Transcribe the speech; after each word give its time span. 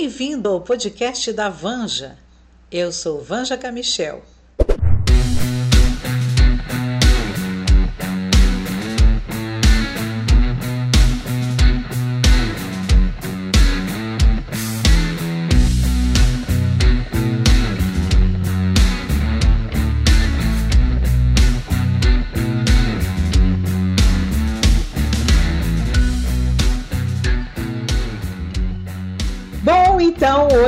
Bem-vindo 0.00 0.48
ao 0.48 0.62
podcast 0.62 1.30
da 1.30 1.50
Vanja. 1.50 2.16
Eu 2.72 2.90
sou 2.90 3.20
Vanja 3.20 3.54
Camichel. 3.58 4.24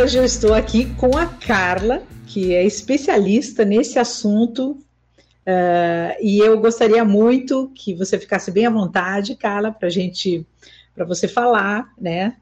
Hoje 0.03 0.19
eu 0.19 0.25
estou 0.25 0.53
aqui 0.53 0.93
com 0.96 1.16
a 1.16 1.27
Carla, 1.27 2.02
que 2.27 2.52
é 2.52 2.65
especialista 2.65 3.65
nesse 3.65 4.01
assunto. 4.01 4.73
Uh, 5.47 6.19
e 6.20 6.41
eu 6.41 6.59
gostaria 6.59 7.05
muito 7.05 7.70
que 7.73 7.95
você 7.95 8.19
ficasse 8.19 8.51
bem 8.51 8.66
à 8.66 8.70
vontade, 8.70 9.37
Carla, 9.37 9.70
para 9.70 9.88
gente, 9.88 10.45
para 10.92 11.05
você 11.05 11.28
falar, 11.28 11.92
né? 11.97 12.34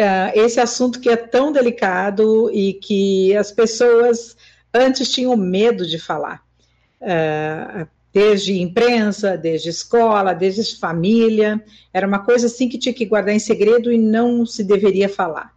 Uh, 0.00 0.32
esse 0.34 0.58
assunto 0.58 0.98
que 0.98 1.10
é 1.10 1.16
tão 1.16 1.52
delicado 1.52 2.50
e 2.50 2.72
que 2.72 3.36
as 3.36 3.52
pessoas 3.52 4.34
antes 4.72 5.12
tinham 5.12 5.36
medo 5.36 5.86
de 5.86 5.98
falar. 5.98 6.42
Uh, 7.02 7.86
desde 8.14 8.58
imprensa, 8.62 9.36
desde 9.36 9.68
escola, 9.68 10.32
desde 10.32 10.78
família, 10.78 11.62
era 11.92 12.06
uma 12.06 12.24
coisa 12.24 12.46
assim 12.46 12.66
que 12.66 12.78
tinha 12.78 12.94
que 12.94 13.04
guardar 13.04 13.34
em 13.34 13.38
segredo 13.38 13.92
e 13.92 13.98
não 13.98 14.46
se 14.46 14.64
deveria 14.64 15.08
falar. 15.08 15.53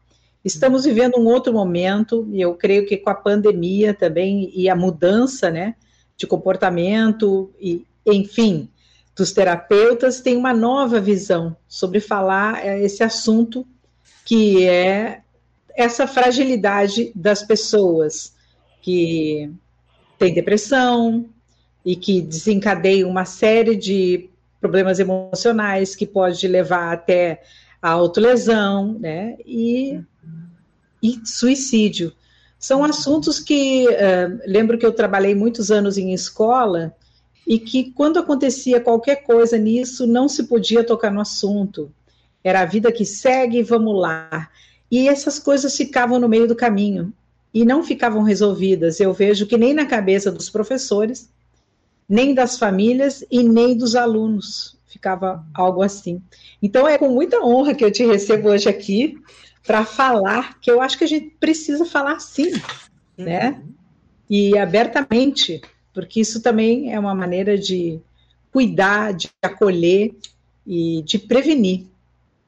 Estamos 0.47 0.85
vivendo 0.85 1.17
um 1.17 1.25
outro 1.25 1.51
momento, 1.51 2.25
e 2.31 2.39
eu 2.39 2.55
creio 2.55 2.85
que 2.85 2.95
com 2.95 3.09
a 3.09 3.15
pandemia 3.15 3.93
também 3.93 4.49
e 4.55 4.69
a 4.69 4.75
mudança 4.75 5.51
né, 5.51 5.75
de 6.15 6.25
comportamento, 6.25 7.51
e 7.59 7.85
enfim, 8.05 8.69
dos 9.13 9.33
terapeutas, 9.33 10.21
tem 10.21 10.37
uma 10.37 10.53
nova 10.53 11.01
visão 11.01 11.53
sobre 11.67 11.99
falar 11.99 12.65
é, 12.65 12.81
esse 12.81 13.03
assunto 13.03 13.67
que 14.23 14.65
é 14.65 15.19
essa 15.75 16.07
fragilidade 16.07 17.11
das 17.13 17.43
pessoas 17.43 18.33
que 18.81 19.51
têm 20.17 20.33
depressão 20.33 21.25
e 21.83 21.93
que 21.93 22.21
desencadeiam 22.21 23.09
uma 23.09 23.25
série 23.25 23.75
de 23.75 24.29
problemas 24.61 24.97
emocionais 24.97 25.93
que 25.93 26.07
pode 26.07 26.47
levar 26.47 26.93
até 26.93 27.41
a 27.81 27.89
autolesão, 27.89 28.97
né? 28.99 29.37
E 29.45 30.01
e 31.01 31.19
suicídio. 31.25 32.13
São 32.59 32.83
assuntos 32.83 33.39
que 33.39 33.87
uh, 33.87 34.39
lembro 34.45 34.77
que 34.77 34.85
eu 34.85 34.91
trabalhei 34.91 35.35
muitos 35.35 35.69
anos 35.69 35.97
em 35.97 36.13
escola 36.13 36.95
e 37.45 37.59
que 37.59 37.91
quando 37.91 38.17
acontecia 38.17 38.81
qualquer 38.81 39.17
coisa 39.17 39.57
nisso 39.57 40.07
não 40.07 40.27
se 40.27 40.43
podia 40.43 40.83
tocar 40.83 41.11
no 41.11 41.21
assunto. 41.21 41.91
Era 42.43 42.61
a 42.61 42.65
vida 42.65 42.91
que 42.91 43.05
segue, 43.05 43.61
vamos 43.61 43.99
lá. 43.99 44.49
E 44.89 45.07
essas 45.07 45.37
coisas 45.37 45.75
ficavam 45.75 46.19
no 46.19 46.27
meio 46.27 46.47
do 46.47 46.55
caminho 46.55 47.13
e 47.53 47.63
não 47.63 47.83
ficavam 47.83 48.23
resolvidas. 48.23 48.99
Eu 48.99 49.13
vejo 49.13 49.45
que 49.45 49.57
nem 49.57 49.73
na 49.73 49.85
cabeça 49.85 50.31
dos 50.31 50.49
professores, 50.49 51.29
nem 52.09 52.33
das 52.33 52.57
famílias 52.57 53.23
e 53.29 53.43
nem 53.43 53.77
dos 53.77 53.95
alunos 53.95 54.76
ficava 54.87 55.45
algo 55.53 55.83
assim. 55.83 56.21
Então 56.61 56.87
é 56.87 56.97
com 56.97 57.09
muita 57.09 57.43
honra 57.43 57.75
que 57.75 57.83
eu 57.83 57.91
te 57.91 58.05
recebo 58.05 58.49
hoje 58.49 58.67
aqui 58.69 59.17
para 59.65 59.85
falar, 59.85 60.59
que 60.59 60.71
eu 60.71 60.81
acho 60.81 60.97
que 60.97 61.03
a 61.03 61.07
gente 61.07 61.35
precisa 61.39 61.85
falar 61.85 62.19
sim, 62.19 62.53
uhum. 63.17 63.25
né? 63.25 63.61
E 64.29 64.57
abertamente, 64.57 65.61
porque 65.93 66.21
isso 66.21 66.41
também 66.41 66.93
é 66.93 66.99
uma 66.99 67.13
maneira 67.13 67.57
de 67.57 67.99
cuidar, 68.51 69.13
de 69.13 69.29
acolher 69.41 70.15
e 70.65 71.01
de 71.03 71.19
prevenir. 71.19 71.85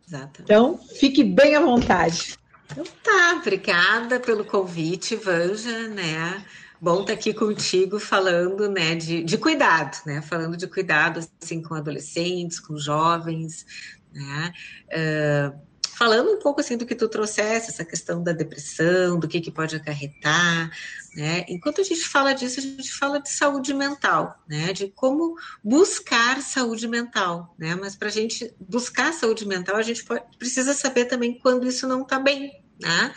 Exatamente. 0.08 0.42
Então, 0.42 0.78
fique 0.78 1.24
bem 1.24 1.56
à 1.56 1.60
vontade. 1.60 2.38
Então 2.72 2.84
tá, 3.04 3.38
obrigada 3.40 4.20
pelo 4.20 4.46
convite, 4.46 5.16
Vanja, 5.16 5.88
né? 5.88 6.44
Bom 6.82 7.02
estar 7.02 7.08
tá 7.08 7.14
aqui 7.14 7.34
contigo 7.34 8.00
falando, 8.00 8.70
né, 8.70 8.96
de, 8.96 9.22
de 9.24 9.38
cuidado, 9.38 9.98
né? 10.06 10.22
Falando 10.22 10.56
de 10.56 10.66
cuidado, 10.66 11.20
assim, 11.42 11.62
com 11.62 11.76
adolescentes, 11.76 12.60
com 12.60 12.78
jovens, 12.78 13.66
né? 14.14 14.54
Uh, 14.88 15.70
falando 16.00 16.32
um 16.32 16.40
pouco 16.40 16.62
assim 16.62 16.78
do 16.78 16.86
que 16.86 16.96
tu 16.96 17.10
trouxesse, 17.10 17.72
essa 17.72 17.84
questão 17.84 18.24
da 18.24 18.32
depressão, 18.32 19.20
do 19.20 19.28
que, 19.28 19.42
que 19.42 19.52
pode 19.52 19.76
acarretar, 19.76 20.72
né? 21.14 21.44
Enquanto 21.50 21.82
a 21.82 21.84
gente 21.84 22.08
fala 22.08 22.32
disso, 22.32 22.62
a 22.62 22.64
gente 22.64 22.94
fala 22.94 23.20
de 23.20 23.30
saúde 23.30 23.74
mental, 23.74 24.42
né? 24.48 24.72
De 24.72 24.88
como 24.88 25.36
buscar 25.62 26.42
saúde 26.42 26.88
mental, 26.88 27.54
né? 27.60 27.76
Mas 27.76 27.98
para 27.98 28.08
a 28.08 28.12
gente 28.12 28.56
buscar 28.58 29.12
saúde 29.12 29.46
mental, 29.46 29.76
a 29.76 29.82
gente 29.82 30.06
pode, 30.06 30.24
precisa 30.38 30.74
saber 30.74 31.04
também 31.04 31.38
quando 31.38 31.68
isso 31.68 31.86
não 31.86 32.04
está 32.04 32.18
bem, 32.18 32.64
né? 32.80 33.14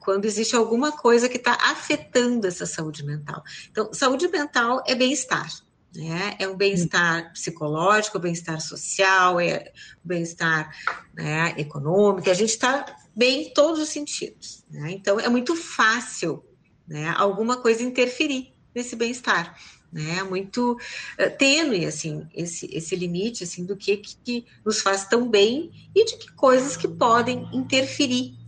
Quando 0.00 0.24
existe 0.24 0.56
alguma 0.56 0.90
coisa 0.90 1.28
que 1.28 1.36
está 1.36 1.52
afetando 1.70 2.46
essa 2.46 2.66
saúde 2.66 3.04
mental. 3.04 3.42
Então, 3.70 3.92
saúde 3.92 4.26
mental 4.28 4.82
é 4.86 4.94
bem-estar, 4.94 5.48
né? 5.94 6.36
É 6.38 6.48
um 6.48 6.56
bem-estar 6.56 7.32
psicológico, 7.32 8.18
bem-estar 8.18 8.60
social, 8.60 9.38
é 9.38 9.72
bem-estar 10.02 10.74
né, 11.14 11.54
econômico. 11.58 12.30
A 12.30 12.34
gente 12.34 12.50
está 12.50 12.84
bem 13.14 13.42
em 13.42 13.52
todos 13.52 13.80
os 13.80 13.88
sentidos. 13.88 14.64
Né? 14.70 14.92
Então, 14.92 15.18
é 15.20 15.28
muito 15.28 15.54
fácil 15.56 16.44
né, 16.86 17.12
alguma 17.16 17.56
coisa 17.56 17.82
interferir 17.82 18.54
nesse 18.74 18.96
bem-estar. 18.96 19.56
Né? 19.92 20.18
É 20.18 20.22
muito 20.22 20.72
uh, 20.74 21.36
tênue 21.36 21.84
assim, 21.84 22.26
esse, 22.34 22.68
esse 22.72 22.94
limite 22.94 23.44
assim, 23.44 23.64
do 23.64 23.76
que, 23.76 23.96
que 23.96 24.46
nos 24.64 24.80
faz 24.80 25.06
tão 25.06 25.28
bem 25.28 25.70
e 25.94 26.04
de 26.04 26.16
que 26.16 26.32
coisas 26.32 26.76
que 26.76 26.86
podem 26.86 27.48
interferir 27.52 28.38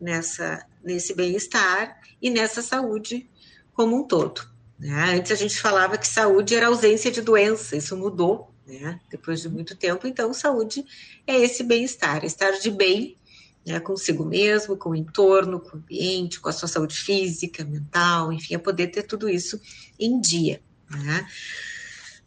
nessa, 0.00 0.64
nesse 0.86 1.14
bem-estar 1.14 2.00
e 2.22 2.30
nessa 2.30 2.62
saúde 2.62 3.28
como 3.74 3.96
um 3.96 4.04
todo. 4.06 4.40
Né? 4.78 5.16
Antes 5.16 5.32
a 5.32 5.34
gente 5.34 5.60
falava 5.60 5.98
que 5.98 6.06
saúde 6.06 6.54
era 6.54 6.68
ausência 6.68 7.10
de 7.10 7.20
doença, 7.20 7.76
isso 7.76 7.96
mudou, 7.96 8.54
né? 8.66 9.00
Depois 9.10 9.42
de 9.42 9.48
muito 9.48 9.76
tempo, 9.76 10.06
então 10.06 10.32
saúde 10.32 10.84
é 11.26 11.36
esse 11.36 11.62
bem-estar, 11.62 12.24
estar 12.24 12.52
de 12.52 12.70
bem 12.70 13.18
né, 13.66 13.80
consigo 13.80 14.24
mesmo, 14.24 14.76
com 14.76 14.90
o 14.90 14.94
entorno, 14.94 15.58
com 15.58 15.76
o 15.76 15.80
ambiente, 15.80 16.38
com 16.38 16.48
a 16.48 16.52
sua 16.52 16.68
saúde 16.68 16.94
física, 16.94 17.64
mental, 17.64 18.32
enfim, 18.32 18.54
é 18.54 18.58
poder 18.58 18.86
ter 18.88 19.02
tudo 19.02 19.28
isso 19.28 19.60
em 19.98 20.20
dia. 20.20 20.62
Né? 20.88 21.26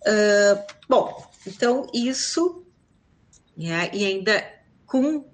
Uh, 0.02 0.74
bom, 0.88 1.32
então 1.48 1.88
isso, 1.94 2.66
né, 3.56 3.90
e 3.94 4.06
ainda 4.06 4.46
com 4.86 5.26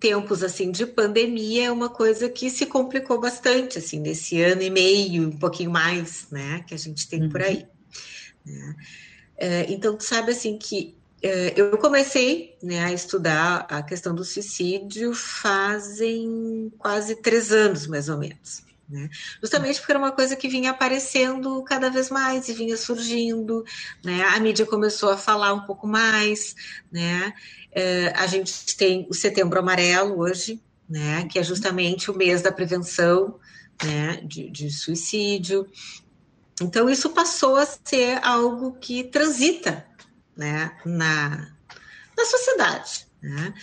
tempos 0.00 0.42
assim 0.42 0.70
de 0.70 0.86
pandemia 0.86 1.66
é 1.66 1.70
uma 1.70 1.90
coisa 1.90 2.28
que 2.28 2.48
se 2.50 2.64
complicou 2.64 3.20
bastante 3.20 3.78
assim 3.78 4.00
nesse 4.00 4.40
ano 4.40 4.62
e 4.62 4.70
meio, 4.70 5.28
um 5.28 5.38
pouquinho 5.38 5.70
mais, 5.70 6.26
né, 6.30 6.64
que 6.66 6.74
a 6.74 6.78
gente 6.78 7.06
tem 7.06 7.22
uhum. 7.22 7.28
por 7.28 7.42
aí. 7.42 7.66
Né? 8.44 8.76
É, 9.36 9.66
então, 9.72 9.96
tu 9.96 10.02
sabe 10.02 10.32
assim 10.32 10.58
que 10.58 10.96
é, 11.22 11.52
eu 11.54 11.76
comecei 11.76 12.56
né, 12.62 12.84
a 12.84 12.92
estudar 12.92 13.66
a 13.68 13.82
questão 13.82 14.14
do 14.14 14.24
suicídio 14.24 15.12
fazem 15.12 16.72
quase 16.78 17.16
três 17.16 17.52
anos, 17.52 17.86
mais 17.86 18.08
ou 18.08 18.16
menos. 18.16 18.64
Né? 18.90 19.08
Justamente 19.40 19.78
porque 19.78 19.92
era 19.92 19.98
uma 20.00 20.10
coisa 20.10 20.34
que 20.34 20.48
vinha 20.48 20.72
aparecendo 20.72 21.62
cada 21.62 21.88
vez 21.88 22.10
mais 22.10 22.48
e 22.48 22.52
vinha 22.52 22.76
surgindo, 22.76 23.64
né? 24.04 24.24
A 24.34 24.40
mídia 24.40 24.66
começou 24.66 25.10
a 25.10 25.16
falar 25.16 25.54
um 25.54 25.60
pouco 25.60 25.86
mais, 25.86 26.56
né? 26.90 27.32
É, 27.72 28.08
a 28.16 28.26
gente 28.26 28.76
tem 28.76 29.06
o 29.08 29.14
Setembro 29.14 29.58
Amarelo 29.58 30.18
hoje, 30.18 30.60
né? 30.88 31.26
Que 31.30 31.38
é 31.38 31.42
justamente 31.42 32.10
o 32.10 32.16
mês 32.16 32.42
da 32.42 32.52
prevenção, 32.52 33.38
né? 33.82 34.20
De, 34.24 34.50
de 34.50 34.70
suicídio. 34.70 35.66
Então 36.60 36.90
isso 36.90 37.10
passou 37.10 37.56
a 37.56 37.66
ser 37.66 38.18
algo 38.22 38.72
que 38.72 39.04
transita, 39.04 39.86
né? 40.36 40.76
Na, 40.84 41.52
na 42.16 42.24
sociedade, 42.24 43.06
né? 43.22 43.54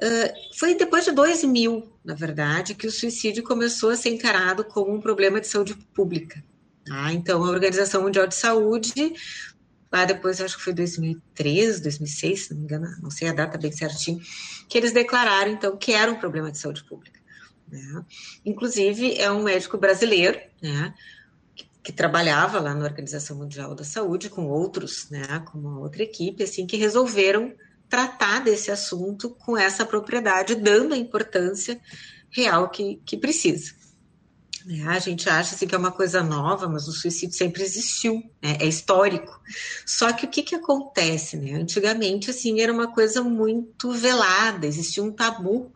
Uh, 0.00 0.56
foi 0.56 0.76
depois 0.76 1.04
de 1.04 1.10
2000, 1.10 1.92
na 2.04 2.14
verdade, 2.14 2.74
que 2.74 2.86
o 2.86 2.92
suicídio 2.92 3.42
começou 3.42 3.90
a 3.90 3.96
ser 3.96 4.10
encarado 4.10 4.64
como 4.64 4.94
um 4.94 5.00
problema 5.00 5.40
de 5.40 5.48
saúde 5.48 5.74
pública. 5.92 6.42
Tá? 6.84 7.12
Então, 7.12 7.42
a 7.42 7.50
Organização 7.50 8.02
Mundial 8.02 8.28
de 8.28 8.36
Saúde, 8.36 9.12
lá 9.90 10.04
depois, 10.04 10.40
acho 10.40 10.56
que 10.56 10.62
foi 10.62 10.72
2003, 10.72 11.80
2006, 11.80 12.46
se 12.46 12.50
não 12.52 12.58
me 12.58 12.64
engano, 12.64 12.86
não 13.00 13.10
sei 13.10 13.28
a 13.28 13.32
data 13.32 13.56
bem 13.56 13.72
certinho, 13.72 14.20
que 14.68 14.76
eles 14.76 14.92
declararam, 14.92 15.52
então, 15.52 15.76
que 15.76 15.92
era 15.92 16.10
um 16.10 16.18
problema 16.18 16.50
de 16.50 16.58
saúde 16.58 16.84
pública. 16.84 17.18
Né? 17.70 18.04
Inclusive, 18.44 19.16
é 19.18 19.30
um 19.30 19.42
médico 19.42 19.78
brasileiro, 19.78 20.38
né, 20.62 20.94
que, 21.54 21.66
que 21.84 21.92
trabalhava 21.92 22.60
lá 22.60 22.74
na 22.74 22.84
Organização 22.84 23.36
Mundial 23.36 23.74
da 23.74 23.84
Saúde 23.84 24.28
com 24.28 24.46
outros, 24.46 25.08
né, 25.10 25.42
com 25.50 25.58
uma 25.58 25.78
outra 25.78 26.02
equipe, 26.02 26.42
assim, 26.42 26.66
que 26.66 26.76
resolveram 26.76 27.54
tratar 27.88 28.40
desse 28.40 28.70
assunto 28.70 29.30
com 29.30 29.56
essa 29.56 29.84
propriedade, 29.84 30.54
dando 30.54 30.92
a 30.92 30.98
importância 30.98 31.80
real 32.30 32.68
que, 32.68 33.00
que 33.06 33.16
precisa. 33.16 33.77
Né? 34.68 34.84
A 34.86 34.98
gente 34.98 35.30
acha 35.30 35.54
assim, 35.54 35.66
que 35.66 35.74
é 35.74 35.78
uma 35.78 35.90
coisa 35.90 36.22
nova, 36.22 36.68
mas 36.68 36.86
o 36.86 36.92
suicídio 36.92 37.34
sempre 37.34 37.62
existiu, 37.62 38.22
né? 38.42 38.58
é 38.60 38.66
histórico. 38.66 39.40
Só 39.86 40.12
que 40.12 40.26
o 40.26 40.28
que, 40.28 40.42
que 40.42 40.54
acontece? 40.54 41.38
Né? 41.38 41.54
Antigamente, 41.54 42.28
assim, 42.28 42.60
era 42.60 42.70
uma 42.70 42.92
coisa 42.92 43.22
muito 43.22 43.90
velada, 43.92 44.66
existia 44.66 45.02
um 45.02 45.10
tabu, 45.10 45.72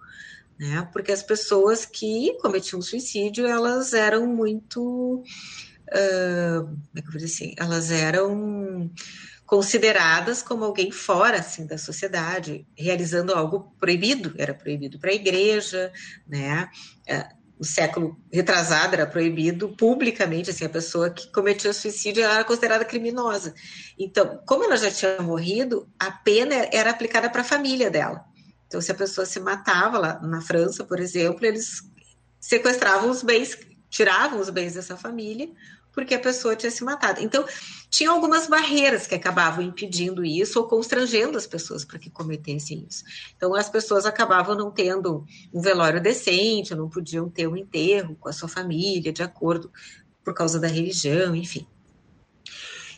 né? 0.59 0.87
porque 0.93 1.11
as 1.11 1.23
pessoas 1.23 1.87
que 1.87 2.37
cometiam 2.43 2.83
suicídio, 2.83 3.47
elas 3.47 3.95
eram 3.95 4.27
muito... 4.27 5.25
Uh, 5.89 6.65
como 6.65 6.97
é 6.97 7.01
que 7.01 7.09
eu 7.09 7.13
vou 7.13 7.21
dizer 7.21 7.35
assim? 7.35 7.55
Elas 7.57 7.91
eram 7.91 8.91
consideradas 9.47 10.43
como 10.43 10.65
alguém 10.65 10.91
fora 10.91 11.39
assim 11.39 11.67
da 11.67 11.77
sociedade, 11.77 12.67
realizando 12.77 13.35
algo 13.35 13.75
proibido, 13.79 14.35
era 14.39 14.55
proibido 14.55 14.99
para 14.99 15.11
a 15.11 15.15
igreja, 15.15 15.93
né? 16.27 16.71
No 17.63 17.67
século 17.67 18.21
retrasado 18.33 18.95
era 18.95 19.07
proibido 19.07 19.69
publicamente, 19.77 20.51
assim, 20.51 20.65
a 20.65 20.69
pessoa 20.69 21.11
que 21.11 21.31
cometia 21.31 21.73
suicídio 21.73 22.25
era 22.25 22.43
considerada 22.43 22.85
criminosa. 22.85 23.55
Então, 23.97 24.43
como 24.45 24.65
ela 24.65 24.77
já 24.77 24.91
tinha 24.91 25.23
morrido, 25.23 25.89
a 25.97 26.11
pena 26.11 26.69
era 26.73 26.91
aplicada 26.91 27.31
para 27.31 27.43
a 27.43 27.45
família 27.45 27.89
dela. 27.89 28.25
Então, 28.67 28.81
se 28.81 28.91
a 28.91 28.97
pessoa 28.97 29.25
se 29.25 29.39
matava 29.39 29.97
lá 29.97 30.21
na 30.21 30.41
França, 30.41 30.83
por 30.83 30.99
exemplo, 30.99 31.47
eles 31.47 31.83
sequestravam 32.41 33.09
os 33.09 33.23
bens, 33.23 33.57
tiravam 33.89 34.41
os 34.41 34.51
bens 34.51 34.75
dessa 34.75 34.97
família, 34.97 35.49
porque 35.93 36.15
a 36.15 36.19
pessoa 36.19 36.57
tinha 36.57 36.71
se 36.71 36.83
matado. 36.83 37.21
Então, 37.21 37.45
tinha 37.91 38.11
algumas 38.11 38.47
barreiras 38.47 39.07
que 39.07 39.15
acabavam 39.15 39.63
impedindo 39.63 40.25
isso 40.25 40.59
ou 40.59 40.67
constrangendo 40.67 41.37
as 41.37 41.47
pessoas 41.47 41.85
para 41.85 41.99
que 41.99 42.11
cometessem 42.11 42.87
isso. 42.89 43.05
Então, 43.37 43.55
as 43.55 43.69
pessoas 43.69 44.07
acabavam 44.07 44.55
não 44.55 44.71
tendo 44.71 45.25
um 45.53 45.61
velório 45.61 46.01
decente, 46.01 46.75
não 46.75 46.89
podiam 46.89 47.29
ter 47.29 47.47
um 47.47 47.57
enterro 47.57 48.17
com 48.19 48.29
a 48.29 48.33
sua 48.33 48.49
família, 48.49 49.13
de 49.13 49.23
acordo 49.23 49.71
por 50.25 50.35
causa 50.35 50.59
da 50.59 50.69
religião, 50.69 51.37
enfim. 51.37 51.67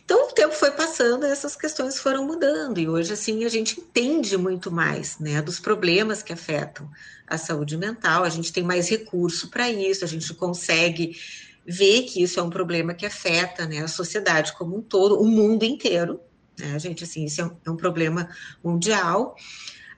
Então, 0.04 0.28
o 0.28 0.32
tempo 0.32 0.54
foi 0.54 0.70
passando 0.70 1.24
essas 1.24 1.56
questões 1.56 1.98
foram 1.98 2.26
mudando, 2.26 2.78
e 2.78 2.86
hoje, 2.86 3.14
assim, 3.14 3.42
a 3.42 3.48
gente 3.48 3.80
entende 3.80 4.36
muito 4.36 4.70
mais, 4.70 5.18
né, 5.18 5.40
dos 5.40 5.58
problemas 5.58 6.22
que 6.22 6.30
afetam 6.30 6.90
a 7.26 7.38
saúde 7.38 7.74
mental, 7.78 8.22
a 8.22 8.28
gente 8.28 8.52
tem 8.52 8.62
mais 8.62 8.86
recurso 8.86 9.48
para 9.48 9.70
isso, 9.70 10.04
a 10.04 10.08
gente 10.08 10.34
consegue 10.34 11.16
vê 11.66 12.02
que 12.02 12.22
isso 12.22 12.38
é 12.38 12.42
um 12.42 12.50
problema 12.50 12.94
que 12.94 13.06
afeta 13.06 13.66
né, 13.66 13.78
a 13.78 13.88
sociedade 13.88 14.52
como 14.52 14.76
um 14.76 14.82
todo, 14.82 15.20
o 15.20 15.26
mundo 15.26 15.64
inteiro. 15.64 16.20
Né, 16.58 16.78
gente, 16.78 17.04
assim, 17.04 17.24
isso 17.24 17.40
é 17.40 17.44
um, 17.44 17.56
é 17.66 17.70
um 17.70 17.76
problema 17.76 18.28
mundial. 18.62 19.34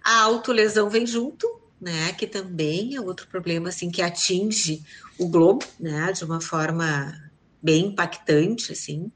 A 0.03 0.21
autolesão 0.21 0.89
vem 0.89 1.07
junto, 1.07 1.47
né, 1.81 2.13
que 2.13 2.27
também 2.27 2.95
é 2.95 3.01
outro 3.01 3.27
problema 3.27 3.69
assim 3.69 3.91
que 3.91 4.01
atinge 4.01 4.83
o 5.19 5.29
globo, 5.29 5.65
né, 5.79 6.13
de 6.13 6.25
uma 6.25 6.41
forma 6.41 7.15
bem 7.63 7.87
impactante, 7.87 8.73
assim, 8.73 9.11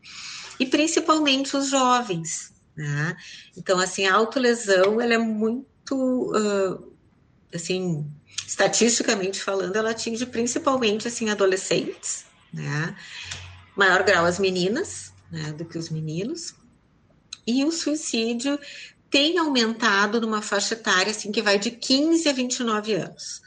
e 0.59 0.67
principalmente 0.67 1.57
os 1.57 1.69
jovens, 1.69 2.53
né? 2.77 3.17
Então, 3.57 3.79
assim, 3.79 4.07
a 4.07 4.15
autolesão, 4.15 5.01
ela 5.01 5.15
é 5.15 5.19
muito, 5.19 5.95
uh, 5.95 6.93
assim, 7.55 8.05
estatisticamente 8.47 9.41
falando, 9.41 9.77
ela 9.77 9.91
atinge 9.91 10.27
principalmente, 10.27 11.07
assim, 11.07 11.31
adolescentes, 11.31 12.25
né? 12.53 12.97
Maior 13.77 14.03
grau 14.03 14.25
as 14.25 14.39
meninas 14.39 15.13
né, 15.31 15.53
do 15.53 15.65
que 15.65 15.79
os 15.79 15.89
meninos. 15.89 16.55
E 17.47 17.65
o 17.65 17.73
suicídio 17.73 18.59
tem 19.11 19.39
aumentado 19.39 20.21
numa 20.21 20.43
faixa 20.43 20.75
etária 20.75 21.11
assim, 21.11 21.33
que 21.33 21.43
vai 21.43 21.59
de 21.59 21.71
15 21.71 22.29
a 22.29 22.33
29 22.33 22.95
anos. 22.95 23.43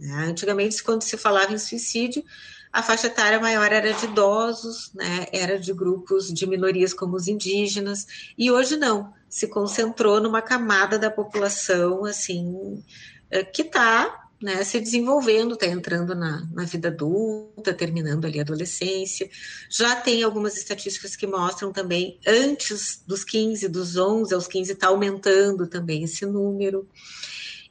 Né? 0.00 0.26
Antigamente, 0.28 0.82
quando 0.82 1.02
se 1.02 1.16
falava 1.16 1.52
em 1.52 1.58
suicídio, 1.58 2.24
a 2.72 2.82
faixa 2.82 3.06
etária 3.06 3.40
maior 3.40 3.72
era 3.72 3.92
de 3.92 4.04
idosos, 4.04 4.90
né? 4.94 5.26
era 5.32 5.58
de 5.58 5.72
grupos 5.72 6.32
de 6.32 6.46
minorias 6.46 6.92
como 6.92 7.16
os 7.16 7.28
indígenas, 7.28 8.06
e 8.36 8.50
hoje 8.50 8.76
não, 8.76 9.14
se 9.28 9.48
concentrou 9.48 10.20
numa 10.20 10.42
camada 10.42 10.98
da 10.98 11.10
população 11.10 12.04
assim 12.04 12.84
eh, 13.30 13.44
que 13.44 13.62
está 13.62 14.25
né, 14.40 14.62
se 14.64 14.78
desenvolvendo, 14.80 15.54
está 15.54 15.66
entrando 15.66 16.14
na, 16.14 16.46
na 16.52 16.64
vida 16.64 16.88
adulta, 16.88 17.72
terminando 17.72 18.26
ali 18.26 18.38
a 18.38 18.42
adolescência. 18.42 19.28
Já 19.70 19.96
tem 19.96 20.22
algumas 20.22 20.56
estatísticas 20.56 21.16
que 21.16 21.26
mostram 21.26 21.72
também, 21.72 22.20
antes 22.26 23.02
dos 23.06 23.24
15, 23.24 23.68
dos 23.68 23.96
11 23.96 24.34
aos 24.34 24.46
15, 24.46 24.72
está 24.72 24.88
aumentando 24.88 25.66
também 25.66 26.04
esse 26.04 26.26
número. 26.26 26.86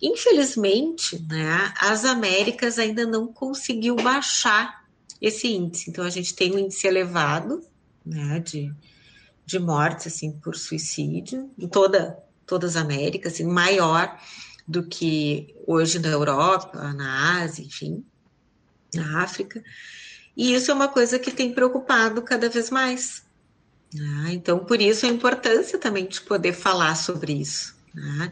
Infelizmente, 0.01 1.23
né, 1.29 1.73
as 1.79 2.03
Américas 2.03 2.79
ainda 2.79 3.05
não 3.05 3.27
conseguiu 3.27 3.95
baixar 3.95 4.85
esse 5.21 5.47
índice. 5.47 5.89
Então, 5.89 6.03
a 6.03 6.09
gente 6.09 6.33
tem 6.33 6.53
um 6.53 6.59
índice 6.59 6.87
elevado 6.87 7.61
né, 8.05 8.39
de, 8.39 8.73
de 9.45 9.59
mortes 9.59 10.07
assim, 10.07 10.31
por 10.31 10.55
suicídio 10.55 11.49
em 11.57 11.67
toda, 11.67 12.17
todas 12.45 12.75
as 12.75 12.81
Américas, 12.81 13.33
assim, 13.33 13.45
maior 13.45 14.19
do 14.67 14.83
que 14.83 15.55
hoje 15.67 15.99
na 15.99 16.09
Europa, 16.09 16.93
na 16.93 17.41
Ásia, 17.41 17.63
enfim, 17.63 18.03
na 18.93 19.23
África. 19.23 19.63
E 20.35 20.53
isso 20.53 20.71
é 20.71 20.73
uma 20.73 20.87
coisa 20.87 21.19
que 21.19 21.31
tem 21.31 21.53
preocupado 21.53 22.21
cada 22.21 22.49
vez 22.49 22.69
mais. 22.69 23.23
Né? 23.93 24.31
Então, 24.31 24.59
por 24.59 24.81
isso 24.81 25.05
a 25.05 25.09
importância 25.09 25.77
também 25.77 26.05
de 26.05 26.19
poder 26.21 26.53
falar 26.53 26.95
sobre 26.95 27.33
isso. 27.33 27.75
Né? 27.93 28.31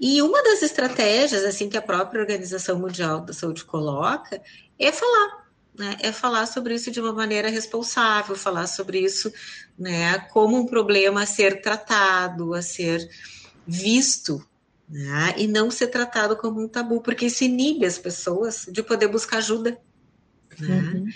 E 0.00 0.22
uma 0.22 0.42
das 0.42 0.62
estratégias 0.62 1.44
assim 1.44 1.68
que 1.68 1.76
a 1.76 1.82
própria 1.82 2.20
Organização 2.20 2.78
Mundial 2.78 3.20
da 3.20 3.34
Saúde 3.34 3.64
coloca 3.64 4.40
é 4.78 4.90
falar, 4.90 5.46
né? 5.78 5.96
É 6.00 6.10
falar 6.10 6.46
sobre 6.46 6.74
isso 6.74 6.90
de 6.90 6.98
uma 6.98 7.12
maneira 7.12 7.50
responsável, 7.50 8.34
falar 8.34 8.66
sobre 8.66 9.00
isso, 9.00 9.30
né? 9.78 10.18
Como 10.30 10.56
um 10.56 10.64
problema 10.64 11.24
a 11.24 11.26
ser 11.26 11.60
tratado, 11.60 12.54
a 12.54 12.62
ser 12.62 13.06
visto 13.66 14.42
né? 14.88 15.34
e 15.36 15.46
não 15.46 15.70
ser 15.70 15.88
tratado 15.88 16.36
como 16.36 16.62
um 16.62 16.68
tabu, 16.68 17.00
porque 17.00 17.26
isso 17.26 17.44
inibe 17.44 17.84
as 17.84 17.98
pessoas 17.98 18.66
de 18.70 18.82
poder 18.82 19.08
buscar 19.08 19.38
ajuda. 19.38 19.78
Né? 20.58 20.92
Uhum. 20.94 21.06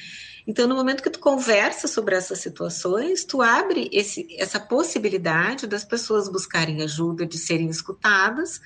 Então, 0.46 0.66
no 0.66 0.74
momento 0.74 1.02
que 1.02 1.10
tu 1.10 1.18
conversa 1.18 1.86
sobre 1.86 2.16
essas 2.16 2.40
situações, 2.40 3.24
tu 3.24 3.40
abre 3.40 3.88
esse, 3.92 4.26
essa 4.38 4.58
possibilidade 4.58 5.66
das 5.66 5.84
pessoas 5.84 6.28
buscarem 6.28 6.82
ajuda, 6.82 7.26
de 7.26 7.38
serem 7.38 7.68
escutadas, 7.68 8.60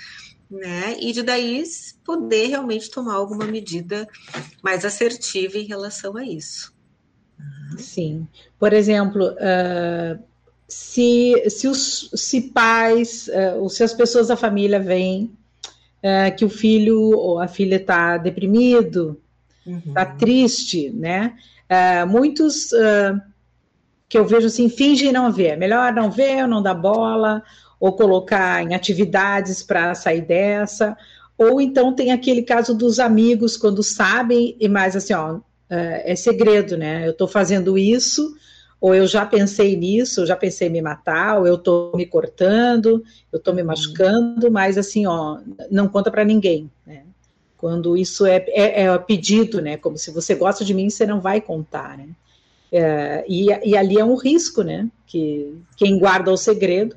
né? 0.50 0.96
E 1.00 1.12
de 1.12 1.22
daí 1.22 1.62
poder 2.04 2.46
realmente 2.46 2.90
tomar 2.90 3.14
alguma 3.14 3.44
medida 3.44 4.08
mais 4.62 4.84
assertiva 4.84 5.58
em 5.58 5.64
relação 5.64 6.16
a 6.16 6.24
isso. 6.24 6.72
Sim. 7.76 8.26
Por 8.58 8.72
exemplo, 8.72 9.32
uh, 9.32 10.22
se, 10.68 11.50
se, 11.50 11.68
os, 11.68 12.10
se 12.14 12.40
pais, 12.40 13.28
uh, 13.28 13.60
ou 13.60 13.68
se 13.68 13.82
as 13.82 13.92
pessoas 13.92 14.28
da 14.28 14.36
família 14.36 14.80
veem 14.80 15.30
uh, 16.02 16.34
que 16.36 16.44
o 16.44 16.48
filho 16.48 16.98
ou 17.10 17.38
a 17.38 17.46
filha 17.46 17.76
está 17.76 18.16
deprimido, 18.16 19.20
está 19.66 20.10
uhum. 20.10 20.18
triste, 20.18 20.90
né? 20.90 21.34
Uh, 21.64 22.06
muitos 22.06 22.70
que 24.08 24.18
eu 24.18 24.26
vejo 24.26 24.46
assim 24.46 24.68
fingem 24.68 25.10
não 25.10 25.32
ver, 25.32 25.56
melhor 25.56 25.92
não 25.92 26.10
ver, 26.10 26.46
não 26.46 26.62
dar 26.62 26.74
bola, 26.74 27.42
ou 27.80 27.92
colocar 27.96 28.62
em 28.62 28.74
atividades 28.74 29.62
para 29.62 29.94
sair 29.94 30.20
dessa, 30.20 30.96
ou 31.36 31.60
então 31.60 31.94
tem 31.94 32.12
aquele 32.12 32.42
caso 32.42 32.74
dos 32.74 33.00
amigos 33.00 33.56
quando 33.56 33.82
sabem 33.82 34.56
e 34.60 34.68
mais 34.68 34.94
assim, 34.94 35.14
ó, 35.14 35.40
é 35.68 36.14
segredo, 36.14 36.76
né? 36.76 37.06
Eu 37.06 37.10
estou 37.10 37.26
fazendo 37.26 37.76
isso 37.76 38.36
ou 38.84 38.94
eu 38.94 39.06
já 39.06 39.24
pensei 39.24 39.74
nisso, 39.76 40.20
eu 40.20 40.26
já 40.26 40.36
pensei 40.36 40.68
em 40.68 40.70
me 40.70 40.82
matar, 40.82 41.38
ou 41.38 41.46
eu 41.46 41.54
estou 41.54 41.96
me 41.96 42.04
cortando, 42.04 43.02
eu 43.32 43.38
estou 43.38 43.54
me 43.54 43.62
uhum. 43.62 43.68
machucando, 43.68 44.50
mas 44.50 44.76
assim, 44.76 45.06
ó, 45.06 45.38
não 45.70 45.88
conta 45.88 46.10
para 46.10 46.22
ninguém, 46.22 46.70
né? 46.86 47.00
Quando 47.56 47.96
isso 47.96 48.26
é, 48.26 48.44
é, 48.48 48.82
é, 48.82 48.98
pedido, 48.98 49.62
né? 49.62 49.78
Como 49.78 49.96
se 49.96 50.10
você 50.10 50.34
gosta 50.34 50.66
de 50.66 50.74
mim, 50.74 50.90
você 50.90 51.06
não 51.06 51.18
vai 51.18 51.40
contar, 51.40 51.96
né? 51.96 52.08
É, 52.70 53.24
e, 53.26 53.46
e, 53.64 53.74
ali 53.74 53.98
é 53.98 54.04
um 54.04 54.16
risco, 54.16 54.60
né? 54.60 54.86
Que 55.06 55.56
quem 55.78 55.98
guarda 55.98 56.30
o 56.30 56.36
segredo 56.36 56.94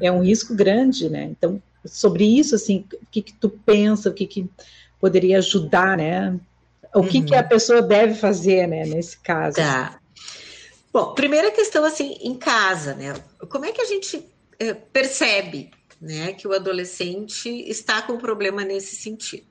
é 0.00 0.10
um 0.10 0.22
risco 0.22 0.54
grande, 0.54 1.10
né? 1.10 1.24
Então, 1.24 1.60
sobre 1.84 2.24
isso, 2.24 2.54
assim, 2.54 2.86
o 2.94 3.06
que, 3.10 3.20
que 3.20 3.34
tu 3.34 3.50
pensa, 3.50 4.08
o 4.08 4.14
que, 4.14 4.26
que 4.26 4.48
poderia 4.98 5.36
ajudar, 5.36 5.98
né? 5.98 6.40
O 6.94 7.02
que, 7.02 7.18
uhum. 7.18 7.26
que 7.26 7.34
a 7.34 7.42
uhum. 7.42 7.48
pessoa 7.48 7.82
deve 7.82 8.14
fazer, 8.14 8.66
né, 8.66 8.86
nesse 8.86 9.18
caso? 9.18 9.56
Tá. 9.56 9.98
Bom, 10.96 11.12
primeira 11.12 11.50
questão 11.50 11.84
assim, 11.84 12.16
em 12.22 12.34
casa, 12.34 12.94
né? 12.94 13.12
Como 13.50 13.66
é 13.66 13.70
que 13.70 13.82
a 13.82 13.84
gente 13.84 14.26
é, 14.58 14.72
percebe, 14.72 15.70
né, 16.00 16.32
que 16.32 16.48
o 16.48 16.54
adolescente 16.54 17.50
está 17.68 18.00
com 18.00 18.16
problema 18.16 18.64
nesse 18.64 18.96
sentido? 18.96 19.44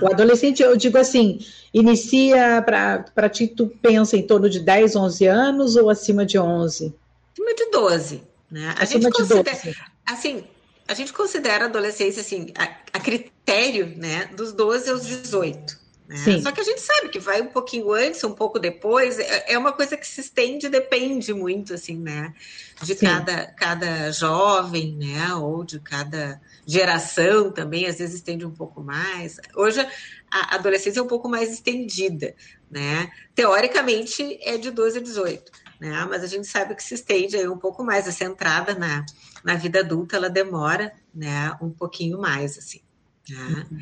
O 0.00 0.06
adolescente, 0.06 0.62
eu 0.62 0.74
digo 0.78 0.96
assim, 0.96 1.44
inicia 1.74 2.62
para 2.62 3.28
ti, 3.28 3.46
tu 3.46 3.66
pensa 3.66 4.16
em 4.16 4.26
torno 4.26 4.48
de 4.48 4.58
10, 4.58 4.96
11 4.96 5.26
anos 5.26 5.76
ou 5.76 5.90
acima 5.90 6.24
de 6.24 6.38
11? 6.38 6.94
Acima 7.34 7.54
de 7.54 7.70
12, 7.70 8.22
né? 8.50 8.74
A 8.78 8.82
acima 8.82 9.02
gente 9.02 9.12
considera, 9.12 9.42
de 9.42 9.64
12. 9.64 9.76
Assim, 10.06 10.44
a 10.88 10.94
gente 10.94 11.12
considera 11.12 11.64
a 11.64 11.68
adolescência 11.68 12.22
assim, 12.22 12.54
a, 12.56 12.64
a 12.94 13.00
critério, 13.00 13.92
né, 13.98 14.30
dos 14.34 14.54
12 14.54 14.88
aos 14.88 15.06
18. 15.06 15.78
Né? 16.10 16.40
Só 16.42 16.50
que 16.50 16.60
a 16.60 16.64
gente 16.64 16.80
sabe 16.80 17.08
que 17.08 17.20
vai 17.20 17.40
um 17.40 17.46
pouquinho 17.46 17.92
antes, 17.92 18.24
um 18.24 18.34
pouco 18.34 18.58
depois, 18.58 19.16
é, 19.20 19.52
é 19.52 19.56
uma 19.56 19.72
coisa 19.72 19.96
que 19.96 20.04
se 20.04 20.20
estende, 20.20 20.68
depende 20.68 21.32
muito, 21.32 21.72
assim, 21.72 21.96
né? 21.96 22.34
De 22.82 22.96
cada, 22.96 23.46
cada 23.52 24.10
jovem, 24.10 24.96
né? 24.96 25.32
Ou 25.36 25.62
de 25.62 25.78
cada 25.78 26.40
geração 26.66 27.52
também, 27.52 27.86
às 27.86 27.98
vezes 27.98 28.16
estende 28.16 28.44
um 28.44 28.50
pouco 28.50 28.82
mais. 28.82 29.36
Hoje 29.54 29.86
a 30.28 30.56
adolescência 30.56 30.98
é 30.98 31.02
um 31.02 31.06
pouco 31.06 31.28
mais 31.28 31.52
estendida, 31.52 32.34
né? 32.68 33.12
Teoricamente 33.32 34.36
é 34.42 34.58
de 34.58 34.72
12 34.72 34.98
a 34.98 35.02
18, 35.02 35.52
né? 35.80 36.06
Mas 36.10 36.24
a 36.24 36.26
gente 36.26 36.48
sabe 36.48 36.74
que 36.74 36.82
se 36.82 36.94
estende 36.94 37.36
aí 37.36 37.46
um 37.46 37.58
pouco 37.58 37.84
mais, 37.84 38.08
essa 38.08 38.24
entrada 38.24 38.74
na, 38.74 39.06
na 39.44 39.54
vida 39.54 39.78
adulta, 39.78 40.16
ela 40.16 40.28
demora, 40.28 40.92
né? 41.14 41.56
Um 41.62 41.70
pouquinho 41.70 42.18
mais, 42.20 42.58
assim. 42.58 42.80
Né? 43.28 43.66
Uhum. 43.70 43.78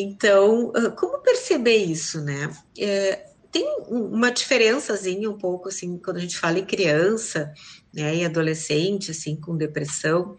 Então, 0.00 0.72
ah, 0.74 0.90
como 0.90 1.18
perceber 1.18 1.76
isso, 1.76 2.20
né? 2.20 2.50
É, 2.78 3.30
tem 3.52 3.66
uma 3.88 4.30
diferençazinha 4.30 5.28
um 5.28 5.36
pouco, 5.36 5.68
assim, 5.68 5.98
quando 5.98 6.18
a 6.18 6.20
gente 6.20 6.38
fala 6.38 6.58
em 6.60 6.64
criança, 6.64 7.52
né, 7.92 8.14
e 8.14 8.24
adolescente, 8.24 9.10
assim, 9.10 9.34
com 9.34 9.56
depressão, 9.56 10.36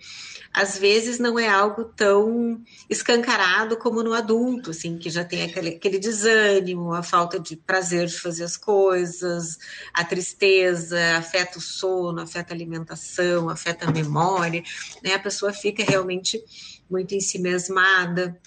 às 0.54 0.78
vezes 0.78 1.20
não 1.20 1.38
é 1.38 1.50
algo 1.50 1.84
tão 1.84 2.62
escancarado 2.90 3.76
como 3.76 4.02
no 4.02 4.14
adulto, 4.14 4.72
assim, 4.72 4.98
que 4.98 5.10
já 5.10 5.26
tem 5.26 5.44
aquele, 5.44 5.70
aquele 5.72 6.00
desânimo, 6.00 6.94
a 6.94 7.04
falta 7.04 7.38
de 7.38 7.58
prazer 7.58 8.08
de 8.08 8.18
fazer 8.18 8.46
as 8.46 8.56
coisas, 8.56 9.58
a 9.94 10.06
tristeza, 10.06 11.18
afeta 11.18 11.58
o 11.58 11.62
sono, 11.62 12.22
afeta 12.22 12.54
a 12.54 12.56
alimentação, 12.56 13.50
afeta 13.50 13.86
a 13.86 13.92
memória, 13.92 14.64
né, 15.04 15.16
a 15.16 15.20
pessoa 15.20 15.52
fica 15.52 15.84
realmente 15.84 16.42
muito 16.90 17.14
ensimesmada, 17.14 18.40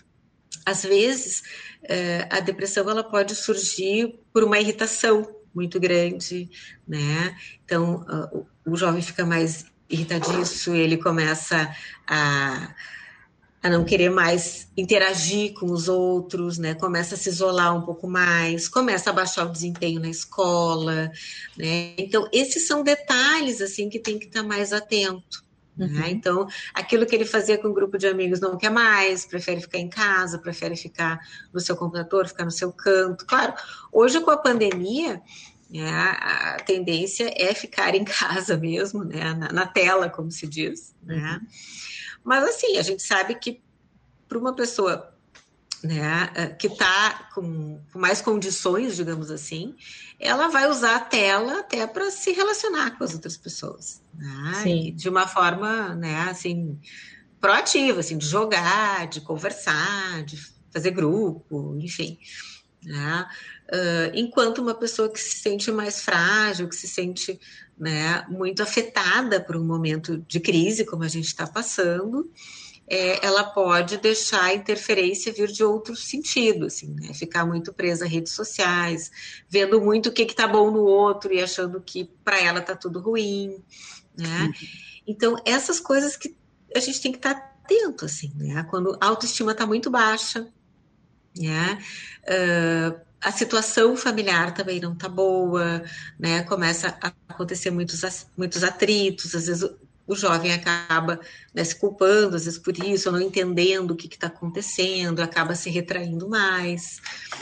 às 0.64 0.82
vezes, 0.82 1.42
é, 1.82 2.26
a 2.30 2.40
depressão 2.40 2.88
ela 2.88 3.04
pode 3.04 3.34
surgir 3.34 4.18
por 4.32 4.44
uma 4.44 4.58
irritação 4.58 5.28
muito 5.54 5.78
grande, 5.78 6.50
né? 6.86 7.36
Então, 7.64 8.04
o 8.66 8.76
jovem 8.76 9.00
fica 9.00 9.24
mais 9.24 9.66
irritadiço, 9.88 10.74
ele 10.74 10.96
começa 10.96 11.74
a, 12.06 12.74
a 13.62 13.70
não 13.70 13.84
querer 13.84 14.10
mais 14.10 14.68
interagir 14.76 15.54
com 15.54 15.70
os 15.70 15.88
outros, 15.88 16.58
né? 16.58 16.74
Começa 16.74 17.14
a 17.14 17.18
se 17.18 17.28
isolar 17.28 17.76
um 17.76 17.82
pouco 17.82 18.08
mais, 18.08 18.68
começa 18.68 19.10
a 19.10 19.12
baixar 19.12 19.46
o 19.46 19.52
desempenho 19.52 20.00
na 20.00 20.08
escola, 20.08 21.10
né? 21.56 21.94
Então, 21.98 22.28
esses 22.32 22.66
são 22.66 22.82
detalhes, 22.82 23.60
assim, 23.60 23.88
que 23.88 23.98
tem 23.98 24.18
que 24.18 24.26
estar 24.26 24.42
mais 24.42 24.72
atento. 24.72 25.44
Né? 25.76 25.86
Uhum. 25.86 25.92
Né? 25.92 26.10
Então, 26.10 26.46
aquilo 26.72 27.06
que 27.06 27.14
ele 27.14 27.24
fazia 27.24 27.58
com 27.58 27.68
um 27.68 27.74
grupo 27.74 27.98
de 27.98 28.06
amigos 28.06 28.40
não 28.40 28.56
quer 28.56 28.70
mais, 28.70 29.26
prefere 29.26 29.60
ficar 29.60 29.78
em 29.78 29.88
casa, 29.88 30.38
prefere 30.38 30.76
ficar 30.76 31.20
no 31.52 31.60
seu 31.60 31.76
computador, 31.76 32.26
ficar 32.28 32.44
no 32.44 32.50
seu 32.50 32.72
canto. 32.72 33.26
Claro, 33.26 33.54
hoje 33.92 34.20
com 34.20 34.30
a 34.30 34.36
pandemia, 34.36 35.20
né, 35.70 35.90
a 35.90 36.56
tendência 36.64 37.32
é 37.36 37.52
ficar 37.54 37.94
em 37.94 38.04
casa 38.06 38.56
mesmo, 38.56 39.04
né, 39.04 39.34
na, 39.34 39.52
na 39.52 39.66
tela, 39.66 40.08
como 40.08 40.30
se 40.30 40.46
diz. 40.46 40.94
Né? 41.02 41.16
Uhum. 41.16 41.46
Mas, 42.22 42.44
assim, 42.44 42.78
a 42.78 42.82
gente 42.82 43.02
sabe 43.02 43.34
que 43.34 43.62
para 44.28 44.38
uma 44.38 44.54
pessoa 44.54 45.13
né, 45.84 46.30
eh, 46.34 46.46
que 46.46 46.66
está 46.66 47.28
com, 47.34 47.78
com, 47.92 47.98
mais 47.98 48.22
condições, 48.22 48.96
digamos 48.96 49.30
assim, 49.30 49.76
ela 50.18 50.48
vai 50.48 50.66
usar 50.66 50.96
a 50.96 51.00
tela 51.00 51.60
até 51.60 51.86
para 51.86 52.10
se 52.10 52.32
relacionar 52.32 52.96
com 52.96 53.04
as 53.04 53.12
outras 53.12 53.36
pessoas, 53.36 54.00
né, 54.14 54.90
de 54.92 55.08
uma 55.10 55.28
forma, 55.28 55.94
né, 55.94 56.22
assim, 56.30 56.80
proativa, 57.38 58.00
assim, 58.00 58.16
de 58.16 58.26
jogar, 58.26 59.06
de 59.08 59.20
conversar, 59.20 60.24
de 60.24 60.38
fazer 60.72 60.90
grupo, 60.90 61.76
enfim. 61.78 62.18
Né, 62.82 63.26
uh, 63.70 64.10
enquanto 64.14 64.62
uma 64.62 64.74
pessoa 64.74 65.10
que 65.10 65.20
se 65.20 65.38
sente 65.38 65.70
mais 65.70 66.00
frágil, 66.00 66.68
que 66.68 66.76
se 66.76 66.88
sente 66.88 67.38
né, 67.78 68.24
muito 68.28 68.62
afetada 68.62 69.40
por 69.40 69.56
um 69.56 69.64
momento 69.64 70.18
de 70.26 70.40
crise, 70.40 70.84
como 70.84 71.02
a 71.02 71.08
gente 71.08 71.26
está 71.26 71.46
passando, 71.46 72.30
é, 72.86 73.24
ela 73.24 73.44
pode 73.44 73.96
deixar 73.96 74.44
a 74.44 74.54
interferência 74.54 75.32
vir 75.32 75.50
de 75.50 75.64
outro 75.64 75.96
sentido, 75.96 76.66
assim, 76.66 76.94
né? 76.94 77.14
Ficar 77.14 77.46
muito 77.46 77.72
presa 77.72 78.04
a 78.04 78.08
redes 78.08 78.32
sociais, 78.32 79.10
vendo 79.48 79.80
muito 79.80 80.08
o 80.08 80.12
que 80.12 80.22
está 80.22 80.46
bom 80.46 80.70
no 80.70 80.82
outro 80.82 81.32
e 81.32 81.42
achando 81.42 81.80
que 81.80 82.10
para 82.22 82.40
ela 82.40 82.60
está 82.60 82.76
tudo 82.76 83.00
ruim, 83.00 83.62
né? 84.16 84.42
Uhum. 84.42 84.52
Então, 85.06 85.36
essas 85.44 85.80
coisas 85.80 86.16
que 86.16 86.36
a 86.74 86.80
gente 86.80 87.00
tem 87.00 87.12
que 87.12 87.18
estar 87.18 87.34
tá 87.34 87.54
atento, 87.64 88.04
assim, 88.04 88.32
né? 88.36 88.62
Quando 88.64 88.96
a 89.00 89.06
autoestima 89.06 89.52
está 89.52 89.66
muito 89.66 89.90
baixa, 89.90 90.46
né? 91.36 91.82
Uh, 92.24 93.00
a 93.20 93.32
situação 93.32 93.96
familiar 93.96 94.52
também 94.52 94.80
não 94.80 94.92
está 94.92 95.08
boa, 95.08 95.82
né? 96.18 96.42
Começa 96.42 96.96
a 97.00 97.12
acontecer 97.28 97.70
muitos, 97.70 98.02
muitos 98.36 98.62
atritos, 98.62 99.34
às 99.34 99.46
vezes 99.46 99.70
o 100.06 100.14
jovem 100.14 100.52
acaba 100.52 101.18
né, 101.52 101.64
se 101.64 101.76
culpando, 101.76 102.36
às 102.36 102.44
vezes 102.44 102.58
por 102.58 102.76
isso, 102.78 103.10
não 103.10 103.20
entendendo 103.20 103.92
o 103.92 103.96
que 103.96 104.06
está 104.06 104.26
acontecendo, 104.26 105.20
acaba 105.20 105.54
se 105.54 105.70
retraindo 105.70 106.28
mais. 106.28 107.00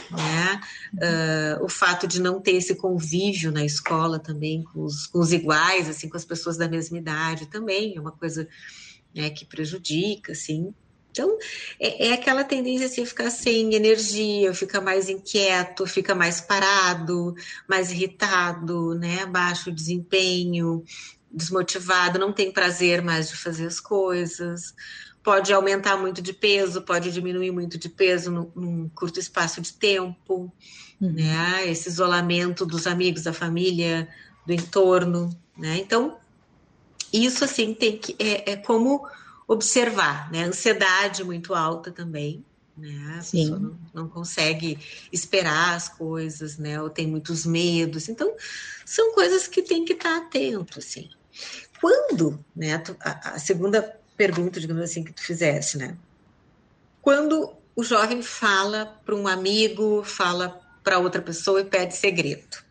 Né? 0.09 0.61
Uh, 0.93 1.65
o 1.65 1.69
fato 1.69 2.07
de 2.07 2.21
não 2.21 2.39
ter 2.39 2.53
esse 2.53 2.75
convívio 2.75 3.51
na 3.51 3.65
escola 3.65 4.19
também 4.19 4.63
com 4.63 4.83
os, 4.83 5.07
com 5.07 5.19
os 5.19 5.33
iguais, 5.33 5.89
assim, 5.89 6.07
com 6.07 6.17
as 6.17 6.25
pessoas 6.25 6.57
da 6.57 6.67
mesma 6.67 6.97
idade, 6.97 7.47
também 7.47 7.95
é 7.97 7.99
uma 7.99 8.11
coisa 8.11 8.47
né, 9.13 9.29
que 9.29 9.45
prejudica, 9.45 10.31
assim. 10.31 10.73
Então, 11.13 11.37
é, 11.79 12.07
é, 12.07 12.13
aquela 12.13 12.43
tendência 12.43 12.87
assim, 12.87 13.05
ficar 13.05 13.29
sem 13.29 13.75
energia, 13.75 14.51
fica 14.51 14.81
mais 14.81 15.09
inquieto, 15.09 15.85
fica 15.85 16.15
mais 16.15 16.41
parado, 16.41 17.35
mais 17.69 17.91
irritado, 17.91 18.95
né? 18.95 19.23
Baixo 19.27 19.71
desempenho, 19.71 20.83
desmotivado, 21.33 22.19
não 22.19 22.31
tem 22.31 22.51
prazer 22.51 23.01
mais 23.01 23.29
de 23.29 23.35
fazer 23.35 23.65
as 23.65 23.79
coisas, 23.79 24.73
pode 25.23 25.53
aumentar 25.53 25.97
muito 25.97 26.21
de 26.21 26.33
peso, 26.33 26.81
pode 26.81 27.11
diminuir 27.11 27.51
muito 27.51 27.77
de 27.77 27.89
peso 27.89 28.29
num, 28.29 28.51
num 28.55 28.89
curto 28.89 29.19
espaço 29.19 29.61
de 29.61 29.73
tempo, 29.73 30.53
uhum. 31.01 31.13
né? 31.13 31.67
Esse 31.67 31.87
isolamento 31.87 32.65
dos 32.65 32.85
amigos, 32.85 33.23
da 33.23 33.33
família, 33.33 34.07
do 34.45 34.53
entorno, 34.53 35.29
né? 35.57 35.77
Então, 35.77 36.17
isso 37.11 37.45
assim 37.45 37.73
tem 37.73 37.97
que 37.97 38.15
é, 38.19 38.51
é 38.51 38.55
como 38.57 39.07
observar, 39.47 40.29
né? 40.31 40.43
Ansiedade 40.43 41.23
muito 41.23 41.53
alta 41.53 41.89
também, 41.89 42.43
né? 42.77 43.15
A 43.17 43.21
Sim. 43.21 43.43
pessoa 43.43 43.59
não, 43.59 43.79
não, 43.93 44.09
consegue 44.09 44.77
esperar 45.11 45.75
as 45.75 45.87
coisas, 45.87 46.57
né? 46.57 46.81
Ou 46.81 46.89
tem 46.89 47.07
muitos 47.07 47.45
medos. 47.45 48.09
Então, 48.09 48.35
são 48.85 49.13
coisas 49.13 49.47
que 49.47 49.61
tem 49.61 49.85
que 49.85 49.93
estar 49.93 50.17
atento, 50.17 50.79
assim. 50.79 51.09
Quando, 51.79 52.43
né, 52.55 52.81
a, 53.01 53.35
a 53.35 53.39
segunda 53.39 53.97
pergunta, 54.15 54.59
digamos 54.59 54.83
assim, 54.83 55.03
que 55.03 55.11
tu 55.11 55.21
fizeste, 55.21 55.77
né? 55.77 55.95
Quando 57.01 57.53
o 57.75 57.83
jovem 57.83 58.21
fala 58.21 58.97
para 59.05 59.15
um 59.15 59.27
amigo, 59.27 60.03
fala 60.03 60.61
para 60.83 60.99
outra 60.99 61.21
pessoa 61.21 61.61
e 61.61 61.65
pede 61.65 61.95
segredo. 61.95 62.63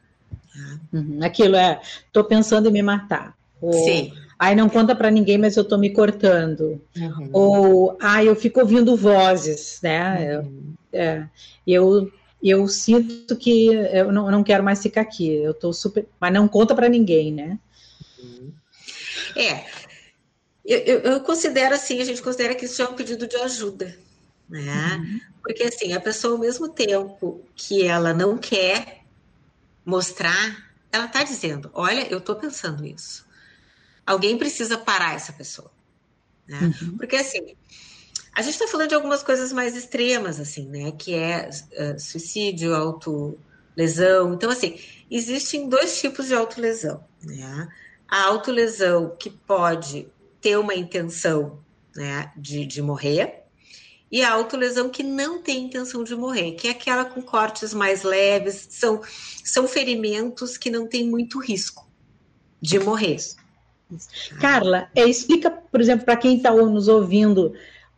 Uhum, 0.93 1.19
aquilo 1.23 1.57
é, 1.57 1.81
tô 2.13 2.25
pensando 2.25 2.69
em 2.69 2.73
me 2.73 2.83
matar. 2.83 3.37
Ou, 3.61 3.73
Sim. 3.73 4.13
Ai, 4.39 4.55
não 4.57 4.69
conta 4.69 4.95
para 4.95 5.11
ninguém, 5.11 5.39
mas 5.39 5.57
eu 5.57 5.65
tô 5.65 5.79
me 5.79 5.91
cortando. 5.91 6.81
Uhum. 6.97 7.31
Ou, 7.33 7.99
ai, 8.01 8.29
eu 8.29 8.35
fico 8.35 8.61
ouvindo 8.61 8.97
vozes, 8.97 9.79
né? 9.83 10.39
Uhum. 10.39 10.75
Eu, 10.93 11.01
é, 11.01 11.29
eu, 11.67 12.13
eu 12.43 12.69
sinto 12.69 13.37
que 13.37 13.67
eu 13.67 14.11
não, 14.11 14.31
não 14.31 14.43
quero 14.43 14.65
mais 14.65 14.83
ficar 14.83 15.03
aqui. 15.03 15.29
Eu 15.29 15.55
tô 15.55 15.73
super, 15.73 16.07
mas 16.21 16.33
não 16.33 16.49
conta 16.49 16.75
para 16.75 16.89
ninguém, 16.89 17.33
né? 17.33 17.59
É, 19.37 19.67
eu, 20.65 20.79
eu, 20.79 21.01
eu, 21.01 21.21
considero 21.21 21.75
assim, 21.75 22.01
a 22.01 22.05
gente 22.05 22.23
considera 22.23 22.55
que 22.55 22.67
isso 22.67 22.81
é 22.81 22.89
um 22.89 22.95
pedido 22.95 23.27
de 23.27 23.37
ajuda, 23.37 23.99
né? 24.49 24.97
Uhum. 24.97 25.21
Porque 25.43 25.65
assim, 25.65 25.93
a 25.93 26.01
pessoa 26.01 26.35
ao 26.35 26.41
mesmo 26.41 26.69
tempo 26.69 27.45
que 27.55 27.85
ela 27.85 28.15
não 28.15 28.39
quer 28.39 29.03
mostrar, 29.85 30.73
ela 30.93 31.07
está 31.07 31.23
dizendo, 31.23 31.71
olha, 31.75 32.07
eu 32.09 32.19
estou 32.19 32.37
pensando 32.37 32.87
isso. 32.87 33.27
Alguém 34.07 34.39
precisa 34.39 34.79
parar 34.79 35.15
essa 35.15 35.33
pessoa, 35.33 35.71
né? 36.47 36.73
Uhum. 36.81 36.97
Porque 36.97 37.17
assim, 37.17 37.57
a 38.35 38.41
gente 38.41 38.55
está 38.55 38.69
falando 38.69 38.89
de 38.89 38.95
algumas 38.95 39.23
coisas 39.23 39.53
mais 39.53 39.77
extremas, 39.77 40.39
assim, 40.39 40.69
né? 40.69 40.93
Que 40.93 41.15
é 41.15 41.51
uh, 41.51 42.01
suicídio, 42.01 42.75
autolesão. 42.75 44.35
Então, 44.35 44.51
assim, 44.51 44.79
existem 45.11 45.69
dois 45.69 46.01
tipos 46.01 46.29
de 46.29 46.35
autolesão, 46.35 47.05
né? 47.23 47.69
A 48.13 48.25
autolesão 48.25 49.17
que 49.19 49.31
pode 49.31 50.07
ter 50.39 50.59
uma 50.59 50.75
intenção 50.75 51.61
né, 51.97 52.31
de, 52.37 52.67
de 52.67 52.83
morrer, 52.83 53.45
e 54.11 54.23
a 54.23 54.31
autolesão 54.31 54.91
que 54.91 55.03
não 55.03 55.41
tem 55.41 55.65
intenção 55.65 56.05
de 56.05 56.15
morrer, 56.15 56.53
que 56.53 56.69
é 56.69 56.73
aquela 56.73 57.07
com 57.07 57.23
cortes 57.23 57.73
mais 57.73 58.03
leves, 58.03 58.67
são, 58.69 59.01
são 59.43 59.67
ferimentos 59.67 60.59
que 60.59 60.69
não 60.69 60.87
tem 60.87 61.09
muito 61.09 61.41
risco 61.41 61.89
de 62.61 62.79
morrer. 62.79 63.17
Carla, 64.39 64.91
é, 64.95 65.09
explica, 65.09 65.51
por 65.51 65.81
exemplo, 65.81 66.05
para 66.05 66.17
quem 66.19 66.37
está 66.37 66.53
nos 66.53 66.89
ouvindo, 66.89 67.55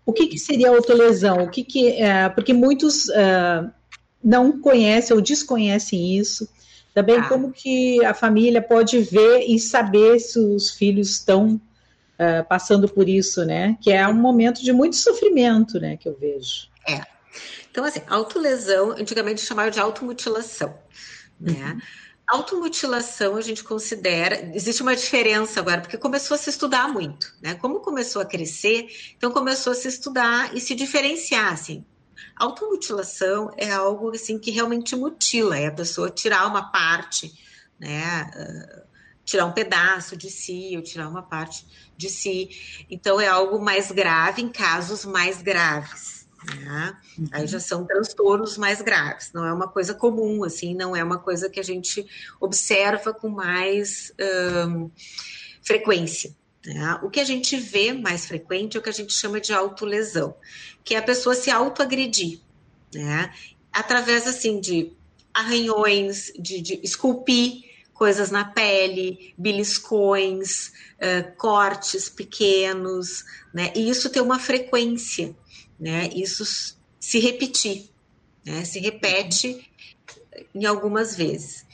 o 0.07 0.13
que, 0.13 0.29
que 0.29 0.39
seria 0.39 0.71
autolesão? 0.71 1.43
O 1.43 1.51
que, 1.51 1.65
que 1.65 1.89
é, 1.89 2.29
porque 2.29 2.53
muitos 2.53 3.09
uh, 3.09 3.69
não 4.23 4.61
conhecem 4.61 5.17
ou 5.17 5.21
desconhecem 5.21 6.17
isso. 6.17 6.49
Também 6.95 7.17
ah. 7.17 7.29
como 7.29 7.51
que 7.51 8.03
a 8.05 8.15
família 8.15 8.63
pode 8.63 9.01
ver 9.01 9.41
e 9.49 9.59
saber 9.59 10.21
se 10.21 10.39
os 10.39 10.71
filhos 10.71 11.11
estão 11.11 11.61
uh, 12.15 12.49
passando 12.49 12.89
por 12.89 13.09
isso, 13.09 13.45
né? 13.45 13.77
Que 13.83 13.91
é 13.91 14.07
um 14.07 14.15
momento 14.15 14.63
de 14.63 14.73
muito 14.73 14.95
sofrimento, 14.95 15.81
né? 15.81 15.97
Que 15.97 16.09
eu 16.09 16.17
vejo. 16.17 16.69
É. 16.89 17.03
Então, 17.69 17.85
assim, 17.85 18.01
autolesão, 18.07 18.93
antigamente 18.93 19.41
chamava 19.41 19.73
de 19.73 19.81
automutilação, 19.81 20.79
né? 21.41 21.73
Uhum. 21.73 21.81
Automutilação 22.27 23.37
a 23.37 23.41
gente 23.41 23.63
considera, 23.65 24.51
existe 24.55 24.81
uma 24.81 24.97
diferença 24.97 25.61
agora, 25.61 25.81
porque 25.81 25.99
começou 25.99 26.37
a 26.37 26.39
se 26.39 26.49
estudar 26.49 26.89
muito, 26.89 27.35
né? 27.43 27.55
Como 27.55 27.81
começou 27.81 28.23
a 28.23 28.25
crescer, 28.25 28.87
então 29.17 29.31
começou 29.33 29.73
a 29.73 29.77
se 29.77 29.89
estudar 29.89 30.57
e 30.57 30.61
se 30.61 30.75
diferenciar, 30.75 31.53
assim. 31.53 31.85
Automutilação 32.37 33.53
é 33.57 33.71
algo 33.71 34.11
assim 34.11 34.39
que 34.39 34.51
realmente 34.51 34.97
mutila, 34.97 35.59
é 35.59 35.67
a 35.67 35.73
pessoa 35.73 36.11
tirar 36.11 36.47
uma 36.47 36.71
parte, 36.71 37.33
né? 37.79 38.31
Uh, 38.35 38.95
tirar 39.25 39.47
um 39.47 39.53
pedaço 39.53 40.17
de 40.17 40.31
si 40.31 40.75
ou 40.77 40.83
tirar 40.83 41.09
uma 41.09 41.23
parte 41.23 41.67
de 41.97 42.09
si. 42.09 42.51
Então 42.91 43.21
é 43.21 43.27
algo 43.27 43.59
mais 43.59 43.91
grave 43.91 44.43
em 44.43 44.49
casos 44.49 45.05
mais 45.05 45.41
graves. 45.41 46.25
Né? 46.47 46.97
Uhum. 47.19 47.29
Aí 47.33 47.47
já 47.47 47.59
são 47.59 47.87
transtornos 47.87 48.59
mais 48.59 48.83
graves, 48.83 49.33
não 49.33 49.47
é 49.47 49.53
uma 49.53 49.67
coisa 49.67 49.95
comum, 49.95 50.45
assim, 50.45 50.75
não 50.75 50.95
é 50.95 51.03
uma 51.03 51.19
coisa 51.19 51.49
que 51.49 51.59
a 51.59 51.65
gente 51.65 52.07
observa 52.39 53.15
com 53.15 53.31
mais 53.31 54.13
um, 54.69 54.91
frequência. 55.63 56.37
Né? 56.65 56.99
O 57.03 57.11
que 57.11 57.21
a 57.21 57.25
gente 57.25 57.57
vê 57.57 57.93
mais 57.93 58.27
frequente 58.27 58.77
é 58.77 58.81
o 58.81 58.83
que 58.83 58.89
a 58.89 58.93
gente 58.93 59.13
chama 59.13 59.41
de 59.41 59.53
autolesão, 59.53 60.35
que 60.83 60.95
é 60.95 60.99
a 60.99 61.03
pessoa 61.03 61.35
se 61.35 61.51
autoagredir, 61.51 62.41
né? 62.93 63.33
através 63.73 64.27
assim 64.27 64.61
de 64.61 64.93
arranhões, 65.33 66.33
de, 66.39 66.61
de 66.61 66.81
esculpir 66.83 67.65
coisas 67.93 68.31
na 68.31 68.45
pele, 68.45 69.35
beliscões, 69.37 70.73
uh, 70.99 71.37
cortes 71.37 72.09
pequenos, 72.09 73.25
né? 73.53 73.73
E 73.75 73.89
isso 73.89 74.11
tem 74.11 74.21
uma 74.21 74.39
frequência 74.39 75.35
né? 75.79 76.09
Isso 76.15 76.45
se 77.01 77.19
repetir, 77.19 77.91
né? 78.45 78.65
Se 78.65 78.79
repete 78.79 79.71
em 80.55 80.65
algumas 80.65 81.17
vezes, 81.17 81.67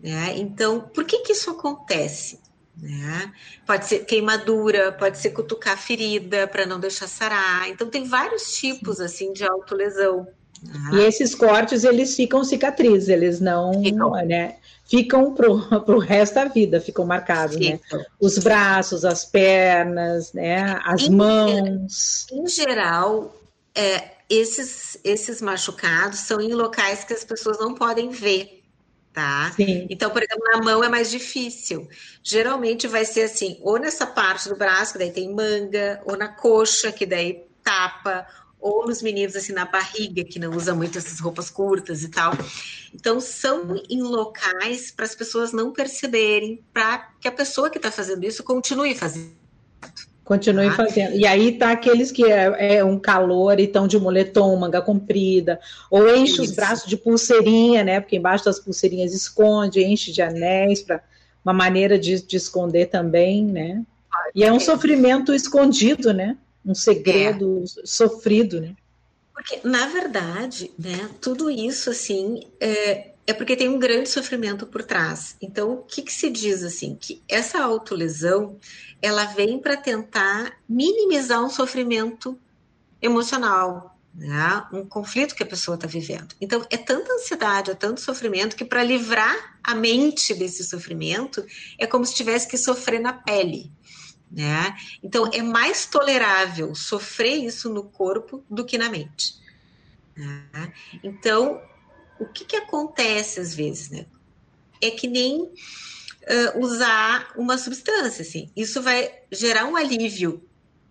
né? 0.00 0.36
Então, 0.38 0.80
por 0.80 1.04
que 1.04 1.20
que 1.20 1.32
isso 1.32 1.50
acontece? 1.50 2.40
Né? 2.80 3.32
Pode 3.66 3.86
ser 3.86 4.04
queimadura, 4.04 4.92
pode 4.92 5.18
ser 5.18 5.30
cutucar 5.30 5.76
ferida 5.76 6.46
para 6.46 6.64
não 6.64 6.78
deixar 6.78 7.08
sarar. 7.08 7.68
Então 7.68 7.88
tem 7.88 8.04
vários 8.04 8.52
tipos 8.56 9.00
assim 9.00 9.32
de 9.32 9.44
autolesão. 9.44 10.28
Né? 10.62 10.90
E 10.92 11.00
esses 11.00 11.34
cortes 11.34 11.84
eles 11.84 12.14
ficam 12.14 12.44
cicatrizes, 12.44 13.08
eles 13.08 13.40
não, 13.40 13.82
ficam. 13.82 14.10
né? 14.24 14.56
Ficam 14.88 15.34
pro, 15.34 15.60
pro 15.84 15.98
resto 15.98 16.34
da 16.34 16.44
vida, 16.44 16.80
ficam 16.80 17.04
marcados, 17.04 17.56
né? 17.56 17.80
Os 18.20 18.38
braços, 18.38 19.04
as 19.04 19.24
pernas, 19.24 20.32
né? 20.32 20.80
As 20.84 21.02
em, 21.02 21.10
mãos. 21.10 22.26
Em 22.32 22.46
geral, 22.46 23.34
é, 23.74 24.10
esses, 24.28 24.98
esses 25.04 25.40
machucados 25.40 26.20
são 26.20 26.40
em 26.40 26.52
locais 26.52 27.04
que 27.04 27.12
as 27.12 27.24
pessoas 27.24 27.58
não 27.58 27.74
podem 27.74 28.10
ver, 28.10 28.57
tá? 29.18 29.52
Sim. 29.56 29.84
Então, 29.90 30.10
por 30.10 30.22
exemplo, 30.22 30.44
na 30.52 30.62
mão 30.62 30.84
é 30.84 30.88
mais 30.88 31.10
difícil. 31.10 31.88
Geralmente 32.22 32.86
vai 32.86 33.04
ser 33.04 33.22
assim, 33.22 33.58
ou 33.62 33.76
nessa 33.76 34.06
parte 34.06 34.48
do 34.48 34.54
braço, 34.54 34.92
que 34.92 34.98
daí 35.00 35.10
tem 35.10 35.34
manga, 35.34 36.00
ou 36.04 36.16
na 36.16 36.28
coxa, 36.28 36.92
que 36.92 37.04
daí 37.04 37.42
tapa, 37.64 38.24
ou 38.60 38.86
nos 38.86 39.02
meninos 39.02 39.34
assim 39.34 39.52
na 39.52 39.64
barriga, 39.64 40.22
que 40.22 40.38
não 40.38 40.52
usa 40.56 40.72
muito 40.72 40.98
essas 40.98 41.18
roupas 41.18 41.50
curtas 41.50 42.04
e 42.04 42.08
tal. 42.10 42.32
Então, 42.94 43.20
são 43.20 43.74
em 43.90 44.02
locais 44.02 44.92
para 44.92 45.04
as 45.04 45.16
pessoas 45.16 45.52
não 45.52 45.72
perceberem, 45.72 46.62
para 46.72 47.10
que 47.20 47.26
a 47.26 47.32
pessoa 47.32 47.68
que 47.68 47.78
está 47.78 47.90
fazendo 47.90 48.24
isso 48.24 48.44
continue 48.44 48.94
fazendo. 48.94 49.47
Continue 50.28 50.66
ah. 50.66 50.72
fazendo. 50.72 51.16
E 51.16 51.26
aí 51.26 51.52
tá 51.52 51.70
aqueles 51.70 52.12
que 52.12 52.22
é, 52.22 52.76
é, 52.76 52.84
um 52.84 52.98
calor 52.98 53.58
e 53.58 53.64
estão 53.64 53.88
de 53.88 53.98
moletom, 53.98 54.54
manga 54.56 54.82
comprida, 54.82 55.58
ou 55.90 56.06
enche 56.14 56.34
Isso. 56.34 56.42
os 56.42 56.50
braços 56.50 56.86
de 56.86 56.98
pulseirinha, 56.98 57.82
né? 57.82 57.98
Porque 57.98 58.16
embaixo 58.16 58.44
das 58.44 58.60
pulseirinhas 58.60 59.14
esconde, 59.14 59.82
enche 59.82 60.12
de 60.12 60.20
anéis 60.20 60.82
para 60.82 61.00
uma 61.42 61.54
maneira 61.54 61.98
de, 61.98 62.20
de, 62.20 62.36
esconder 62.36 62.90
também, 62.90 63.42
né? 63.42 63.82
E 64.34 64.44
é 64.44 64.52
um 64.52 64.60
sofrimento 64.60 65.32
escondido, 65.32 66.12
né? 66.12 66.36
Um 66.62 66.74
segredo 66.74 67.64
é. 67.64 67.86
sofrido, 67.86 68.60
né? 68.60 68.74
Porque, 69.32 69.60
na 69.64 69.86
verdade, 69.86 70.70
né, 70.78 71.08
tudo 71.22 71.50
isso, 71.50 71.88
assim, 71.88 72.42
é, 72.60 73.12
é 73.28 73.34
porque 73.34 73.54
tem 73.54 73.68
um 73.68 73.78
grande 73.78 74.08
sofrimento 74.08 74.66
por 74.66 74.82
trás. 74.82 75.36
Então, 75.38 75.72
o 75.72 75.82
que, 75.82 76.00
que 76.00 76.12
se 76.12 76.30
diz, 76.30 76.62
assim? 76.62 76.96
Que 76.98 77.22
essa 77.28 77.62
autolesão, 77.62 78.56
ela 79.02 79.26
vem 79.26 79.58
para 79.58 79.76
tentar 79.76 80.58
minimizar 80.66 81.44
um 81.44 81.50
sofrimento 81.50 82.38
emocional, 83.02 83.98
né? 84.14 84.64
um 84.72 84.82
conflito 84.86 85.34
que 85.34 85.42
a 85.42 85.46
pessoa 85.46 85.74
está 85.74 85.86
vivendo. 85.86 86.34
Então, 86.40 86.66
é 86.70 86.78
tanta 86.78 87.12
ansiedade, 87.12 87.70
é 87.70 87.74
tanto 87.74 88.00
sofrimento, 88.00 88.56
que 88.56 88.64
para 88.64 88.82
livrar 88.82 89.58
a 89.62 89.74
mente 89.74 90.32
desse 90.32 90.64
sofrimento, 90.64 91.44
é 91.78 91.86
como 91.86 92.06
se 92.06 92.14
tivesse 92.14 92.48
que 92.48 92.56
sofrer 92.56 92.98
na 92.98 93.12
pele. 93.12 93.70
Né? 94.32 94.74
Então, 95.02 95.28
é 95.34 95.42
mais 95.42 95.84
tolerável 95.84 96.74
sofrer 96.74 97.44
isso 97.44 97.68
no 97.68 97.84
corpo 97.84 98.42
do 98.48 98.64
que 98.64 98.78
na 98.78 98.88
mente. 98.88 99.34
Né? 100.16 100.72
Então, 101.04 101.60
o 102.20 102.26
que, 102.26 102.44
que 102.44 102.56
acontece 102.56 103.40
às 103.40 103.54
vezes? 103.54 103.90
Né? 103.90 104.06
É 104.80 104.90
que 104.90 105.06
nem 105.08 105.42
uh, 105.42 106.58
usar 106.58 107.32
uma 107.36 107.58
substância, 107.58 108.22
assim. 108.22 108.50
Isso 108.56 108.82
vai 108.82 109.10
gerar 109.30 109.64
um 109.64 109.76
alívio 109.76 110.42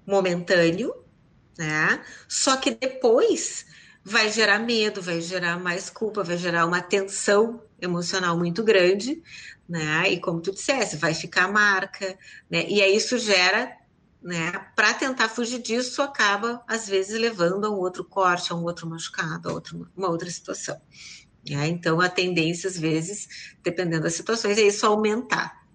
momentâneo, 0.06 0.94
né? 1.58 2.02
Só 2.28 2.58
que 2.58 2.72
depois 2.72 3.66
vai 4.04 4.32
gerar 4.32 4.60
medo, 4.60 5.02
vai 5.02 5.20
gerar 5.20 5.60
mais 5.60 5.90
culpa, 5.90 6.24
vai 6.24 6.38
gerar 6.38 6.66
uma 6.66 6.82
tensão 6.82 7.62
emocional 7.82 8.38
muito 8.38 8.64
grande, 8.64 9.22
né? 9.68 10.10
E 10.10 10.20
como 10.20 10.42
tu 10.42 10.52
disseste, 10.52 10.96
vai 10.96 11.14
ficar 11.14 11.52
marca, 11.52 12.18
né? 12.50 12.66
E 12.70 12.82
aí 12.82 12.96
isso 12.96 13.18
gera, 13.18 13.76
né? 14.28 14.52
Para 14.76 14.94
tentar 14.94 15.30
fugir 15.30 15.62
disso, 15.62 16.02
acaba 16.02 16.62
às 16.68 16.86
vezes 16.86 17.18
levando 17.18 17.64
a 17.64 17.70
um 17.70 17.78
outro 17.78 18.04
corte, 18.04 18.52
a 18.52 18.56
um 18.56 18.64
outro 18.64 18.86
machucado, 18.86 19.48
a 19.48 19.54
outro, 19.54 19.90
uma 19.96 20.10
outra 20.10 20.30
situação. 20.30 20.76
Né? 21.50 21.70
Então, 21.70 22.02
a 22.02 22.10
tendência, 22.10 22.70
às 22.70 22.78
vezes, 22.78 23.56
dependendo 23.64 24.04
das 24.04 24.16
situações, 24.16 24.58
é 24.58 24.64
isso 24.64 24.86
aumentar. 24.86 25.66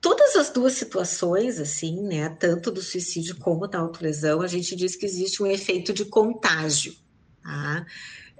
Todas 0.00 0.34
as 0.36 0.48
duas 0.48 0.72
situações, 0.72 1.60
assim, 1.60 2.00
né, 2.00 2.30
tanto 2.30 2.70
do 2.70 2.80
suicídio 2.80 3.36
como 3.36 3.68
da 3.68 3.78
autolesão, 3.78 4.40
a 4.40 4.46
gente 4.46 4.74
diz 4.74 4.96
que 4.96 5.04
existe 5.04 5.42
um 5.42 5.46
efeito 5.46 5.92
de 5.92 6.06
contágio. 6.06 6.96
Tá? 7.42 7.84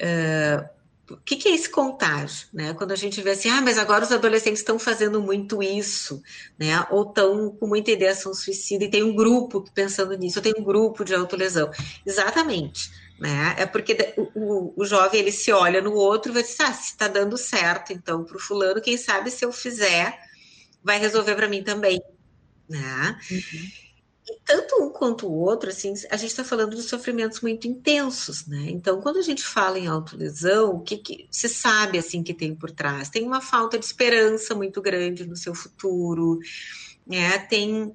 Uh, 0.01 0.80
o 1.11 1.17
que, 1.19 1.37
que, 1.37 1.49
é 1.49 1.55
esse 1.55 1.69
contágio? 1.69 2.49
Né? 2.53 2.73
Quando 2.75 2.93
a 2.93 2.97
gente 2.97 3.21
vê 3.21 3.31
assim, 3.31 3.49
ah, 3.49 3.61
mas 3.61 3.79
agora 3.79 4.05
os 4.05 4.13
adolescentes 4.13 4.61
estão 4.61 4.79
fazendo 4.79 5.21
muito 5.21 5.63
isso, 5.63 6.23
né? 6.59 6.87
ou 6.91 7.03
estão 7.03 7.51
com 7.51 7.67
muita 7.67 7.91
ideação 7.91 8.33
suicida, 8.33 8.85
e 8.85 8.91
tem 8.91 9.03
um 9.03 9.15
grupo 9.15 9.65
pensando 9.75 10.17
nisso, 10.17 10.41
tenho 10.41 10.61
um 10.61 10.65
grupo 10.65 11.05
de 11.05 11.15
autolesão. 11.15 11.71
Exatamente 12.07 12.91
né? 13.21 13.55
É 13.59 13.67
porque 13.67 14.15
o, 14.17 14.31
o, 14.35 14.75
o, 14.79 14.85
jovem 14.87 15.21
ele 15.21 15.31
se 15.31 15.53
olha 15.53 15.83
no 15.83 15.93
outro 15.93 16.33
e 16.33 16.35
vai 16.35 16.43
dizer, 16.43 16.63
ah, 16.63 16.73
se 16.73 16.93
está 16.93 17.07
dando 17.07 17.37
certo, 17.37 17.93
então 17.93 18.25
para 18.25 18.37
o 18.37 18.41
fulano, 18.41 18.81
quem 18.81 18.97
sabe 18.97 19.31
se 19.31 19.45
eu 19.45 19.53
fizer, 19.53 20.19
vai 20.83 20.99
resolver 20.99 21.35
para 21.35 21.47
mim 21.47 21.63
também, 21.63 22.01
né? 22.67 23.21
Uhum. 23.31 23.90
Tanto 24.45 24.83
um 24.83 24.91
quanto 24.91 25.27
o 25.27 25.33
outro, 25.33 25.71
assim, 25.71 25.93
a 26.11 26.17
gente 26.17 26.31
está 26.31 26.45
falando 26.45 26.77
de 26.77 26.83
sofrimentos 26.83 27.41
muito 27.41 27.67
intensos, 27.67 28.47
né? 28.47 28.67
Então, 28.69 29.01
quando 29.01 29.19
a 29.19 29.23
gente 29.23 29.43
fala 29.43 29.79
em 29.79 29.87
autolesão, 29.87 30.77
o 30.77 30.81
que, 30.81 30.97
que 30.97 31.29
se 31.31 31.49
sabe 31.49 31.99
assim 31.99 32.23
que 32.23 32.35
tem 32.35 32.55
por 32.55 32.71
trás? 32.71 33.09
Tem 33.09 33.23
uma 33.23 33.41
falta 33.41 33.79
de 33.79 33.85
esperança 33.85 34.55
muito 34.55 34.81
grande 34.81 35.27
no 35.27 35.37
seu 35.37 35.55
futuro, 35.55 36.39
né? 37.07 37.39
Tem 37.39 37.95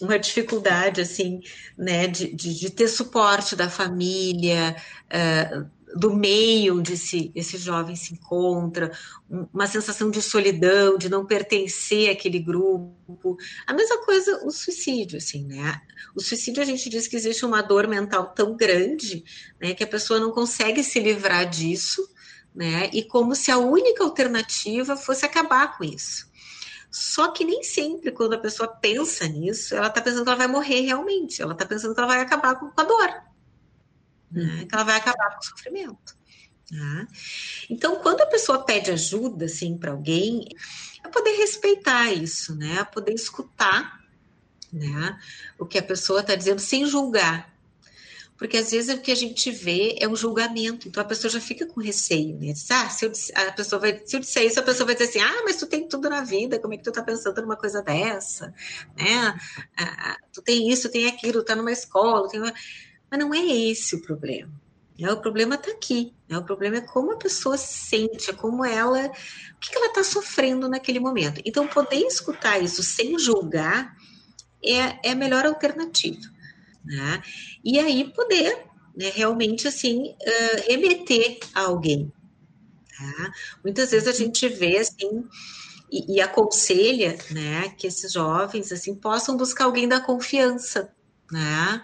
uma 0.00 0.18
dificuldade 0.18 1.00
assim, 1.00 1.40
né, 1.76 2.06
de, 2.06 2.34
de, 2.34 2.58
de 2.58 2.70
ter 2.70 2.88
suporte 2.88 3.54
da 3.54 3.68
família, 3.68 4.74
uh, 5.12 5.70
do 5.96 6.14
meio 6.14 6.78
onde 6.78 6.94
esse, 6.94 7.32
esse 7.34 7.56
jovem 7.56 7.96
se 7.96 8.14
encontra, 8.14 8.92
uma 9.52 9.66
sensação 9.66 10.10
de 10.10 10.22
solidão, 10.22 10.96
de 10.96 11.08
não 11.08 11.26
pertencer 11.26 12.10
àquele 12.10 12.38
grupo. 12.38 13.36
A 13.66 13.72
mesma 13.72 14.04
coisa 14.04 14.44
o 14.44 14.50
suicídio, 14.50 15.18
assim, 15.18 15.44
né? 15.44 15.80
O 16.14 16.20
suicídio 16.20 16.62
a 16.62 16.66
gente 16.66 16.88
diz 16.88 17.06
que 17.06 17.16
existe 17.16 17.44
uma 17.44 17.62
dor 17.62 17.86
mental 17.86 18.32
tão 18.34 18.56
grande, 18.56 19.24
né, 19.60 19.74
que 19.74 19.84
a 19.84 19.86
pessoa 19.86 20.20
não 20.20 20.30
consegue 20.30 20.82
se 20.82 21.00
livrar 21.00 21.48
disso, 21.48 22.08
né? 22.54 22.90
E 22.92 23.02
como 23.04 23.34
se 23.34 23.50
a 23.50 23.58
única 23.58 24.02
alternativa 24.04 24.96
fosse 24.96 25.24
acabar 25.24 25.76
com 25.76 25.84
isso. 25.84 26.28
Só 26.90 27.30
que 27.30 27.44
nem 27.44 27.62
sempre, 27.62 28.10
quando 28.10 28.34
a 28.34 28.38
pessoa 28.38 28.68
pensa 28.68 29.26
nisso, 29.28 29.76
ela 29.76 29.86
está 29.86 30.00
pensando 30.00 30.24
que 30.24 30.28
ela 30.28 30.38
vai 30.38 30.48
morrer 30.48 30.80
realmente. 30.80 31.40
Ela 31.40 31.52
está 31.52 31.64
pensando 31.64 31.94
que 31.94 32.00
ela 32.00 32.08
vai 32.08 32.20
acabar 32.20 32.56
com 32.56 32.72
a 32.76 32.84
dor, 32.84 33.22
né? 34.30 34.42
Uhum. 34.42 34.68
que 34.68 34.74
ela 34.74 34.84
vai 34.84 34.96
acabar 34.96 35.30
com 35.34 35.40
o 35.40 35.44
sofrimento. 35.44 36.16
Né? 36.70 37.08
Então, 37.68 37.96
quando 37.96 38.20
a 38.20 38.26
pessoa 38.26 38.64
pede 38.64 38.90
ajuda, 38.90 39.46
assim, 39.46 39.76
para 39.76 39.90
alguém, 39.90 40.48
é 41.04 41.08
poder 41.08 41.36
respeitar 41.36 42.12
isso, 42.12 42.54
né? 42.54 42.78
É 42.78 42.84
poder 42.84 43.12
escutar, 43.12 44.00
né? 44.72 45.18
O 45.58 45.66
que 45.66 45.78
a 45.78 45.82
pessoa 45.82 46.20
está 46.20 46.34
dizendo 46.34 46.60
sem 46.60 46.86
julgar. 46.86 47.50
Porque 48.40 48.56
às 48.56 48.70
vezes 48.70 48.96
o 48.96 49.02
que 49.02 49.12
a 49.12 49.14
gente 49.14 49.50
vê 49.50 49.96
é 50.00 50.08
um 50.08 50.16
julgamento, 50.16 50.88
então 50.88 51.02
a 51.02 51.06
pessoa 51.06 51.30
já 51.30 51.38
fica 51.38 51.66
com 51.66 51.78
receio, 51.78 52.38
né? 52.38 52.54
Diz, 52.54 52.70
ah, 52.70 52.88
se 52.88 53.04
eu, 53.04 53.12
a 53.34 53.52
pessoa 53.52 53.78
vai, 53.78 54.00
se 54.02 54.16
eu 54.16 54.20
disser 54.20 54.46
isso, 54.46 54.58
a 54.58 54.62
pessoa 54.62 54.86
vai 54.86 54.94
dizer 54.94 55.10
assim: 55.10 55.20
ah, 55.20 55.42
mas 55.44 55.56
tu 55.56 55.66
tem 55.66 55.86
tudo 55.86 56.08
na 56.08 56.22
vida, 56.22 56.58
como 56.58 56.72
é 56.72 56.78
que 56.78 56.82
tu 56.82 56.90
tá 56.90 57.02
pensando 57.02 57.42
numa 57.42 57.56
coisa 57.56 57.82
dessa? 57.82 58.54
Né? 58.96 59.38
Ah, 59.76 60.16
tu 60.32 60.40
tem 60.40 60.70
isso, 60.70 60.88
tem 60.88 61.06
aquilo, 61.06 61.44
tá 61.44 61.54
numa 61.54 61.70
escola, 61.70 62.30
tem 62.30 62.40
uma... 62.40 62.54
mas 63.10 63.20
não 63.20 63.34
é 63.34 63.44
esse 63.44 63.96
o 63.96 64.02
problema. 64.02 64.52
Né? 64.98 65.10
O 65.10 65.20
problema 65.20 65.54
está 65.54 65.70
aqui. 65.70 66.12
Né? 66.28 66.38
O 66.38 66.44
problema 66.44 66.76
é 66.76 66.80
como 66.82 67.12
a 67.12 67.16
pessoa 67.16 67.56
se 67.56 67.88
sente, 67.88 68.30
é 68.30 68.34
como 68.34 68.64
ela, 68.64 69.06
o 69.06 69.58
que 69.58 69.74
ela 69.74 69.86
está 69.86 70.04
sofrendo 70.04 70.68
naquele 70.68 71.00
momento. 71.00 71.40
Então, 71.44 71.66
poder 71.66 72.06
escutar 72.06 72.62
isso 72.62 72.82
sem 72.82 73.18
julgar 73.18 73.96
é, 74.62 75.08
é 75.08 75.12
a 75.12 75.16
melhor 75.16 75.46
alternativa. 75.46 76.20
Né? 76.84 77.22
E 77.64 77.78
aí 77.78 78.12
poder 78.12 78.66
né, 78.96 79.10
realmente 79.14 79.66
assim 79.66 80.10
uh, 80.10 80.68
remeter 80.68 81.38
a 81.54 81.62
alguém. 81.62 82.12
Tá? 82.96 83.32
Muitas 83.64 83.90
vezes 83.90 84.08
a 84.08 84.12
gente 84.12 84.48
vê 84.48 84.78
assim 84.78 85.24
e, 85.90 86.16
e, 86.16 86.20
aconselha 86.20 87.18
né, 87.30 87.70
que 87.70 87.86
esses 87.86 88.12
jovens 88.12 88.70
assim 88.70 88.94
possam 88.94 89.36
buscar 89.36 89.64
alguém 89.64 89.88
da 89.88 90.00
confiança, 90.00 90.92
né? 91.32 91.82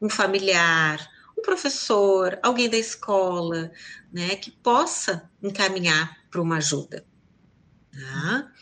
Um 0.00 0.08
familiar, 0.08 1.08
um 1.36 1.42
professor, 1.42 2.38
alguém 2.42 2.68
da 2.68 2.76
escola, 2.76 3.70
né, 4.12 4.36
que 4.36 4.50
possa 4.50 5.30
encaminhar 5.42 6.16
para 6.30 6.42
uma 6.42 6.56
ajuda. 6.56 7.04
Tá? 7.92 8.52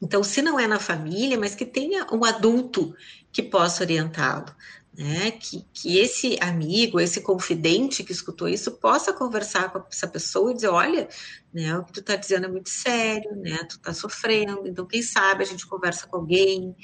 Então, 0.00 0.22
se 0.22 0.42
não 0.42 0.60
é 0.60 0.66
na 0.66 0.78
família, 0.78 1.38
mas 1.38 1.54
que 1.54 1.64
tenha 1.64 2.06
um 2.12 2.24
adulto 2.24 2.94
que 3.32 3.42
possa 3.42 3.82
orientá-lo, 3.82 4.54
né? 4.96 5.30
Que, 5.30 5.64
que 5.74 5.98
esse 5.98 6.38
amigo, 6.40 6.98
esse 6.98 7.20
confidente 7.20 8.02
que 8.02 8.12
escutou 8.12 8.48
isso 8.48 8.72
possa 8.72 9.12
conversar 9.12 9.70
com 9.70 9.84
essa 9.90 10.08
pessoa 10.08 10.50
e 10.50 10.54
dizer, 10.54 10.68
olha, 10.68 11.08
né, 11.52 11.76
o 11.76 11.84
que 11.84 11.92
tu 11.92 12.00
está 12.00 12.16
dizendo 12.16 12.46
é 12.46 12.48
muito 12.48 12.70
sério, 12.70 13.36
né? 13.36 13.58
Tu 13.68 13.76
está 13.76 13.92
sofrendo, 13.92 14.66
então 14.66 14.86
quem 14.86 15.02
sabe 15.02 15.44
a 15.44 15.46
gente 15.46 15.66
conversa 15.66 16.06
com 16.06 16.16
alguém, 16.16 16.74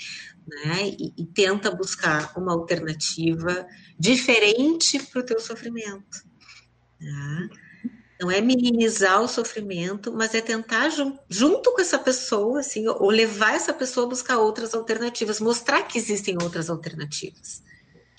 né? 0.46 0.88
E, 0.98 1.12
e 1.16 1.26
tenta 1.26 1.70
buscar 1.70 2.32
uma 2.36 2.52
alternativa 2.52 3.66
diferente 3.98 4.98
para 5.04 5.20
o 5.20 5.24
teu 5.24 5.40
sofrimento. 5.40 6.22
Né? 7.00 7.48
Não 8.20 8.30
é 8.30 8.40
minimizar 8.40 9.20
o 9.20 9.26
sofrimento, 9.26 10.12
mas 10.12 10.32
é 10.34 10.40
tentar 10.40 10.90
jun 10.90 11.18
junto 11.28 11.72
com 11.72 11.80
essa 11.80 11.98
pessoa, 11.98 12.60
assim, 12.60 12.86
ou 12.86 13.10
levar 13.10 13.54
essa 13.54 13.72
pessoa 13.72 14.06
a 14.06 14.08
buscar 14.10 14.38
outras 14.38 14.74
alternativas, 14.74 15.40
mostrar 15.40 15.82
que 15.82 15.98
existem 15.98 16.36
outras 16.40 16.70
alternativas, 16.70 17.62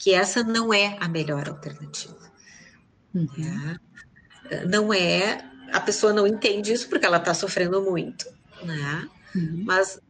que 0.03 0.13
essa 0.13 0.43
não 0.43 0.73
é 0.73 0.97
a 0.99 1.07
melhor 1.07 1.47
alternativa. 1.47 2.17
Uhum. 3.15 3.25
Né? 3.37 3.79
Não 4.69 4.93
é, 4.93 5.49
a 5.71 5.79
pessoa 5.79 6.11
não 6.11 6.27
entende 6.27 6.73
isso 6.73 6.89
porque 6.89 7.05
ela 7.05 7.17
está 7.17 7.33
sofrendo 7.33 7.81
muito, 7.81 8.25
né? 8.61 9.07
Uhum. 9.33 9.63
Mas 9.65 10.01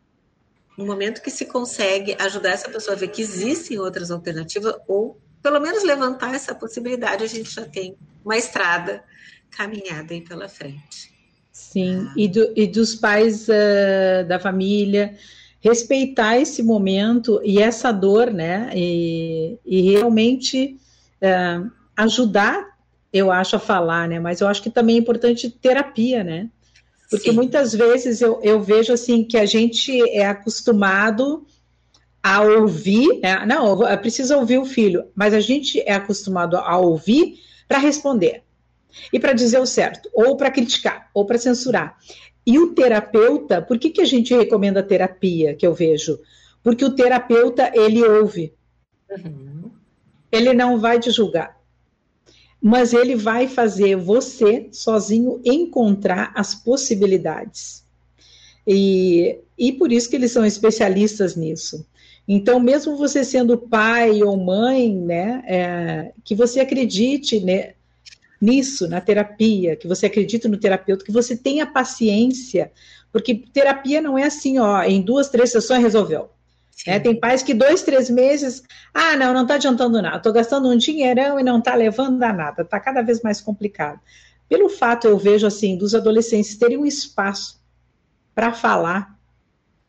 no 0.75 0.83
momento 0.87 1.21
que 1.21 1.29
se 1.29 1.45
consegue 1.45 2.17
ajudar 2.19 2.49
essa 2.49 2.69
pessoa 2.71 2.95
a 2.95 2.99
ver 2.99 3.09
que 3.09 3.21
existem 3.21 3.77
outras 3.77 4.09
alternativas, 4.09 4.73
ou 4.87 5.21
pelo 5.43 5.59
menos 5.59 5.83
levantar 5.83 6.33
essa 6.33 6.55
possibilidade, 6.55 7.23
a 7.23 7.27
gente 7.27 7.53
já 7.53 7.63
tem 7.63 7.95
uma 8.25 8.35
estrada 8.35 9.03
caminhada 9.51 10.15
aí 10.15 10.21
pela 10.21 10.49
frente. 10.49 11.13
Sim, 11.51 12.07
ah. 12.09 12.13
e, 12.17 12.27
do, 12.27 12.51
e, 12.55 12.65
dos 12.65 12.95
pais 12.95 13.47
uh, 13.47 14.27
da 14.27 14.39
família, 14.39 15.15
respeitar 15.63 16.37
esse 16.37 16.61
momento 16.61 17.39
e 17.41 17.57
essa 17.57 17.89
dor, 17.91 18.29
né? 18.29 18.69
E, 18.75 19.57
e 19.65 19.93
realmente 19.93 20.77
uh, 21.21 21.71
ajudar, 21.95 22.77
eu 23.13 23.31
acho, 23.31 23.55
a 23.55 23.59
falar, 23.59 24.09
né? 24.09 24.19
Mas 24.19 24.41
eu 24.41 24.47
acho 24.47 24.61
que 24.61 24.69
também 24.69 24.97
é 24.97 24.99
importante 24.99 25.49
terapia, 25.49 26.21
né? 26.21 26.49
Porque 27.09 27.29
Sim. 27.29 27.35
muitas 27.35 27.73
vezes 27.73 28.21
eu, 28.21 28.41
eu 28.43 28.61
vejo 28.61 28.91
assim 28.91 29.23
que 29.23 29.37
a 29.37 29.45
gente 29.45 30.01
é 30.09 30.25
acostumado 30.25 31.45
a 32.21 32.41
ouvir, 32.41 33.19
né? 33.21 33.45
não, 33.45 33.77
precisa 33.97 34.37
ouvir 34.37 34.57
o 34.57 34.65
filho, 34.65 35.05
mas 35.13 35.33
a 35.33 35.39
gente 35.39 35.81
é 35.81 35.93
acostumado 35.93 36.57
a 36.57 36.77
ouvir 36.77 37.37
para 37.67 37.77
responder 37.77 38.43
e 39.11 39.19
para 39.19 39.33
dizer 39.33 39.59
o 39.59 39.65
certo, 39.65 40.09
ou 40.13 40.37
para 40.37 40.49
criticar, 40.49 41.09
ou 41.13 41.25
para 41.25 41.37
censurar. 41.37 41.97
E 42.45 42.59
o 42.59 42.73
terapeuta, 42.73 43.61
por 43.61 43.79
que, 43.79 43.89
que 43.89 44.01
a 44.01 44.05
gente 44.05 44.35
recomenda 44.35 44.83
terapia, 44.83 45.55
que 45.55 45.65
eu 45.65 45.73
vejo? 45.73 46.19
Porque 46.61 46.83
o 46.83 46.93
terapeuta, 46.95 47.71
ele 47.73 48.03
ouve. 48.03 48.53
Uhum. 49.09 49.71
Ele 50.31 50.53
não 50.53 50.79
vai 50.79 50.99
te 50.99 51.09
julgar 51.11 51.57
mas 52.65 52.93
ele 52.93 53.13
vai 53.13 53.45
fazer 53.45 53.97
você 53.97 54.69
sozinho 54.71 55.41
encontrar 55.43 56.31
as 56.33 56.55
possibilidades. 56.55 57.83
E, 58.65 59.37
e 59.57 59.73
por 59.73 59.91
isso 59.91 60.09
que 60.09 60.15
eles 60.15 60.31
são 60.31 60.45
especialistas 60.45 61.35
nisso. 61.35 61.85
Então, 62.25 62.61
mesmo 62.61 62.95
você 62.95 63.25
sendo 63.25 63.57
pai 63.57 64.23
ou 64.23 64.37
mãe, 64.37 64.95
né, 64.95 65.43
é, 65.45 66.11
que 66.23 66.33
você 66.33 66.61
acredite 66.61 67.41
né, 67.41 67.73
nisso, 68.43 68.89
na 68.89 68.99
terapia, 68.99 69.77
que 69.77 69.87
você 69.87 70.07
acredite 70.07 70.49
no 70.49 70.57
terapeuta, 70.57 71.05
que 71.05 71.11
você 71.13 71.33
tenha 71.33 71.65
paciência, 71.65 72.73
porque 73.09 73.35
terapia 73.53 74.01
não 74.01 74.17
é 74.17 74.23
assim, 74.23 74.59
ó, 74.59 74.83
em 74.83 75.01
duas, 75.01 75.29
três 75.29 75.49
sessões 75.49 75.81
resolveu. 75.81 76.29
É, 76.85 76.99
tem 76.99 77.17
pais 77.17 77.41
que 77.41 77.53
dois, 77.53 77.83
três 77.83 78.09
meses, 78.09 78.61
ah, 78.93 79.15
não, 79.15 79.33
não 79.33 79.43
está 79.43 79.55
adiantando 79.55 80.01
nada, 80.01 80.17
estou 80.17 80.33
gastando 80.33 80.67
um 80.67 80.75
dinheirão 80.75 81.39
e 81.39 81.43
não 81.43 81.59
está 81.59 81.73
levando 81.73 82.21
a 82.21 82.33
nada, 82.33 82.63
está 82.63 82.79
cada 82.81 83.01
vez 83.01 83.21
mais 83.21 83.39
complicado. 83.39 84.01
Pelo 84.49 84.67
fato, 84.67 85.07
eu 85.07 85.17
vejo 85.17 85.47
assim, 85.47 85.77
dos 85.77 85.95
adolescentes 85.95 86.57
terem 86.57 86.77
um 86.77 86.85
espaço 86.85 87.61
para 88.35 88.51
falar 88.51 89.17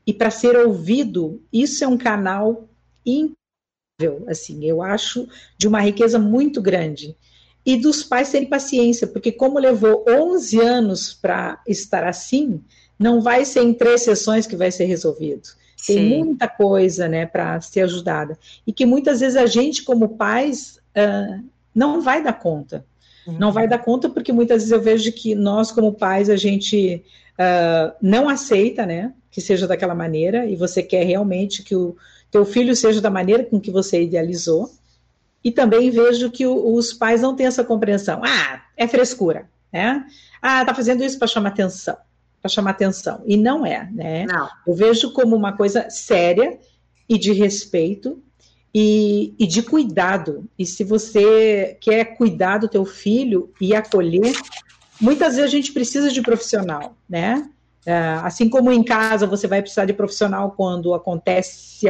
e 0.06 0.12
para 0.12 0.30
ser 0.30 0.56
ouvido, 0.56 1.42
isso 1.52 1.82
é 1.82 1.88
um 1.88 1.98
canal 1.98 2.68
incrível, 3.04 4.24
assim, 4.28 4.64
eu 4.64 4.80
acho 4.80 5.26
de 5.58 5.66
uma 5.66 5.80
riqueza 5.80 6.20
muito 6.20 6.62
grande. 6.62 7.16
E 7.64 7.76
dos 7.76 8.02
pais 8.02 8.30
terem 8.30 8.48
paciência, 8.48 9.06
porque 9.06 9.32
como 9.32 9.58
levou 9.58 10.04
11 10.08 10.60
anos 10.60 11.14
para 11.14 11.60
estar 11.66 12.04
assim, 12.04 12.60
não 12.98 13.20
vai 13.20 13.44
ser 13.44 13.62
em 13.62 13.72
três 13.72 14.02
sessões 14.02 14.46
que 14.46 14.56
vai 14.56 14.70
ser 14.70 14.84
resolvido 14.84 15.48
tem 15.86 15.98
Sim. 15.98 16.24
muita 16.24 16.48
coisa, 16.48 17.08
né, 17.08 17.26
para 17.26 17.60
ser 17.60 17.82
ajudada. 17.82 18.38
E 18.66 18.72
que 18.72 18.86
muitas 18.86 19.20
vezes 19.20 19.36
a 19.36 19.46
gente, 19.46 19.82
como 19.82 20.16
pais, 20.16 20.78
uh, 20.96 21.44
não 21.74 22.00
vai 22.00 22.22
dar 22.22 22.32
conta. 22.32 22.84
Uhum. 23.26 23.38
Não 23.38 23.52
vai 23.52 23.68
dar 23.68 23.78
conta 23.78 24.08
porque 24.08 24.32
muitas 24.32 24.62
vezes 24.62 24.72
eu 24.72 24.80
vejo 24.80 25.12
que 25.12 25.34
nós, 25.34 25.70
como 25.70 25.92
pais, 25.92 26.30
a 26.30 26.36
gente 26.36 27.02
uh, 27.38 27.94
não 28.00 28.28
aceita, 28.28 28.86
né, 28.86 29.12
que 29.30 29.40
seja 29.40 29.66
daquela 29.66 29.94
maneira, 29.94 30.46
e 30.46 30.56
você 30.56 30.82
quer 30.82 31.04
realmente 31.04 31.62
que 31.62 31.74
o 31.74 31.96
teu 32.30 32.44
filho 32.44 32.74
seja 32.74 33.00
da 33.00 33.10
maneira 33.10 33.44
com 33.44 33.60
que 33.60 33.70
você 33.70 34.02
idealizou. 34.02 34.70
E 35.44 35.52
também 35.52 35.90
vejo 35.90 36.30
que 36.30 36.46
o, 36.46 36.74
os 36.74 36.92
pais 36.92 37.20
não 37.20 37.36
têm 37.36 37.46
essa 37.46 37.62
compreensão. 37.62 38.22
Ah, 38.24 38.62
é 38.76 38.88
frescura, 38.88 39.48
né? 39.72 40.04
Ah, 40.40 40.64
tá 40.64 40.74
fazendo 40.74 41.04
isso 41.04 41.18
para 41.18 41.28
chamar 41.28 41.50
atenção 41.50 41.96
para 42.44 42.50
chamar 42.50 42.72
atenção. 42.72 43.22
E 43.24 43.38
não 43.38 43.64
é, 43.64 43.88
né? 43.90 44.26
Não. 44.26 44.46
Eu 44.66 44.74
vejo 44.74 45.14
como 45.14 45.34
uma 45.34 45.54
coisa 45.54 45.88
séria 45.88 46.58
e 47.08 47.16
de 47.16 47.32
respeito 47.32 48.22
e, 48.74 49.34
e, 49.38 49.46
de 49.46 49.62
cuidado. 49.62 50.44
E 50.58 50.66
se 50.66 50.84
você 50.84 51.78
quer 51.80 52.16
cuidar 52.18 52.58
do 52.58 52.68
teu 52.68 52.84
filho 52.84 53.50
e 53.58 53.74
acolher, 53.74 54.34
muitas 55.00 55.36
vezes 55.36 55.50
a 55.50 55.56
gente 55.56 55.72
precisa 55.72 56.10
de 56.10 56.20
profissional, 56.20 56.94
né? 57.08 57.48
É, 57.86 57.96
assim 58.22 58.46
como 58.46 58.70
em 58.70 58.82
casa 58.82 59.26
você 59.26 59.46
vai 59.46 59.62
precisar 59.62 59.86
de 59.86 59.94
profissional 59.94 60.52
quando 60.54 60.92
acontece 60.92 61.88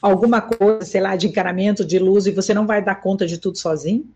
alguma 0.00 0.40
coisa, 0.40 0.84
sei 0.84 1.00
lá, 1.00 1.16
de 1.16 1.26
encaramento, 1.26 1.84
de 1.84 1.98
luz, 1.98 2.26
e 2.26 2.30
você 2.30 2.52
não 2.52 2.66
vai 2.66 2.82
dar 2.82 2.96
conta 2.96 3.26
de 3.26 3.38
tudo 3.38 3.58
sozinho, 3.58 4.06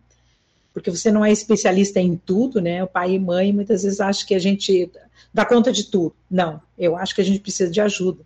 porque 0.73 0.91
você 0.91 1.11
não 1.11 1.25
é 1.25 1.33
especialista 1.33 2.01
em 2.01 2.17
tudo, 2.17 2.61
né? 2.61 2.85
O 2.85 2.87
pai 2.87 3.13
e 3.13 3.19
mãe 3.19 3.53
muitas 3.53 3.83
vezes 3.83 4.01
acham 4.01 4.27
que 4.27 4.35
a 4.35 4.39
gente 4.39 4.91
dá 5.33 5.45
conta 5.45 5.73
de 5.73 5.85
tudo. 5.85 6.15
Não, 6.31 6.61
eu 6.79 6.97
acho 6.97 7.15
que 7.15 7.21
a 7.21 7.25
gente 7.25 7.41
precisa 7.41 7.71
de 7.71 7.81
ajuda. 7.81 8.23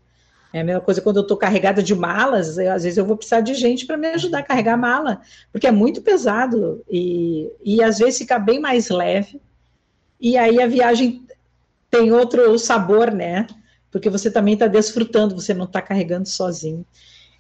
É 0.53 0.61
a 0.61 0.65
mesma 0.65 0.81
coisa 0.83 1.01
quando 1.01 1.17
eu 1.17 1.23
estou 1.23 1.37
carregada 1.37 1.83
de 1.83 1.95
malas, 1.95 2.59
eu, 2.59 2.71
às 2.71 2.83
vezes 2.83 2.99
eu 2.99 3.07
vou 3.07 3.17
precisar 3.17 3.41
de 3.41 3.55
gente 3.55 3.87
para 3.87 3.97
me 3.97 4.09
ajudar 4.09 4.41
a 4.41 4.43
carregar 4.43 4.75
a 4.75 4.77
mala, 4.77 5.23
porque 5.51 5.67
é 5.67 5.71
muito 5.71 6.03
pesado 6.03 6.85
e, 6.91 7.51
e 7.65 7.83
às 7.83 7.99
vezes 7.99 8.19
fica 8.19 8.39
bem 8.39 8.61
mais 8.61 8.91
leve. 8.91 9.41
E 10.21 10.37
aí 10.37 10.61
a 10.61 10.67
viagem 10.67 11.27
tem 11.91 12.13
outro 12.13 12.59
sabor, 12.59 13.11
né? 13.11 13.47
Porque 13.91 14.11
você 14.11 14.31
também 14.31 14.55
está 14.55 14.67
desfrutando, 14.67 15.35
você 15.35 15.55
não 15.55 15.65
está 15.65 15.81
carregando 15.81 16.29
sozinho. 16.29 16.85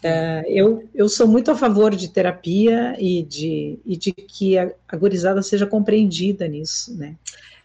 É, 0.03 0.45
eu, 0.49 0.89
eu 0.95 1.09
sou 1.09 1.29
muito 1.29 1.51
a 1.51 1.57
favor 1.57 1.95
de 1.95 2.09
terapia 2.09 2.97
e 2.99 3.23
de, 3.23 3.79
e 3.87 3.97
de 3.97 4.13
que 4.13 4.59
a, 4.59 4.71
a 4.89 4.97
gurizada 4.97 5.41
seja 5.43 5.67
compreendida 5.67 6.49
nisso, 6.49 6.97
né? 6.97 7.15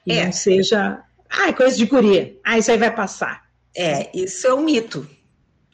E 0.06 0.14
é. 0.14 0.26
não 0.26 0.32
seja, 0.32 1.02
ah, 1.30 1.50
é 1.50 1.54
coisa 1.54 1.76
de 1.76 1.86
guria, 1.86 2.38
ah, 2.44 2.58
isso 2.58 2.72
aí 2.72 2.78
vai 2.78 2.94
passar. 2.94 3.44
É, 3.76 4.10
isso 4.16 4.46
é 4.46 4.54
um 4.54 4.62
mito, 4.62 5.08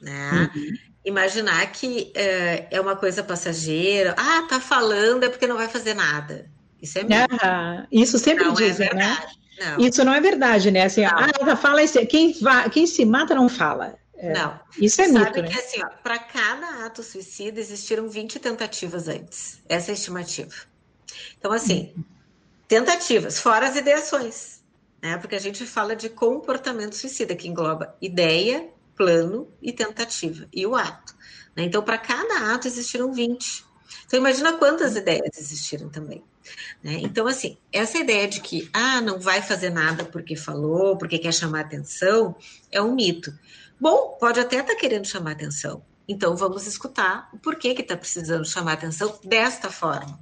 né? 0.01 0.49
Uhum. 0.55 0.71
Imaginar 1.05 1.69
que 1.71 2.11
é, 2.15 2.67
é, 2.71 2.79
uma 2.79 2.95
coisa 2.95 3.21
passageira, 3.23 4.15
ah, 4.17 4.43
tá 4.47 4.59
falando 4.59 5.25
é 5.25 5.29
porque 5.29 5.47
não 5.47 5.57
vai 5.57 5.67
fazer 5.67 5.93
nada. 5.93 6.49
Isso 6.81 6.97
é 6.97 7.03
mito. 7.03 7.35
Ah, 7.41 7.85
isso 7.91 8.17
sempre 8.17 8.45
não 8.45 8.53
é 8.53 8.55
dizem, 8.55 8.87
é 8.87 8.93
né? 8.93 9.17
Não. 9.59 9.85
Isso 9.85 10.03
não 10.03 10.13
é 10.13 10.21
verdade, 10.21 10.71
né? 10.71 10.83
Assim, 10.83 11.01
não. 11.01 11.09
ah, 11.09 11.31
ela 11.39 11.55
fala 11.57 11.81
quem, 12.09 12.33
quem 12.71 12.87
se 12.87 13.05
mata 13.05 13.35
não 13.35 13.49
fala. 13.49 13.95
É, 14.15 14.33
não. 14.33 14.59
Isso 14.77 15.01
é 15.01 15.07
Sabe 15.09 15.25
mito, 15.25 15.41
né? 15.41 15.47
que 15.49 15.59
assim, 15.59 15.81
para 16.01 16.19
cada 16.19 16.85
ato 16.85 17.01
suicida 17.03 17.59
existiram 17.59 18.07
20 18.07 18.39
tentativas 18.39 19.07
antes. 19.07 19.61
Essa 19.67 19.91
é 19.91 19.93
a 19.93 19.95
estimativa. 19.95 20.53
Então, 21.37 21.51
assim, 21.51 21.93
uhum. 21.95 22.03
tentativas, 22.67 23.39
fora 23.39 23.67
as 23.67 23.75
ideações. 23.75 24.61
Né? 25.01 25.17
Porque 25.17 25.35
a 25.35 25.39
gente 25.39 25.65
fala 25.65 25.95
de 25.95 26.09
comportamento 26.09 26.95
suicida, 26.95 27.35
que 27.35 27.47
engloba 27.47 27.95
ideia, 28.01 28.69
plano 28.95 29.49
e 29.61 29.73
tentativa, 29.73 30.47
e 30.53 30.65
o 30.65 30.75
ato. 30.75 31.13
Né? 31.55 31.63
Então, 31.63 31.83
para 31.83 31.97
cada 31.97 32.53
ato 32.53 32.67
existiram 32.67 33.11
20. 33.11 33.65
Então, 34.05 34.19
imagina 34.19 34.53
quantas 34.53 34.95
ideias 34.95 35.37
existiram 35.37 35.89
também. 35.89 36.23
Né? 36.83 36.99
Então, 37.01 37.27
assim, 37.27 37.57
essa 37.71 37.97
ideia 37.97 38.27
de 38.27 38.41
que, 38.41 38.69
ah, 38.73 39.01
não 39.01 39.19
vai 39.19 39.41
fazer 39.41 39.69
nada 39.69 40.05
porque 40.05 40.35
falou, 40.35 40.97
porque 40.97 41.17
quer 41.17 41.33
chamar 41.33 41.61
atenção, 41.61 42.35
é 42.71 42.81
um 42.81 42.93
mito. 42.93 43.33
Bom, 43.79 44.17
pode 44.19 44.39
até 44.39 44.57
estar 44.57 44.73
tá 44.73 44.79
querendo 44.79 45.05
chamar 45.05 45.31
atenção. 45.31 45.83
Então 46.07 46.35
vamos 46.35 46.67
escutar 46.67 47.29
o 47.33 47.37
porquê 47.37 47.73
que 47.73 47.81
está 47.81 47.95
precisando 47.95 48.45
chamar 48.45 48.73
atenção 48.73 49.19
desta 49.23 49.69
forma. 49.69 50.19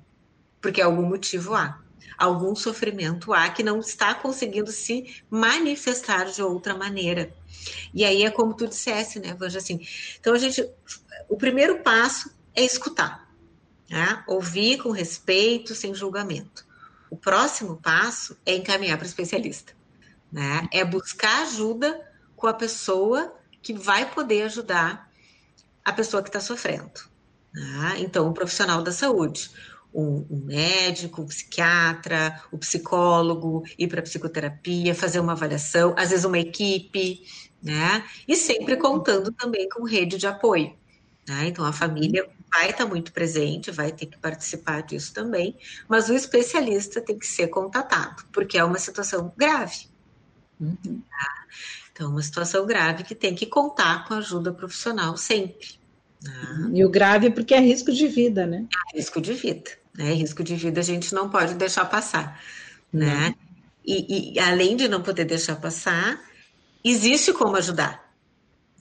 Porque 0.61 0.81
algum 0.81 1.03
motivo 1.03 1.55
há. 1.55 1.81
Algum 2.17 2.55
sofrimento 2.55 3.33
há 3.33 3.49
que 3.49 3.63
não 3.63 3.79
está 3.79 4.13
conseguindo 4.13 4.71
se 4.71 5.23
manifestar 5.29 6.25
de 6.25 6.41
outra 6.43 6.75
maneira. 6.75 7.33
E 7.93 8.05
aí 8.05 8.23
é 8.23 8.29
como 8.29 8.53
tu 8.53 8.67
dissesse, 8.67 9.19
né, 9.19 9.33
Vanja, 9.33 9.57
assim. 9.57 9.85
Então 10.19 10.33
a 10.33 10.37
gente. 10.37 10.69
O 11.27 11.35
primeiro 11.35 11.79
passo 11.79 12.31
é 12.55 12.63
escutar. 12.63 13.27
Né? 13.89 14.23
Ouvir 14.27 14.77
com 14.77 14.91
respeito, 14.91 15.73
sem 15.73 15.95
julgamento. 15.95 16.65
O 17.09 17.17
próximo 17.17 17.77
passo 17.77 18.37
é 18.45 18.55
encaminhar 18.55 18.97
para 18.97 19.05
o 19.05 19.07
especialista. 19.07 19.73
Né? 20.31 20.67
É 20.71 20.85
buscar 20.85 21.43
ajuda 21.43 21.99
com 22.35 22.47
a 22.47 22.53
pessoa 22.53 23.35
que 23.61 23.73
vai 23.73 24.09
poder 24.09 24.43
ajudar 24.43 25.09
a 25.83 25.93
pessoa 25.93 26.21
que 26.21 26.29
está 26.29 26.39
sofrendo. 26.39 27.01
Né? 27.53 27.95
Então, 27.99 28.27
o 28.29 28.33
profissional 28.33 28.81
da 28.81 28.91
saúde, 28.91 29.51
um, 29.93 30.25
um 30.29 30.45
médico, 30.45 31.21
um 31.21 31.27
psiquiatra, 31.27 32.41
o 32.51 32.57
psicólogo, 32.57 33.63
ir 33.77 33.87
para 33.87 34.01
psicoterapia, 34.01 34.95
fazer 34.95 35.19
uma 35.19 35.33
avaliação, 35.33 35.93
às 35.97 36.09
vezes 36.09 36.25
uma 36.25 36.39
equipe, 36.39 37.23
né? 37.61 38.03
E 38.27 38.35
sempre 38.35 38.77
contando 38.77 39.31
também 39.33 39.67
com 39.69 39.83
rede 39.83 40.17
de 40.17 40.25
apoio. 40.25 40.75
Né? 41.27 41.47
Então, 41.47 41.65
a 41.65 41.73
família 41.73 42.27
vai 42.51 42.69
estar 42.69 42.83
tá 42.83 42.89
muito 42.89 43.11
presente, 43.11 43.71
vai 43.71 43.91
ter 43.91 44.07
que 44.07 44.17
participar 44.17 44.81
disso 44.81 45.13
também, 45.13 45.57
mas 45.87 46.09
o 46.09 46.13
especialista 46.13 46.99
tem 47.01 47.17
que 47.17 47.27
ser 47.27 47.47
contatado, 47.47 48.25
porque 48.31 48.57
é 48.57 48.63
uma 48.63 48.79
situação 48.79 49.31
grave. 49.37 49.87
Uhum. 50.59 51.01
Tá? 51.09 51.45
Então, 51.91 52.09
uma 52.09 52.21
situação 52.21 52.65
grave 52.65 53.03
que 53.03 53.13
tem 53.13 53.35
que 53.35 53.45
contar 53.45 54.07
com 54.07 54.13
ajuda 54.13 54.53
profissional 54.53 55.17
sempre. 55.17 55.81
Né? 56.23 56.71
E 56.73 56.85
o 56.85 56.89
grave 56.89 57.29
porque 57.29 57.53
é 57.53 57.59
risco 57.59 57.91
de 57.91 58.07
vida, 58.07 58.45
né? 58.45 58.65
É 58.93 58.97
risco 58.97 59.19
de 59.19 59.33
vida. 59.33 59.71
Né? 59.93 60.13
Risco 60.13 60.43
de 60.43 60.55
vida 60.55 60.79
a 60.79 60.83
gente 60.83 61.13
não 61.13 61.29
pode 61.29 61.55
deixar 61.55 61.85
passar. 61.85 62.41
Né? 62.91 63.35
E, 63.85 64.35
e, 64.35 64.39
além 64.39 64.75
de 64.75 64.87
não 64.87 65.01
poder 65.01 65.25
deixar 65.25 65.55
passar, 65.55 66.21
existe 66.83 67.33
como 67.33 67.55
ajudar. 67.55 68.11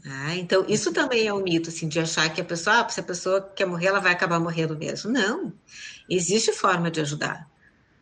Né? 0.04 0.36
Então, 0.38 0.64
isso 0.68 0.92
também 0.92 1.26
é 1.26 1.32
um 1.32 1.42
mito, 1.42 1.70
assim, 1.70 1.88
de 1.88 1.98
achar 1.98 2.32
que 2.32 2.40
a 2.40 2.44
pessoa, 2.44 2.80
ah, 2.80 2.88
se 2.88 3.00
a 3.00 3.02
pessoa 3.02 3.40
quer 3.40 3.66
morrer, 3.66 3.86
ela 3.86 4.00
vai 4.00 4.12
acabar 4.12 4.38
morrendo 4.38 4.78
mesmo. 4.78 5.10
Não. 5.10 5.52
Existe 6.08 6.52
forma 6.52 6.90
de 6.90 7.00
ajudar. 7.00 7.48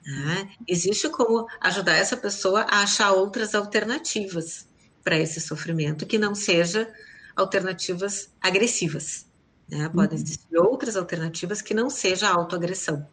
Né? 0.04 0.50
Existe 0.66 1.08
como 1.08 1.46
ajudar 1.60 1.92
essa 1.92 2.16
pessoa 2.16 2.62
a 2.62 2.82
achar 2.82 3.12
outras 3.12 3.54
alternativas 3.54 4.67
para 5.08 5.18
esse 5.18 5.40
sofrimento 5.40 6.04
que 6.04 6.18
não 6.18 6.34
seja 6.34 6.86
alternativas 7.34 8.28
agressivas. 8.38 9.24
Né? 9.66 9.88
Podem 9.88 10.18
uhum. 10.18 10.22
existir 10.22 10.58
outras 10.58 10.96
alternativas 10.96 11.62
que 11.62 11.72
não 11.72 11.88
seja 11.88 12.28
autoagressão. 12.28 13.06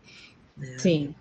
Né? 0.58 0.76
Sim. 0.78 1.16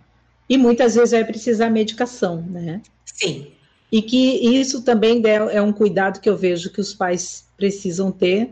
E 0.49 0.59
muitas 0.59 0.97
vezes 0.97 1.13
vai 1.13 1.25
precisar 1.25 1.71
medicação, 1.71 2.43
né? 2.43 2.83
Sim. 3.05 3.53
E 3.91 4.03
que 4.03 4.59
isso 4.59 4.83
também 4.83 5.23
é 5.53 5.63
um 5.63 5.73
cuidado 5.73 6.19
que 6.19 6.29
eu 6.29 6.37
vejo 6.37 6.71
que 6.71 6.81
os 6.81 6.93
pais 6.93 7.47
precisam 7.57 8.11
ter 8.11 8.51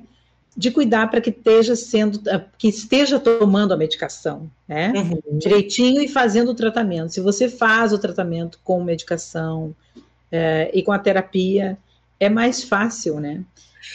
de 0.56 0.70
cuidar 0.70 1.10
para 1.10 1.20
que 1.20 1.30
esteja 1.30 1.74
sendo, 1.74 2.20
que 2.56 2.68
esteja 2.68 3.18
tomando 3.18 3.74
a 3.74 3.76
medicação, 3.76 4.48
né? 4.68 4.92
Uhum. 4.94 5.38
Direitinho 5.38 6.00
e 6.00 6.06
fazendo 6.06 6.52
o 6.52 6.54
tratamento. 6.54 7.12
Se 7.12 7.20
você 7.20 7.48
faz 7.48 7.92
o 7.92 7.98
tratamento 7.98 8.60
com 8.62 8.84
medicação 8.84 9.74
é, 10.30 10.70
e 10.72 10.84
com 10.84 10.92
a 10.92 10.98
terapia, 11.00 11.76
é 12.22 12.28
mais 12.28 12.62
fácil, 12.62 13.18
né? 13.18 13.42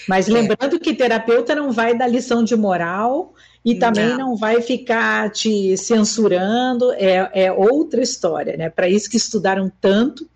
Mas 0.08 0.28
é. 0.28 0.34
lembrando 0.34 0.80
que 0.80 0.94
terapeuta 0.94 1.56
não 1.56 1.72
vai 1.72 1.98
dar 1.98 2.08
lição 2.08 2.44
de 2.44 2.56
moral 2.56 3.34
e 3.63 3.76
também 3.76 4.10
não, 4.10 4.18
não 4.18 4.36
vai 4.36 4.62
ficar 4.62 5.30
te 5.32 5.78
censurando, 5.78 6.92
é, 6.94 7.30
é 7.34 7.52
outra 7.52 8.02
história, 8.02 8.58
né? 8.58 8.70
Para 8.70 8.90
isso 8.90 9.10
que 9.10 9.18
estudaram 9.18 9.72
tanto 9.82 10.30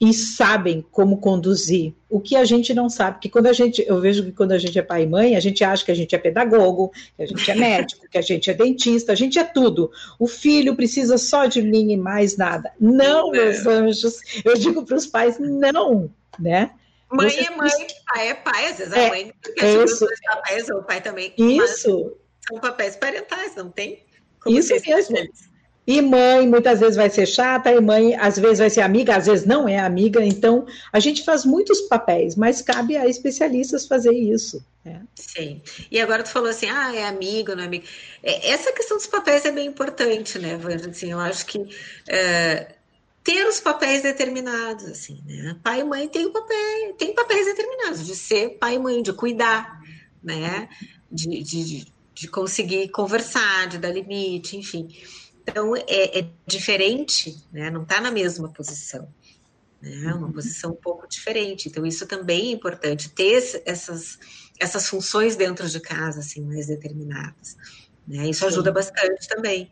e 0.00 0.12
sabem 0.12 0.84
como 0.92 1.18
conduzir. 1.18 1.94
O 2.08 2.20
que 2.20 2.36
a 2.36 2.44
gente 2.44 2.74
não 2.74 2.88
sabe, 2.88 3.18
que 3.18 3.28
quando 3.28 3.46
a 3.46 3.52
gente, 3.52 3.84
eu 3.86 4.00
vejo 4.00 4.24
que 4.24 4.32
quando 4.32 4.52
a 4.52 4.58
gente 4.58 4.78
é 4.78 4.82
pai 4.82 5.02
e 5.04 5.06
mãe, 5.06 5.36
a 5.36 5.40
gente 5.40 5.64
acha 5.64 5.84
que 5.84 5.90
a 5.90 5.94
gente 5.94 6.14
é 6.14 6.18
pedagogo, 6.18 6.92
que 7.16 7.22
a 7.22 7.26
gente 7.26 7.50
é 7.50 7.54
médico, 7.54 8.06
que 8.08 8.18
a 8.18 8.22
gente 8.22 8.50
é 8.50 8.54
dentista, 8.54 9.12
a 9.12 9.16
gente 9.16 9.38
é 9.38 9.44
tudo. 9.44 9.90
O 10.18 10.26
filho 10.26 10.76
precisa 10.76 11.18
só 11.18 11.46
de 11.46 11.62
mim 11.62 11.92
e 11.92 11.96
mais 11.96 12.36
nada. 12.36 12.72
Não, 12.78 13.34
é. 13.34 13.46
meus 13.46 13.66
anjos. 13.66 14.20
Eu 14.44 14.56
digo 14.56 14.84
para 14.84 14.96
os 14.96 15.06
pais, 15.06 15.38
não, 15.38 16.10
né? 16.38 16.70
Mãe 17.10 17.30
Você 17.30 17.40
é 17.40 17.50
mãe, 17.50 17.86
pai 18.06 18.28
é 18.28 18.34
pai, 18.34 18.66
às 18.66 18.78
vezes 18.78 18.92
a 18.92 18.98
é, 18.98 19.08
mãe 19.08 19.34
quer 19.54 19.64
é 19.64 19.84
os 19.84 19.98
dois 19.98 20.20
papéis, 20.20 20.68
ou 20.68 20.78
o 20.78 20.82
pai 20.82 21.00
também. 21.00 21.32
Isso. 21.38 22.16
São 22.48 22.60
papéis 22.60 22.96
parentais, 22.96 23.54
não 23.54 23.70
tem 23.70 24.04
como 24.40 24.58
Isso 24.58 24.74
mesmo. 24.74 25.16
E 25.86 26.02
mãe 26.02 26.48
muitas 26.48 26.80
vezes 26.80 26.96
vai 26.96 27.08
ser 27.08 27.26
chata, 27.26 27.70
e 27.70 27.80
mãe 27.80 28.16
às 28.16 28.36
vezes 28.36 28.58
vai 28.58 28.68
ser 28.68 28.80
amiga, 28.80 29.16
às 29.16 29.26
vezes 29.26 29.46
não 29.46 29.68
é 29.68 29.78
amiga. 29.78 30.24
Então, 30.24 30.66
a 30.92 30.98
gente 30.98 31.24
faz 31.24 31.44
muitos 31.44 31.82
papéis, 31.82 32.34
mas 32.34 32.60
cabe 32.60 32.96
a 32.96 33.06
especialistas 33.06 33.86
fazer 33.86 34.12
isso. 34.12 34.64
Né? 34.84 35.02
Sim. 35.14 35.62
E 35.88 36.00
agora 36.00 36.24
tu 36.24 36.30
falou 36.30 36.48
assim, 36.48 36.68
ah, 36.68 36.92
é 36.94 37.04
amigo, 37.04 37.54
não 37.54 37.62
é 37.62 37.66
amigo. 37.66 37.84
É, 38.20 38.50
essa 38.50 38.72
questão 38.72 38.96
dos 38.96 39.06
papéis 39.06 39.44
é 39.44 39.52
bem 39.52 39.68
importante, 39.68 40.40
né, 40.40 40.54
Wanda? 40.56 40.90
Assim, 40.90 41.12
eu 41.12 41.20
acho 41.20 41.46
que 41.46 41.64
é, 42.08 42.74
ter 43.26 43.44
os 43.48 43.58
papéis 43.58 44.02
determinados, 44.02 44.84
assim, 44.84 45.20
né? 45.26 45.58
Pai 45.60 45.80
e 45.80 45.84
mãe 45.84 46.08
têm 46.08 46.30
papel, 46.30 46.94
tem 46.96 47.12
papéis 47.12 47.46
determinados 47.46 48.06
de 48.06 48.14
ser 48.14 48.50
pai 48.50 48.76
e 48.76 48.78
mãe, 48.78 49.02
de 49.02 49.12
cuidar, 49.12 49.80
né? 50.22 50.68
De, 51.10 51.42
de, 51.42 51.92
de 52.14 52.28
conseguir 52.28 52.88
conversar, 52.90 53.66
de 53.66 53.78
dar 53.78 53.90
limite, 53.90 54.56
enfim. 54.56 54.86
Então 55.42 55.74
é, 55.74 56.20
é 56.20 56.30
diferente, 56.46 57.36
né? 57.52 57.68
Não 57.68 57.82
está 57.82 58.00
na 58.00 58.12
mesma 58.12 58.48
posição. 58.48 59.12
Né? 59.82 60.14
Uma 60.14 60.28
uhum. 60.28 60.32
posição 60.32 60.70
um 60.70 60.76
pouco 60.76 61.08
diferente. 61.08 61.68
Então, 61.68 61.84
isso 61.84 62.06
também 62.06 62.50
é 62.50 62.52
importante, 62.52 63.08
ter 63.10 63.62
essas, 63.64 64.18
essas 64.58 64.88
funções 64.88 65.34
dentro 65.34 65.68
de 65.68 65.80
casa, 65.80 66.20
assim, 66.20 66.42
mais 66.42 66.68
determinadas. 66.68 67.56
Né? 68.06 68.28
Isso 68.28 68.46
ajuda 68.46 68.70
bastante 68.70 69.28
também. 69.28 69.70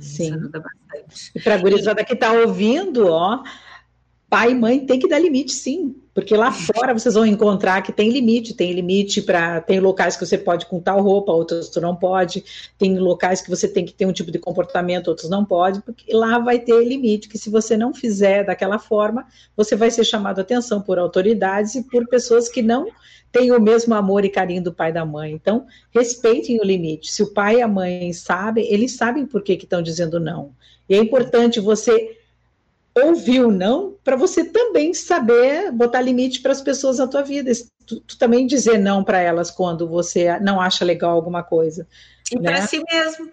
Sim. 0.00 0.24
Isso 0.24 0.34
ajuda 0.34 0.60
bastante. 0.60 1.32
E 1.34 1.40
para 1.40 1.54
a 1.54 1.58
gurizada 1.58 2.04
que 2.04 2.14
está 2.14 2.32
ouvindo, 2.32 3.06
ó, 3.06 3.42
pai 4.28 4.50
e 4.50 4.54
mãe 4.54 4.84
tem 4.84 4.98
que 4.98 5.08
dar 5.08 5.18
limite, 5.18 5.52
sim. 5.52 5.94
Porque 6.14 6.36
lá 6.36 6.52
fora 6.52 6.92
vocês 6.92 7.14
vão 7.14 7.26
encontrar 7.26 7.82
que 7.82 7.92
tem 7.92 8.08
limite, 8.10 8.54
tem 8.54 8.72
limite 8.72 9.20
para. 9.20 9.60
Tem 9.60 9.80
locais 9.80 10.16
que 10.16 10.24
você 10.24 10.38
pode 10.38 10.66
com 10.66 10.80
tal 10.80 11.00
roupa, 11.02 11.32
outros 11.32 11.68
tu 11.68 11.80
não 11.80 11.96
pode. 11.96 12.44
Tem 12.78 12.96
locais 12.96 13.40
que 13.42 13.50
você 13.50 13.66
tem 13.66 13.84
que 13.84 13.92
ter 13.92 14.06
um 14.06 14.12
tipo 14.12 14.30
de 14.30 14.38
comportamento, 14.38 15.08
outros 15.08 15.28
não 15.28 15.44
pode, 15.44 15.82
porque 15.82 16.14
lá 16.14 16.38
vai 16.38 16.60
ter 16.60 16.84
limite, 16.84 17.28
que 17.28 17.36
se 17.36 17.50
você 17.50 17.76
não 17.76 17.92
fizer 17.92 18.44
daquela 18.44 18.78
forma, 18.78 19.26
você 19.56 19.74
vai 19.74 19.90
ser 19.90 20.04
chamado 20.04 20.38
a 20.38 20.42
atenção 20.42 20.80
por 20.80 21.00
autoridades 21.00 21.74
e 21.74 21.82
por 21.82 22.06
pessoas 22.06 22.48
que 22.48 22.62
não 22.62 22.86
têm 23.34 23.50
o 23.50 23.60
mesmo 23.60 23.92
amor 23.94 24.24
e 24.24 24.30
carinho 24.30 24.62
do 24.62 24.72
pai 24.72 24.90
e 24.90 24.94
da 24.94 25.04
mãe. 25.04 25.32
Então, 25.32 25.66
respeitem 25.92 26.60
o 26.60 26.64
limite. 26.64 27.12
Se 27.12 27.20
o 27.20 27.34
pai 27.34 27.56
e 27.56 27.62
a 27.62 27.68
mãe 27.68 28.12
sabem, 28.12 28.72
eles 28.72 28.96
sabem 28.96 29.26
por 29.26 29.42
que 29.42 29.54
estão 29.54 29.82
dizendo 29.82 30.20
não. 30.20 30.52
E 30.88 30.94
é 30.94 30.98
importante 30.98 31.58
você 31.58 32.16
ouvir 32.94 33.44
o 33.44 33.50
não, 33.50 33.96
para 34.04 34.14
você 34.14 34.44
também 34.44 34.94
saber 34.94 35.72
botar 35.72 36.00
limite 36.00 36.40
para 36.40 36.52
as 36.52 36.60
pessoas 36.60 36.98
na 36.98 37.08
tua 37.08 37.22
vida. 37.22 37.50
Tu, 37.84 38.00
tu 38.00 38.16
também 38.16 38.46
dizer 38.46 38.78
não 38.78 39.02
para 39.02 39.20
elas 39.20 39.50
quando 39.50 39.88
você 39.88 40.38
não 40.38 40.60
acha 40.60 40.84
legal 40.84 41.10
alguma 41.10 41.42
coisa. 41.42 41.88
E 42.30 42.38
né? 42.38 42.52
para 42.52 42.66
si 42.68 42.80
mesmo. 42.88 43.30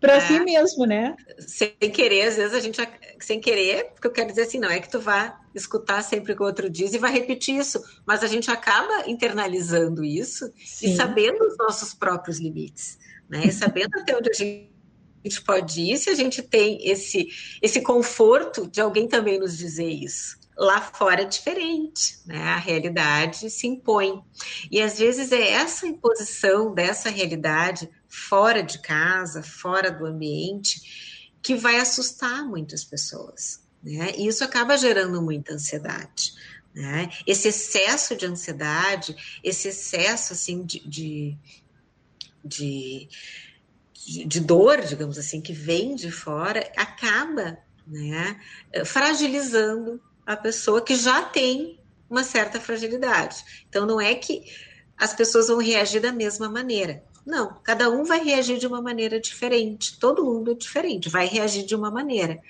Para 0.00 0.16
é. 0.16 0.20
si 0.20 0.38
mesmo, 0.40 0.86
né? 0.86 1.16
Sem 1.38 1.72
querer, 1.90 2.28
às 2.28 2.36
vezes 2.36 2.54
a 2.54 2.60
gente, 2.60 2.80
sem 3.20 3.40
querer, 3.40 3.90
porque 3.92 4.06
eu 4.06 4.12
quero 4.12 4.28
dizer 4.28 4.42
assim, 4.42 4.58
não 4.58 4.70
é 4.70 4.78
que 4.78 4.90
tu 4.90 5.00
vá 5.00 5.40
escutar 5.54 6.02
sempre 6.02 6.32
o 6.32 6.36
que 6.36 6.42
o 6.42 6.46
outro 6.46 6.70
diz 6.70 6.94
e 6.94 6.98
vai 6.98 7.10
repetir 7.10 7.56
isso, 7.56 7.82
mas 8.06 8.22
a 8.22 8.28
gente 8.28 8.50
acaba 8.50 9.08
internalizando 9.08 10.04
isso 10.04 10.52
Sim. 10.64 10.92
e 10.92 10.96
sabendo 10.96 11.44
os 11.44 11.56
nossos 11.56 11.92
próprios 11.92 12.38
limites, 12.38 12.98
né? 13.28 13.42
E 13.44 13.52
sabendo 13.52 13.98
até 13.98 14.16
onde 14.16 14.30
a 14.30 14.32
gente 14.32 14.78
gente 15.24 15.42
pode 15.42 15.80
ir 15.80 15.96
se 15.98 16.10
a 16.10 16.14
gente 16.14 16.42
tem 16.42 16.78
esse, 16.88 17.28
esse 17.60 17.80
conforto 17.80 18.66
de 18.66 18.80
alguém 18.80 19.08
também 19.08 19.38
nos 19.38 19.56
dizer 19.56 19.88
isso. 19.88 20.38
Lá 20.56 20.80
fora 20.80 21.22
é 21.22 21.24
diferente, 21.24 22.18
né? 22.26 22.42
A 22.42 22.56
realidade 22.56 23.48
se 23.48 23.66
impõe. 23.66 24.20
E 24.70 24.80
às 24.80 24.98
vezes 24.98 25.30
é 25.30 25.52
essa 25.52 25.86
imposição 25.86 26.74
dessa 26.74 27.10
realidade 27.10 27.88
fora 28.18 28.62
de 28.62 28.78
casa, 28.80 29.42
fora 29.42 29.90
do 29.90 30.06
ambiente, 30.06 31.30
que 31.42 31.54
vai 31.54 31.78
assustar 31.78 32.44
muitas 32.44 32.84
pessoas. 32.84 33.62
Né? 33.82 34.12
E 34.16 34.26
isso 34.26 34.44
acaba 34.44 34.76
gerando 34.76 35.22
muita 35.22 35.54
ansiedade. 35.54 36.32
Né? 36.74 37.10
Esse 37.26 37.48
excesso 37.48 38.16
de 38.16 38.26
ansiedade, 38.26 39.16
esse 39.42 39.68
excesso 39.68 40.32
assim 40.32 40.64
de, 40.64 40.80
de, 40.86 41.38
de 42.44 43.08
de, 44.24 44.40
dor, 44.40 44.80
digamos 44.80 45.18
assim, 45.18 45.40
que 45.40 45.52
vem 45.52 45.94
de 45.94 46.10
fora, 46.10 46.60
acaba 46.76 47.58
né, 47.86 48.40
fragilizando 48.86 50.00
a 50.24 50.36
pessoa 50.36 50.82
que 50.82 50.94
já 50.94 51.22
tem 51.22 51.78
uma 52.08 52.24
certa 52.24 52.60
fragilidade. 52.60 53.64
Então, 53.68 53.84
não 53.84 54.00
é 54.00 54.14
que 54.14 54.44
as 54.96 55.14
pessoas 55.14 55.48
vão 55.48 55.58
reagir 55.58 56.00
da 56.00 56.12
mesma 56.12 56.48
maneira. 56.48 57.04
Não, 57.28 57.60
cada 57.62 57.90
um 57.90 58.04
vai 58.04 58.24
reagir 58.24 58.56
de 58.56 58.66
uma 58.66 58.80
maneira 58.80 59.20
diferente. 59.20 59.98
Todo 59.98 60.24
mundo 60.24 60.52
é 60.52 60.54
diferente, 60.54 61.10
vai 61.10 61.26
reagir 61.26 61.66
de 61.66 61.74
uma 61.74 61.90
maneira. 61.90 62.40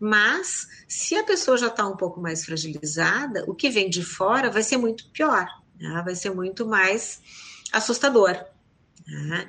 Mas, 0.00 0.66
se 0.88 1.14
a 1.14 1.22
pessoa 1.22 1.56
já 1.56 1.68
está 1.68 1.86
um 1.86 1.96
pouco 1.96 2.20
mais 2.20 2.44
fragilizada, 2.44 3.44
o 3.46 3.54
que 3.54 3.70
vem 3.70 3.88
de 3.88 4.02
fora 4.02 4.50
vai 4.50 4.64
ser 4.64 4.76
muito 4.76 5.08
pior, 5.10 5.46
né? 5.78 6.02
vai 6.04 6.16
ser 6.16 6.30
muito 6.30 6.66
mais 6.66 7.20
assustador. 7.72 8.44
Né? 9.06 9.46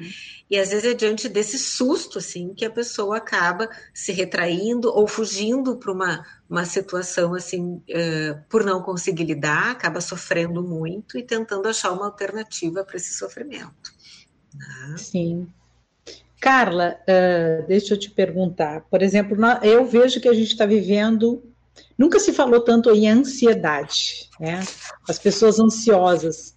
E 0.48 0.60
às 0.60 0.70
vezes 0.70 0.86
é 0.86 0.94
diante 0.94 1.28
desse 1.28 1.58
susto 1.58 2.20
assim 2.20 2.54
que 2.54 2.64
a 2.64 2.70
pessoa 2.70 3.18
acaba 3.18 3.68
se 3.92 4.12
retraindo 4.12 4.88
ou 4.90 5.08
fugindo 5.08 5.78
para 5.78 5.92
uma, 5.92 6.26
uma 6.48 6.64
situação 6.64 7.34
assim 7.34 7.82
uh, 7.90 8.40
por 8.48 8.64
não 8.64 8.84
conseguir 8.84 9.26
lidar, 9.26 9.72
acaba 9.72 10.00
sofrendo 10.00 10.62
muito 10.62 11.18
e 11.18 11.24
tentando 11.24 11.68
achar 11.68 11.92
uma 11.92 12.06
alternativa 12.06 12.84
para 12.84 12.98
esse 12.98 13.16
sofrimento. 13.16 13.99
Né? 14.54 14.98
Sim. 14.98 15.48
Carla, 16.40 16.98
uh, 17.02 17.68
deixa 17.68 17.94
eu 17.94 18.00
te 18.00 18.10
perguntar. 18.10 18.86
Por 18.90 19.02
exemplo, 19.02 19.38
eu 19.62 19.86
vejo 19.86 20.22
que 20.22 20.30
a 20.30 20.34
gente 20.34 20.52
está 20.52 20.66
vivendo. 20.66 21.44
Nunca 21.98 22.20
se 22.20 22.32
falou 22.32 22.62
tanto 22.62 22.90
em 22.92 23.10
ansiedade, 23.10 24.30
né? 24.40 24.62
As 25.08 25.20
pessoas 25.20 25.60
ansiosas. 25.60 26.56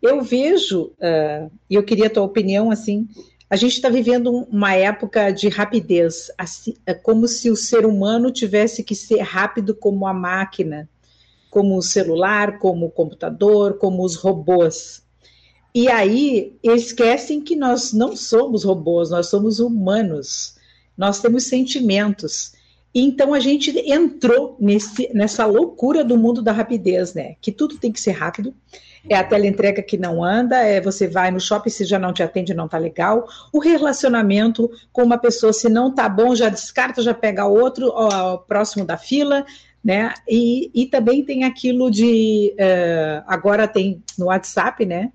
Eu 0.00 0.22
vejo, 0.22 0.92
uh, 0.98 1.50
e 1.68 1.74
eu 1.74 1.82
queria 1.82 2.06
a 2.06 2.10
tua 2.10 2.22
opinião, 2.22 2.70
assim, 2.70 3.08
a 3.48 3.56
gente 3.56 3.74
está 3.74 3.88
vivendo 3.88 4.30
uma 4.50 4.74
época 4.74 5.30
de 5.30 5.48
rapidez, 5.48 6.28
assim, 6.36 6.74
é 6.84 6.92
como 6.92 7.28
se 7.28 7.50
o 7.50 7.56
ser 7.56 7.86
humano 7.86 8.32
tivesse 8.32 8.82
que 8.82 8.96
ser 8.96 9.20
rápido 9.20 9.74
como 9.74 10.06
a 10.08 10.12
máquina, 10.12 10.88
como 11.50 11.76
o 11.76 11.82
celular, 11.82 12.58
como 12.58 12.86
o 12.86 12.90
computador, 12.90 13.78
como 13.78 14.04
os 14.04 14.16
robôs. 14.16 15.03
E 15.74 15.88
aí 15.88 16.56
esquecem 16.62 17.40
que 17.40 17.56
nós 17.56 17.92
não 17.92 18.16
somos 18.16 18.62
robôs, 18.62 19.10
nós 19.10 19.26
somos 19.26 19.58
humanos, 19.58 20.54
nós 20.96 21.20
temos 21.20 21.44
sentimentos. 21.44 22.52
Então 22.94 23.34
a 23.34 23.40
gente 23.40 23.76
entrou 23.90 24.56
nesse, 24.60 25.10
nessa 25.12 25.44
loucura 25.44 26.04
do 26.04 26.16
mundo 26.16 26.40
da 26.40 26.52
rapidez, 26.52 27.12
né? 27.12 27.34
Que 27.40 27.50
tudo 27.50 27.76
tem 27.76 27.90
que 27.90 28.00
ser 28.00 28.12
rápido, 28.12 28.54
é 29.08 29.16
a 29.16 29.24
teleentrega 29.24 29.82
que 29.82 29.98
não 29.98 30.22
anda, 30.22 30.56
é 30.58 30.80
você 30.80 31.08
vai 31.08 31.32
no 31.32 31.40
shopping, 31.40 31.70
se 31.70 31.84
já 31.84 31.98
não 31.98 32.12
te 32.12 32.22
atende, 32.22 32.54
não 32.54 32.68
tá 32.68 32.78
legal. 32.78 33.26
O 33.52 33.58
relacionamento 33.58 34.70
com 34.92 35.02
uma 35.02 35.18
pessoa, 35.18 35.52
se 35.52 35.68
não 35.68 35.92
tá 35.92 36.08
bom, 36.08 36.36
já 36.36 36.48
descarta, 36.48 37.02
já 37.02 37.12
pega 37.12 37.46
outro, 37.46 37.90
ó, 37.92 38.38
próximo 38.38 38.84
da 38.84 38.96
fila, 38.96 39.44
né? 39.84 40.14
E, 40.28 40.70
e 40.72 40.86
também 40.86 41.24
tem 41.24 41.42
aquilo 41.42 41.90
de. 41.90 42.54
Uh, 42.54 43.24
agora 43.26 43.66
tem 43.66 44.02
no 44.16 44.26
WhatsApp, 44.26 44.86
né? 44.86 45.10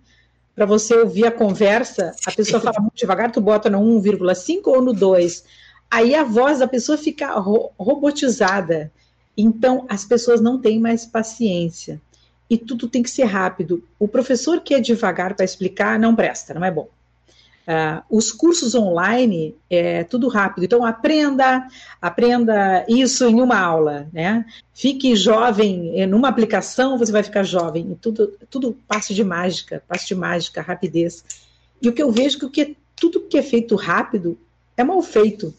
Para 0.59 0.65
você 0.65 0.93
ouvir 0.93 1.25
a 1.25 1.31
conversa, 1.31 2.13
a 2.25 2.33
pessoa 2.33 2.59
fala 2.59 2.81
muito 2.81 2.97
devagar, 2.97 3.31
tu 3.31 3.39
bota 3.39 3.69
no 3.69 3.79
1,5 3.79 4.63
ou 4.65 4.81
no 4.81 4.91
2. 4.91 5.45
Aí 5.89 6.13
a 6.13 6.25
voz 6.25 6.59
da 6.59 6.67
pessoa 6.67 6.97
fica 6.97 7.31
ro 7.39 7.71
robotizada. 7.79 8.91
Então, 9.37 9.85
as 9.87 10.03
pessoas 10.03 10.41
não 10.41 10.59
têm 10.59 10.77
mais 10.77 11.05
paciência 11.05 12.01
e 12.49 12.57
tudo 12.57 12.89
tem 12.89 13.01
que 13.01 13.09
ser 13.09 13.23
rápido. 13.23 13.81
O 13.97 14.05
professor 14.05 14.59
que 14.59 14.73
é 14.73 14.81
devagar 14.81 15.33
para 15.33 15.45
explicar 15.45 15.97
não 15.97 16.13
presta, 16.13 16.53
não 16.53 16.65
é 16.65 16.69
bom. 16.69 16.89
Uh, 17.69 18.01
os 18.09 18.31
cursos 18.31 18.73
online 18.73 19.55
é 19.69 20.03
tudo 20.03 20.27
rápido, 20.27 20.63
então 20.63 20.83
aprenda, 20.83 21.67
aprenda 22.01 22.83
isso 22.89 23.27
em 23.27 23.39
uma 23.39 23.59
aula, 23.59 24.07
né? 24.11 24.43
Fique 24.73 25.15
jovem 25.15 26.07
numa 26.07 26.29
aplicação, 26.29 26.97
você 26.97 27.11
vai 27.11 27.21
ficar 27.21 27.43
jovem. 27.43 27.91
E 27.91 27.95
tudo, 27.95 28.33
tudo 28.49 28.75
passo 28.87 29.13
de 29.13 29.23
mágica, 29.23 29.83
passo 29.87 30.07
de 30.07 30.15
mágica, 30.15 30.63
rapidez. 30.63 31.23
E 31.79 31.87
o 31.87 31.93
que 31.93 32.01
eu 32.01 32.11
vejo 32.11 32.37
é 32.37 32.39
que, 32.39 32.45
o 32.45 32.49
que 32.49 32.77
tudo 32.95 33.21
que 33.21 33.37
é 33.37 33.43
feito 33.43 33.75
rápido 33.75 34.35
é 34.75 34.83
mal 34.83 35.01
feito. 35.03 35.53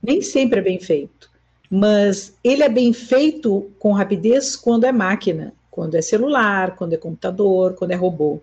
Nem 0.00 0.22
sempre 0.22 0.60
é 0.60 0.62
bem 0.62 0.78
feito, 0.78 1.28
mas 1.68 2.32
ele 2.44 2.62
é 2.62 2.68
bem 2.68 2.92
feito 2.92 3.72
com 3.80 3.92
rapidez 3.92 4.54
quando 4.54 4.84
é 4.84 4.92
máquina 4.92 5.52
quando 5.78 5.94
é 5.94 6.02
celular, 6.02 6.74
quando 6.74 6.94
é 6.94 6.96
computador, 6.96 7.74
quando 7.74 7.92
é 7.92 7.94
robô. 7.94 8.40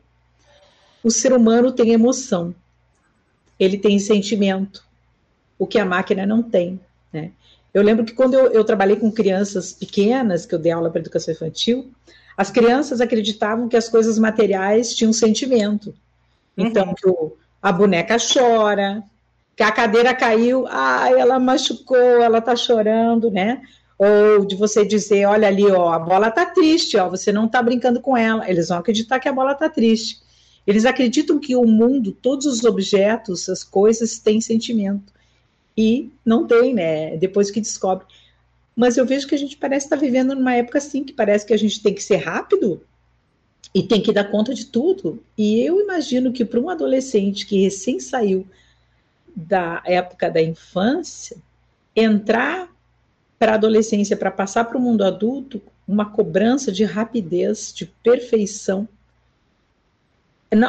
O 1.04 1.12
ser 1.12 1.34
humano 1.34 1.70
tem 1.70 1.92
emoção, 1.92 2.56
ele 3.60 3.78
tem 3.78 3.98
sentimento, 4.00 4.84
o 5.58 5.66
que 5.66 5.80
a 5.80 5.86
máquina 5.86 6.26
não 6.26 6.44
tem. 6.44 6.80
Né? 7.12 7.32
Eu 7.74 7.84
lembro 7.84 8.06
que 8.06 8.14
quando 8.14 8.34
eu, 8.34 8.52
eu 8.52 8.64
trabalhei 8.64 8.96
com 8.96 9.12
crianças 9.12 9.74
pequenas, 9.74 10.46
que 10.46 10.56
eu 10.56 10.60
dei 10.60 10.72
aula 10.72 10.90
para 10.90 11.02
educação 11.02 11.34
infantil, 11.34 11.92
as 12.38 12.52
crianças 12.52 13.00
acreditavam 13.00 13.70
que 13.70 13.78
as 13.78 13.88
coisas 13.88 14.20
materiais 14.20 14.94
tinham 14.94 15.14
sentimento. 15.14 15.94
Então, 16.58 16.88
uhum. 16.88 16.94
que 16.94 17.08
o, 17.08 17.38
a 17.62 17.72
boneca 17.72 18.18
chora, 18.18 19.04
que 19.56 19.64
a 19.64 19.72
cadeira 19.72 20.14
caiu, 20.14 20.66
ah, 20.68 21.10
ela 21.10 21.40
machucou, 21.40 21.98
ela 21.98 22.40
está 22.40 22.56
chorando, 22.56 23.32
né? 23.32 23.62
ou 23.98 24.46
de 24.46 24.56
você 24.56 24.86
dizer, 24.86 25.26
olha 25.26 25.48
ali, 25.48 25.66
ó, 25.72 25.94
a 25.94 26.00
bola 26.00 26.30
tá 26.30 26.46
triste, 26.46 26.98
ó, 26.98 27.10
você 27.10 27.32
não 27.32 27.48
tá 27.48 27.62
brincando 27.62 28.02
com 28.02 28.16
ela. 28.16 28.50
Eles 28.50 28.68
vão 28.68 28.78
acreditar 28.78 29.20
que 29.20 29.30
a 29.30 29.34
bola 29.34 29.56
tá 29.56 29.70
triste. 29.70 30.20
Eles 30.66 30.86
acreditam 30.86 31.40
que 31.40 31.56
o 31.56 31.66
mundo, 31.66 32.12
todos 32.12 32.46
os 32.46 32.64
objetos, 32.64 33.48
as 33.50 33.64
coisas 33.64 34.20
têm 34.20 34.42
sentimento. 34.42 35.14
E 35.78 36.10
não 36.26 36.48
tem, 36.48 36.74
né? 36.74 37.18
Depois 37.18 37.52
que 37.52 37.62
descobre. 37.62 38.06
Mas 38.76 38.98
eu 38.98 39.06
vejo 39.06 39.28
que 39.28 39.36
a 39.36 39.38
gente 39.38 39.58
parece 39.58 39.86
estar 39.86 39.96
vivendo 39.96 40.36
numa 40.36 40.56
época 40.56 40.78
assim, 40.78 41.04
que 41.04 41.14
parece 41.14 41.46
que 41.46 41.54
a 41.54 41.58
gente 41.58 41.82
tem 41.82 41.94
que 41.94 42.04
ser 42.04 42.18
rápido 42.18 42.82
e 43.74 43.84
tem 43.84 44.02
que 44.02 44.12
dar 44.12 44.32
conta 44.32 44.54
de 44.54 44.66
tudo. 44.66 45.22
E 45.38 45.60
eu 45.62 45.82
imagino 45.82 46.32
que 46.32 46.46
para 46.46 46.60
um 46.60 46.70
adolescente 46.70 47.46
que 47.46 47.62
recém 47.62 48.00
saiu 48.00 48.48
da 49.36 49.82
época 49.86 50.30
da 50.30 50.42
infância, 50.42 51.38
entrar 51.96 52.70
para 53.38 53.54
a 53.54 53.56
adolescência, 53.56 54.16
para 54.16 54.32
passar 54.32 54.66
para 54.66 54.78
o 54.78 54.82
mundo 54.82 55.04
adulto, 55.04 55.62
uma 55.88 56.06
cobrança 56.10 56.72
de 56.72 56.84
rapidez, 56.84 57.74
de 57.74 57.86
perfeição. 57.86 58.88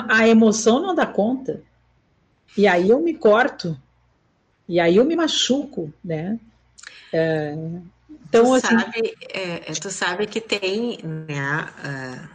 A 0.08 0.28
emoção 0.28 0.80
não 0.80 0.94
dá 0.94 1.06
conta. 1.06 1.62
E 2.56 2.66
aí 2.66 2.88
eu 2.88 3.00
me 3.00 3.14
corto. 3.14 3.78
E 4.68 4.80
aí 4.80 4.96
eu 4.96 5.04
me 5.04 5.14
machuco, 5.14 5.92
né? 6.04 6.38
É, 7.12 7.54
então, 8.28 8.44
tu, 8.44 8.54
assim, 8.54 8.78
sabe, 8.78 9.14
é, 9.32 9.70
é, 9.70 9.74
tu 9.74 9.90
sabe 9.90 10.26
que 10.26 10.40
tem 10.40 10.98
né, 11.02 11.68
uh, 11.84 12.28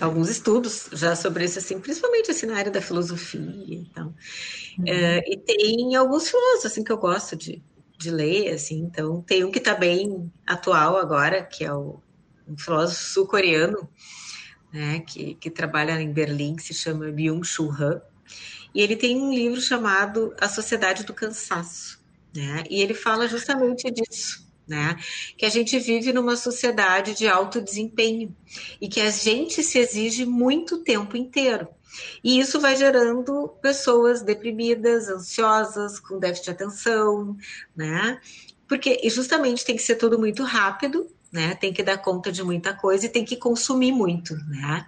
alguns 0.00 0.30
estudos 0.30 0.88
já 0.92 1.14
sobre 1.14 1.44
isso, 1.44 1.58
assim, 1.58 1.78
principalmente 1.78 2.30
assim, 2.30 2.46
na 2.46 2.56
área 2.56 2.70
da 2.70 2.80
filosofia. 2.80 3.40
Então, 3.68 4.14
uhum. 4.78 4.84
uh, 4.84 5.22
e 5.26 5.36
tem 5.36 5.94
alguns 5.94 6.30
filósofos 6.30 6.66
assim, 6.66 6.82
que 6.82 6.90
eu 6.90 6.96
gosto 6.96 7.36
de, 7.36 7.62
de 7.98 8.10
ler, 8.10 8.54
assim, 8.54 8.78
então 8.78 9.20
tem 9.22 9.44
um 9.44 9.50
que 9.50 9.58
está 9.58 9.74
bem 9.74 10.32
atual 10.46 10.96
agora, 10.96 11.42
que 11.42 11.64
é 11.64 11.72
o 11.72 12.00
um 12.48 12.56
filósofo 12.56 13.02
sul-coreano, 13.02 13.88
né, 14.72 15.00
que, 15.00 15.34
que 15.34 15.50
trabalha 15.50 16.00
em 16.00 16.12
Berlim, 16.12 16.56
que 16.56 16.62
se 16.62 16.74
chama 16.74 17.10
Byung-Chul 17.10 17.70
Han, 17.72 18.00
e 18.74 18.80
ele 18.82 18.96
tem 18.96 19.16
um 19.16 19.32
livro 19.32 19.60
chamado 19.60 20.34
A 20.40 20.48
Sociedade 20.48 21.04
do 21.04 21.14
Cansaço, 21.14 22.00
né, 22.34 22.64
e 22.68 22.82
ele 22.82 22.94
fala 22.94 23.26
justamente 23.26 23.90
disso, 23.90 24.46
né? 24.66 24.96
Que 25.38 25.46
a 25.46 25.48
gente 25.48 25.78
vive 25.78 26.12
numa 26.12 26.36
sociedade 26.36 27.14
de 27.14 27.28
alto 27.28 27.60
desempenho 27.60 28.34
e 28.80 28.88
que 28.88 29.00
a 29.00 29.10
gente 29.10 29.62
se 29.62 29.78
exige 29.78 30.26
muito 30.26 30.78
tempo 30.78 31.16
inteiro. 31.16 31.68
E 32.22 32.38
isso 32.38 32.60
vai 32.60 32.76
gerando 32.76 33.48
pessoas 33.62 34.22
deprimidas, 34.22 35.08
ansiosas, 35.08 35.98
com 35.98 36.18
déficit 36.18 36.44
de 36.46 36.50
atenção, 36.50 37.36
né? 37.74 38.20
Porque 38.68 39.08
justamente 39.08 39.64
tem 39.64 39.76
que 39.76 39.82
ser 39.82 39.96
tudo 39.96 40.18
muito 40.18 40.42
rápido, 40.42 41.08
né? 41.36 41.54
Tem 41.54 41.70
que 41.70 41.82
dar 41.82 41.98
conta 41.98 42.32
de 42.32 42.42
muita 42.42 42.72
coisa 42.72 43.04
e 43.04 43.10
tem 43.10 43.24
que 43.24 43.36
consumir 43.36 43.92
muito, 43.92 44.34
né? 44.48 44.86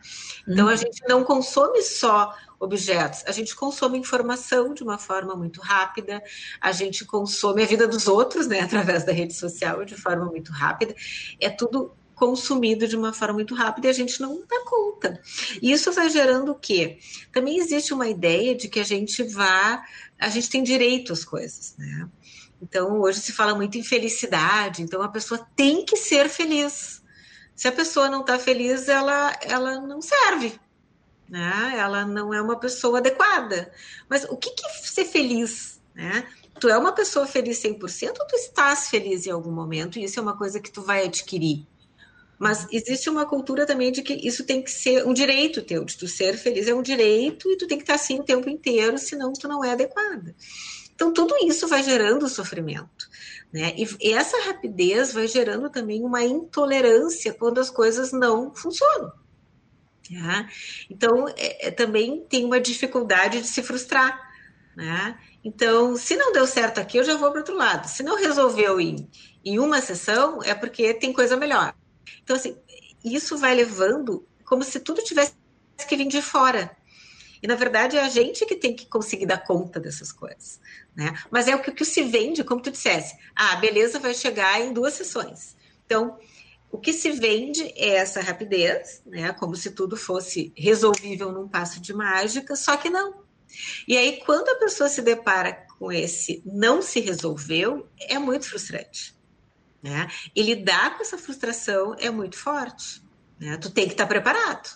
Então 0.48 0.66
a 0.66 0.70
uhum. 0.70 0.76
gente 0.78 1.06
não 1.06 1.22
consome 1.22 1.82
só 1.82 2.34
objetos, 2.58 3.22
a 3.26 3.30
gente 3.30 3.54
consome 3.54 3.98
informação 3.98 4.72
de 4.72 4.82
uma 4.82 4.98
forma 4.98 5.36
muito 5.36 5.60
rápida, 5.60 6.22
a 6.60 6.72
gente 6.72 7.04
consome 7.04 7.62
a 7.62 7.66
vida 7.66 7.86
dos 7.86 8.08
outros, 8.08 8.48
né, 8.48 8.60
através 8.60 9.04
da 9.04 9.12
rede 9.12 9.34
social 9.34 9.84
de 9.84 9.94
forma 9.94 10.24
muito 10.24 10.50
rápida. 10.50 10.94
É 11.38 11.50
tudo 11.50 11.92
consumido 12.14 12.88
de 12.88 12.96
uma 12.96 13.12
forma 13.12 13.34
muito 13.34 13.54
rápida 13.54 13.86
e 13.86 13.90
a 13.90 13.92
gente 13.92 14.20
não 14.20 14.40
dá 14.40 14.64
conta. 14.64 15.20
E 15.62 15.70
isso 15.70 15.92
vai 15.92 16.10
gerando 16.10 16.50
o 16.50 16.54
quê? 16.54 16.98
Também 17.32 17.58
existe 17.58 17.94
uma 17.94 18.08
ideia 18.08 18.56
de 18.56 18.68
que 18.68 18.80
a 18.80 18.84
gente 18.84 19.22
vá, 19.22 19.84
a 20.18 20.28
gente 20.28 20.50
tem 20.50 20.62
direito 20.62 21.12
às 21.12 21.24
coisas, 21.24 21.76
né? 21.78 22.08
Então, 22.60 23.00
hoje 23.00 23.20
se 23.20 23.32
fala 23.32 23.54
muito 23.54 23.78
em 23.78 23.82
felicidade, 23.82 24.82
então 24.82 25.00
a 25.02 25.08
pessoa 25.08 25.46
tem 25.54 25.84
que 25.84 25.96
ser 25.96 26.28
feliz. 26.28 27.02
Se 27.54 27.68
a 27.68 27.72
pessoa 27.72 28.08
não 28.08 28.20
está 28.20 28.38
feliz, 28.38 28.88
ela, 28.88 29.36
ela 29.42 29.80
não 29.80 30.00
serve, 30.00 30.58
né? 31.28 31.74
Ela 31.76 32.04
não 32.04 32.32
é 32.32 32.40
uma 32.40 32.58
pessoa 32.58 32.98
adequada. 32.98 33.72
Mas 34.08 34.24
o 34.24 34.36
que, 34.36 34.50
que 34.50 34.66
é 34.66 34.70
ser 34.70 35.04
feliz, 35.04 35.80
né? 35.94 36.26
Tu 36.60 36.68
é 36.68 36.76
uma 36.76 36.92
pessoa 36.92 37.26
feliz 37.26 37.62
100% 37.62 38.16
ou 38.18 38.26
tu 38.26 38.36
estás 38.36 38.88
feliz 38.88 39.26
em 39.26 39.30
algum 39.30 39.52
momento? 39.52 39.98
E 39.98 40.04
isso 40.04 40.18
é 40.18 40.22
uma 40.22 40.36
coisa 40.36 40.60
que 40.60 40.70
tu 40.70 40.82
vai 40.82 41.04
adquirir. 41.04 41.66
Mas 42.38 42.66
existe 42.70 43.10
uma 43.10 43.26
cultura 43.26 43.66
também 43.66 43.90
de 43.90 44.02
que 44.02 44.14
isso 44.14 44.44
tem 44.44 44.62
que 44.62 44.70
ser 44.70 45.04
um 45.04 45.12
direito 45.12 45.62
teu, 45.62 45.84
de 45.84 45.96
tu 45.96 46.06
ser 46.06 46.36
feliz 46.36 46.68
é 46.68 46.74
um 46.74 46.82
direito 46.82 47.50
e 47.50 47.56
tu 47.56 47.66
tem 47.66 47.76
que 47.76 47.82
estar 47.82 47.94
assim 47.94 48.20
o 48.20 48.24
tempo 48.24 48.48
inteiro, 48.48 48.96
senão 48.96 49.32
tu 49.32 49.48
não 49.48 49.64
é 49.64 49.72
adequada. 49.72 50.34
Então, 50.98 51.12
tudo 51.12 51.36
isso 51.46 51.68
vai 51.68 51.80
gerando 51.80 52.28
sofrimento. 52.28 53.08
Né? 53.52 53.72
E, 53.76 54.12
essa 54.12 54.36
rapidez 54.46 55.12
vai 55.12 55.28
gerando 55.28 55.70
também 55.70 56.02
uma 56.02 56.24
intolerância 56.24 57.32
quando 57.32 57.60
as 57.60 57.70
coisas 57.70 58.10
não 58.10 58.52
funcionam. 58.52 59.12
Tá? 60.12 60.48
Então, 60.90 61.28
é, 61.36 61.68
é, 61.68 61.70
também 61.70 62.26
tem 62.28 62.44
uma 62.44 62.60
dificuldade 62.60 63.40
de 63.42 63.46
se 63.46 63.62
frustrar. 63.62 64.28
Né? 64.74 65.16
Então, 65.44 65.94
se 65.94 66.16
não 66.16 66.32
deu 66.32 66.48
certo 66.48 66.80
aqui, 66.80 66.98
eu 66.98 67.04
já 67.04 67.16
vou 67.16 67.30
para 67.30 67.42
outro 67.42 67.54
lado. 67.54 67.86
Se 67.86 68.02
não 68.02 68.16
resolveu 68.16 68.80
em, 68.80 69.08
em 69.44 69.60
uma 69.60 69.80
sessão, 69.80 70.42
é 70.42 70.52
porque 70.52 70.92
tem 70.94 71.12
coisa 71.12 71.36
melhor. 71.36 71.76
Então, 72.24 72.34
assim, 72.34 72.56
isso 73.04 73.38
vai 73.38 73.54
levando 73.54 74.26
como 74.44 74.64
se 74.64 74.80
tudo 74.80 75.00
tivesse 75.04 75.32
que 75.88 75.96
vir 75.96 76.08
de 76.08 76.20
fora. 76.20 76.76
E, 77.42 77.46
na 77.46 77.54
verdade, 77.54 77.96
é 77.96 78.00
a 78.00 78.08
gente 78.08 78.44
que 78.46 78.56
tem 78.56 78.74
que 78.74 78.86
conseguir 78.86 79.26
dar 79.26 79.38
conta 79.38 79.78
dessas 79.78 80.12
coisas. 80.12 80.60
Né? 80.94 81.12
Mas 81.30 81.48
é 81.48 81.54
o 81.54 81.62
que, 81.62 81.70
o 81.70 81.74
que 81.74 81.84
se 81.84 82.02
vende, 82.02 82.44
como 82.44 82.60
tu 82.60 82.70
dissesse. 82.70 83.16
Ah, 83.34 83.56
beleza, 83.56 83.98
vai 83.98 84.14
chegar 84.14 84.60
em 84.60 84.72
duas 84.72 84.94
sessões. 84.94 85.56
Então, 85.84 86.18
o 86.70 86.78
que 86.78 86.92
se 86.92 87.10
vende 87.12 87.62
é 87.76 87.96
essa 87.96 88.20
rapidez, 88.20 89.02
né? 89.06 89.32
Como 89.32 89.56
se 89.56 89.70
tudo 89.70 89.96
fosse 89.96 90.52
resolvível 90.56 91.32
num 91.32 91.48
passo 91.48 91.80
de 91.80 91.94
mágica, 91.94 92.54
só 92.54 92.76
que 92.76 92.90
não. 92.90 93.22
E 93.86 93.96
aí, 93.96 94.20
quando 94.24 94.50
a 94.50 94.56
pessoa 94.56 94.88
se 94.88 95.00
depara 95.00 95.52
com 95.78 95.90
esse 95.90 96.42
não 96.44 96.82
se 96.82 97.00
resolveu, 97.00 97.88
é 98.00 98.18
muito 98.18 98.48
frustrante. 98.48 99.16
Né? 99.82 100.08
E 100.34 100.42
lidar 100.42 100.96
com 100.96 101.02
essa 101.02 101.16
frustração 101.16 101.94
é 101.98 102.10
muito 102.10 102.36
forte. 102.36 103.02
Né? 103.38 103.56
Tu 103.56 103.70
tem 103.70 103.86
que 103.86 103.92
estar 103.94 104.06
preparado. 104.06 104.68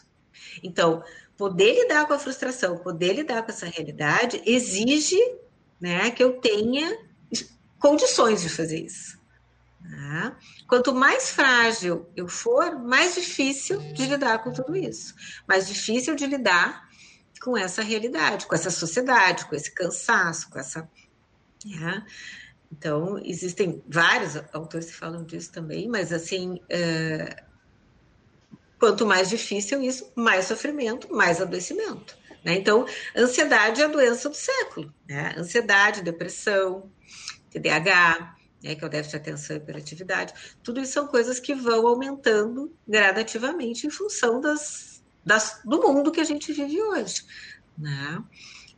Então, 0.63 1.03
poder 1.43 1.75
lidar 1.75 2.07
com 2.07 2.15
a 2.15 2.21
frustração, 2.21 2.79
poder 2.79 3.15
lidar 3.15 3.43
com 3.43 3.51
essa 3.51 3.67
realidade, 3.67 4.41
exige 4.47 5.19
né, 5.81 6.09
que 6.13 6.23
eu 6.23 6.35
tenha 6.35 6.97
condições 7.81 8.43
de 8.43 8.49
fazer 8.49 8.79
isso. 8.79 9.19
Né? 9.81 10.37
Quanto 10.69 10.95
mais 10.95 11.33
frágil 11.33 12.09
eu 12.15 12.29
for, 12.29 12.79
mais 12.79 13.17
difícil 13.17 13.81
de 13.93 14.07
lidar 14.07 14.39
com 14.45 14.53
tudo 14.53 14.77
isso. 14.77 15.17
Mais 15.49 15.67
difícil 15.67 16.15
de 16.15 16.27
lidar 16.27 16.89
com 17.41 17.57
essa 17.57 17.83
realidade, 17.83 18.47
com 18.47 18.55
essa 18.55 18.71
sociedade, 18.71 19.45
com 19.47 19.57
esse 19.57 19.73
cansaço, 19.73 20.49
com 20.49 20.61
essa. 20.61 20.89
Né? 21.67 22.07
Então, 22.71 23.19
existem 23.19 23.83
vários 23.89 24.37
autores 24.53 24.87
que 24.87 24.97
falam 24.97 25.25
disso 25.25 25.51
também, 25.51 25.89
mas 25.89 26.13
assim. 26.13 26.61
É... 26.69 27.51
Quanto 28.83 29.07
mais 29.07 29.31
difícil 29.31 29.81
isso, 29.81 30.11
mais 30.17 30.47
sofrimento, 30.47 31.15
mais 31.15 31.41
adoecimento. 31.41 32.19
Né? 32.45 32.55
Então, 32.57 32.85
ansiedade 33.17 33.81
é 33.81 33.85
a 33.85 33.87
doença 33.87 34.29
do 34.29 34.35
século. 34.35 34.93
Né? 35.09 35.37
Ansiedade, 35.39 36.03
depressão, 36.03 36.91
TDAH, 37.49 38.35
né, 38.61 38.75
que 38.75 38.83
é 38.83 38.87
o 38.89 38.91
déficit 38.91 39.13
de 39.13 39.17
atenção 39.19 39.55
e 39.55 39.61
hiperatividade. 39.61 40.35
Tudo 40.65 40.81
isso 40.81 40.95
são 40.95 41.07
coisas 41.07 41.39
que 41.39 41.55
vão 41.55 41.87
aumentando 41.87 42.75
gradativamente 42.85 43.87
em 43.87 43.91
função 43.91 44.41
das, 44.41 45.01
das, 45.25 45.61
do 45.65 45.81
mundo 45.81 46.11
que 46.11 46.21
a 46.21 46.25
gente 46.25 46.53
vive 46.53 46.83
hoje. 46.83 47.25
Né? 47.79 48.21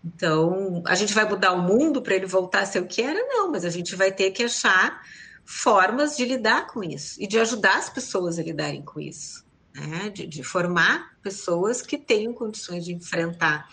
Então, 0.05 0.83
a 0.87 0.95
gente 0.95 1.15
vai 1.15 1.27
mudar 1.27 1.53
o 1.53 1.63
mundo 1.63 2.03
para 2.03 2.15
ele 2.15 2.27
voltar 2.27 2.61
a 2.61 2.67
ser 2.67 2.81
o 2.81 2.87
que 2.87 3.01
era? 3.01 3.27
Não, 3.27 3.51
mas 3.51 3.65
a 3.65 3.71
gente 3.71 3.97
vai 3.97 4.13
ter 4.13 4.33
que 4.33 4.43
achar 4.43 5.01
formas 5.47 6.15
de 6.15 6.27
lidar 6.27 6.67
com 6.67 6.85
isso 6.85 7.17
e 7.19 7.27
de 7.27 7.41
ajudar 7.41 7.79
as 7.79 7.89
pessoas 7.89 8.39
a 8.39 8.43
lidarem 8.43 8.83
com 8.83 9.01
isso. 9.01 9.44
Né? 9.75 10.09
De, 10.11 10.27
de 10.27 10.43
formar 10.45 11.17
pessoas 11.23 11.83
que 11.83 11.99
tenham 11.99 12.33
condições 12.33 12.85
de 12.85 12.95
enfrentar 12.95 13.69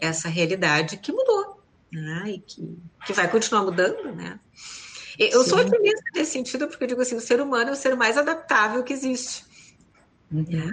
essa 0.00 0.28
realidade 0.28 0.96
que 0.96 1.12
mudou 1.12 1.62
né? 1.92 2.24
e 2.26 2.38
que, 2.40 2.78
que 3.06 3.12
vai 3.12 3.30
continuar 3.30 3.62
mudando, 3.62 4.14
né? 4.14 4.38
Eu 5.18 5.42
Sim. 5.42 5.50
sou 5.50 5.58
otimista 5.60 6.02
nesse 6.14 6.32
sentido, 6.32 6.68
porque 6.68 6.84
eu 6.84 6.88
digo 6.88 7.00
assim: 7.00 7.16
o 7.16 7.20
ser 7.20 7.40
humano 7.40 7.70
é 7.70 7.72
o 7.72 7.76
ser 7.76 7.96
mais 7.96 8.18
adaptável 8.18 8.82
que 8.82 8.92
existe. 8.92 9.44
Uhum. 10.30 10.44
Né? 10.48 10.70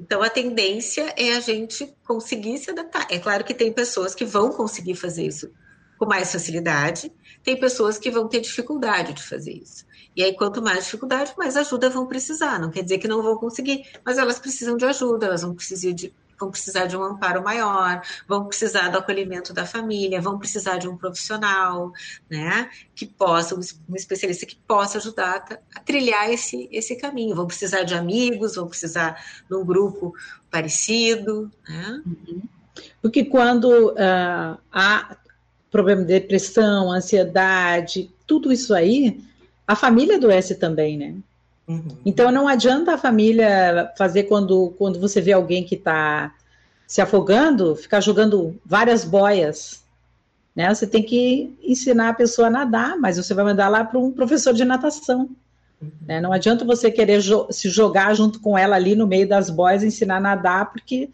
Então, 0.00 0.22
a 0.22 0.28
tendência 0.28 1.14
é 1.16 1.36
a 1.36 1.40
gente 1.40 1.94
conseguir 2.04 2.58
se 2.58 2.70
adaptar. 2.70 3.06
É 3.10 3.18
claro 3.18 3.44
que 3.44 3.54
tem 3.54 3.72
pessoas 3.72 4.14
que 4.14 4.24
vão 4.24 4.50
conseguir 4.50 4.96
fazer 4.96 5.26
isso 5.26 5.52
com 5.98 6.06
mais 6.06 6.32
facilidade, 6.32 7.12
tem 7.42 7.58
pessoas 7.58 7.96
que 7.96 8.10
vão 8.10 8.28
ter 8.28 8.40
dificuldade 8.40 9.14
de 9.14 9.22
fazer 9.22 9.52
isso. 9.52 9.85
E 10.16 10.24
aí, 10.24 10.34
quanto 10.34 10.62
mais 10.62 10.84
dificuldade, 10.84 11.34
mais 11.36 11.56
ajuda 11.58 11.90
vão 11.90 12.06
precisar. 12.06 12.58
Não 12.58 12.70
quer 12.70 12.82
dizer 12.82 12.96
que 12.96 13.06
não 13.06 13.22
vão 13.22 13.36
conseguir, 13.36 13.84
mas 14.02 14.16
elas 14.16 14.38
precisam 14.38 14.76
de 14.76 14.86
ajuda, 14.86 15.26
elas 15.26 15.42
vão 15.42 15.54
precisar 15.54 15.92
de, 15.92 16.14
vão 16.40 16.50
precisar 16.50 16.86
de 16.86 16.96
um 16.96 17.02
amparo 17.02 17.42
maior, 17.44 18.00
vão 18.26 18.46
precisar 18.46 18.88
do 18.88 18.96
acolhimento 18.96 19.52
da 19.52 19.66
família, 19.66 20.20
vão 20.20 20.38
precisar 20.38 20.78
de 20.78 20.88
um 20.88 20.96
profissional, 20.96 21.92
né, 22.30 22.70
que 22.94 23.04
possa, 23.04 23.54
um 23.54 23.94
especialista 23.94 24.46
que 24.46 24.56
possa 24.56 24.96
ajudar 24.96 25.44
a, 25.74 25.80
trilhar 25.80 26.30
esse, 26.30 26.66
esse 26.72 26.96
caminho. 26.96 27.36
Vão 27.36 27.46
precisar 27.46 27.82
de 27.82 27.94
amigos, 27.94 28.54
vão 28.54 28.66
precisar 28.66 29.22
de 29.48 29.54
um 29.54 29.64
grupo 29.64 30.14
parecido, 30.50 31.50
né? 31.68 32.02
Uhum. 32.06 32.42
Porque 33.02 33.24
quando 33.24 33.90
uh, 33.92 34.58
há 34.72 35.16
problema 35.70 36.02
de 36.02 36.08
depressão, 36.08 36.90
ansiedade, 36.90 38.10
tudo 38.26 38.52
isso 38.52 38.74
aí, 38.74 39.22
a 39.66 39.74
família 39.74 40.16
adoece 40.16 40.54
também, 40.54 40.96
né? 40.96 41.14
Uhum. 41.66 41.96
Então 42.04 42.30
não 42.30 42.46
adianta 42.46 42.94
a 42.94 42.98
família 42.98 43.92
fazer 43.98 44.24
quando, 44.24 44.74
quando 44.78 45.00
você 45.00 45.20
vê 45.20 45.32
alguém 45.32 45.64
que 45.64 45.74
está 45.74 46.32
se 46.86 47.00
afogando, 47.00 47.74
ficar 47.74 48.00
jogando 48.00 48.56
várias 48.64 49.04
boias. 49.04 49.84
Né? 50.54 50.72
Você 50.72 50.86
tem 50.86 51.02
que 51.02 51.52
ensinar 51.62 52.10
a 52.10 52.14
pessoa 52.14 52.46
a 52.46 52.50
nadar, 52.50 52.96
mas 52.98 53.16
você 53.16 53.34
vai 53.34 53.44
mandar 53.44 53.68
lá 53.68 53.84
para 53.84 53.98
um 53.98 54.12
professor 54.12 54.54
de 54.54 54.64
natação. 54.64 55.28
Uhum. 55.82 55.90
Né? 56.06 56.20
Não 56.20 56.32
adianta 56.32 56.64
você 56.64 56.90
querer 56.90 57.20
jo 57.20 57.48
se 57.50 57.68
jogar 57.68 58.14
junto 58.14 58.40
com 58.40 58.56
ela 58.56 58.76
ali 58.76 58.94
no 58.94 59.06
meio 59.06 59.28
das 59.28 59.50
boias 59.50 59.82
e 59.82 59.88
ensinar 59.88 60.18
a 60.18 60.20
nadar, 60.20 60.70
porque 60.70 61.10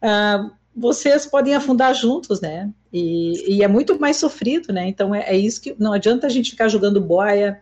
uh, 0.00 0.50
vocês 0.74 1.26
podem 1.26 1.54
afundar 1.54 1.94
juntos, 1.94 2.40
né? 2.40 2.70
E, 2.92 3.56
e, 3.56 3.62
é 3.62 3.68
muito 3.68 3.98
mais 3.98 4.16
sofrido, 4.16 4.72
né? 4.72 4.88
Então 4.88 5.14
é, 5.14 5.20
é 5.28 5.36
isso 5.36 5.60
que 5.60 5.74
não 5.78 5.92
adianta 5.92 6.26
a 6.26 6.30
gente 6.30 6.50
ficar 6.50 6.68
jogando 6.68 7.00
boia 7.00 7.60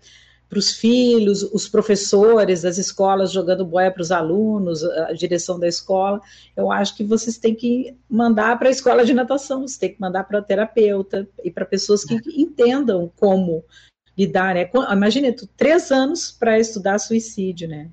para 0.54 0.60
os 0.60 0.70
filhos, 0.70 1.42
os 1.42 1.68
professores 1.68 2.62
das 2.62 2.78
escolas 2.78 3.32
jogando 3.32 3.64
boia 3.64 3.90
para 3.90 4.02
os 4.02 4.12
alunos, 4.12 4.84
a 4.84 5.12
direção 5.12 5.58
da 5.58 5.66
escola. 5.66 6.20
Eu 6.56 6.70
acho 6.70 6.96
que 6.96 7.02
vocês 7.02 7.36
têm 7.36 7.56
que 7.56 7.96
mandar 8.08 8.56
para 8.56 8.68
a 8.68 8.70
escola 8.70 9.04
de 9.04 9.12
natação, 9.12 9.66
você 9.66 9.80
tem 9.80 9.94
que 9.94 10.00
mandar 10.00 10.22
para 10.22 10.38
o 10.38 10.42
terapeuta 10.42 11.28
e 11.42 11.50
para 11.50 11.64
pessoas 11.64 12.04
que 12.04 12.14
é. 12.14 12.20
entendam 12.36 13.10
como 13.18 13.64
lidar. 14.16 14.54
Né? 14.54 14.70
Imagina, 14.92 15.34
três 15.56 15.90
anos 15.90 16.30
para 16.30 16.56
estudar 16.56 17.00
suicídio, 17.00 17.66
né? 17.66 17.90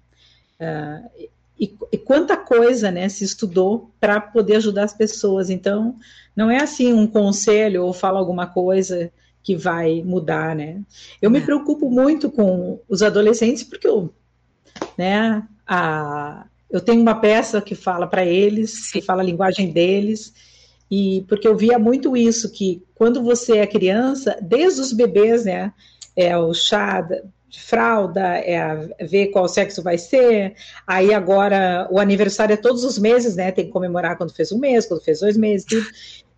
Uh, 0.59 1.27
e, 1.59 1.75
e, 1.91 1.97
quanta 1.97 2.37
coisa 2.37 2.91
né, 2.91 3.09
se 3.09 3.23
estudou 3.23 3.91
para 3.99 4.21
poder 4.21 4.57
ajudar 4.57 4.83
as 4.83 4.93
pessoas. 4.93 5.49
Então, 5.49 5.95
não 6.35 6.51
é 6.51 6.61
assim 6.61 6.93
um 6.93 7.07
conselho 7.07 7.85
ou 7.85 7.91
fala 7.91 8.19
alguma 8.19 8.45
coisa 8.45 9.11
que 9.43 9.55
vai 9.55 10.01
mudar, 10.03 10.55
né? 10.55 10.81
Eu 11.21 11.29
é. 11.29 11.33
me 11.33 11.41
preocupo 11.41 11.89
muito 11.89 12.29
com 12.29 12.79
os 12.87 13.01
adolescentes 13.01 13.63
porque 13.63 13.87
eu, 13.87 14.13
né, 14.97 15.43
a, 15.67 16.45
eu 16.69 16.79
tenho 16.79 17.01
uma 17.01 17.15
peça 17.15 17.61
que 17.61 17.75
fala 17.75 18.07
para 18.07 18.25
eles, 18.25 18.71
Sim. 18.71 18.99
que 18.99 19.05
fala 19.05 19.21
a 19.21 19.25
linguagem 19.25 19.71
deles, 19.71 20.33
e 20.89 21.25
porque 21.27 21.47
eu 21.47 21.55
via 21.55 21.79
muito 21.79 22.15
isso 22.15 22.51
que 22.51 22.83
quando 22.93 23.23
você 23.23 23.57
é 23.57 23.67
criança, 23.67 24.37
desde 24.41 24.81
os 24.81 24.93
bebês, 24.93 25.45
né, 25.45 25.73
é 26.15 26.37
o 26.37 26.53
chá 26.53 27.01
de 27.51 27.61
fralda, 27.61 28.21
é 28.21 29.05
ver 29.05 29.27
qual 29.27 29.47
sexo 29.47 29.83
vai 29.83 29.97
ser. 29.97 30.55
Aí 30.87 31.13
agora 31.13 31.87
o 31.91 31.99
aniversário 31.99 32.53
é 32.53 32.57
todos 32.57 32.85
os 32.85 32.97
meses, 32.97 33.35
né? 33.35 33.51
Tem 33.51 33.65
que 33.65 33.71
comemorar 33.71 34.17
quando 34.17 34.33
fez 34.33 34.51
um 34.53 34.57
mês, 34.57 34.85
quando 34.85 35.03
fez 35.03 35.19
dois 35.19 35.35
meses, 35.35 35.65
tudo. 35.65 35.85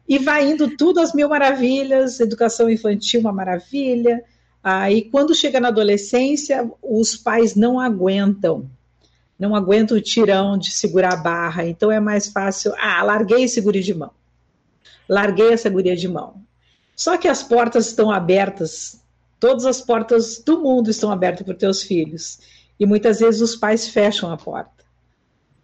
E 0.08 0.18
vai 0.20 0.50
indo 0.50 0.76
tudo 0.76 1.00
às 1.00 1.14
mil 1.14 1.30
maravilhas, 1.30 2.20
educação 2.20 2.70
infantil 2.70 3.22
uma 3.22 3.32
maravilha. 3.32 4.24
Aí 4.62 5.10
quando 5.10 5.36
chega 5.36 5.60
na 5.60 5.70
adolescência, 5.70 6.70
os 6.82 7.16
pais 7.16 7.56
não 7.56 7.80
aguentam. 7.80 8.70
Não 9.40 9.56
aguentam 9.56 9.98
o 9.98 10.02
tirão 10.02 10.58
de 10.58 10.72
segurar 10.72 11.14
a 11.14 11.18
barra, 11.18 11.66
então 11.66 11.92
é 11.92 12.00
mais 12.00 12.28
fácil. 12.28 12.74
Ah, 12.78 13.02
larguei 13.04 13.44
esse 13.44 13.60
guri 13.60 13.82
de 13.82 13.94
mão. 13.94 14.12
Larguei 15.08 15.52
essa 15.52 15.70
guria 15.70 15.96
de 15.96 16.08
mão. 16.08 16.36
Só 16.96 17.18
que 17.18 17.28
as 17.28 17.44
portas 17.44 17.88
estão 17.88 18.12
abertas 18.12 19.04
Todas 19.44 19.66
as 19.66 19.82
portas 19.82 20.42
do 20.42 20.62
mundo 20.62 20.90
estão 20.90 21.12
abertas 21.12 21.46
para 21.46 21.54
teus 21.54 21.84
filhos. 21.84 22.40
E 22.80 22.86
muitas 22.86 23.20
vezes 23.20 23.42
os 23.42 23.58
pais 23.58 23.90
fecham 23.90 24.32
a 24.32 24.38
porta. 24.38 24.86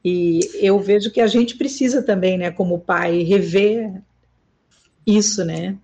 E 0.04 0.42
eu 0.56 0.78
vejo 0.82 1.10
que 1.10 1.22
a 1.22 1.28
gente 1.28 1.56
precisa 1.56 2.04
também, 2.04 2.38
né, 2.38 2.52
como 2.52 2.82
pai, 2.82 3.24
rever 3.24 4.02
isso, 5.18 5.43
né? 5.43 5.78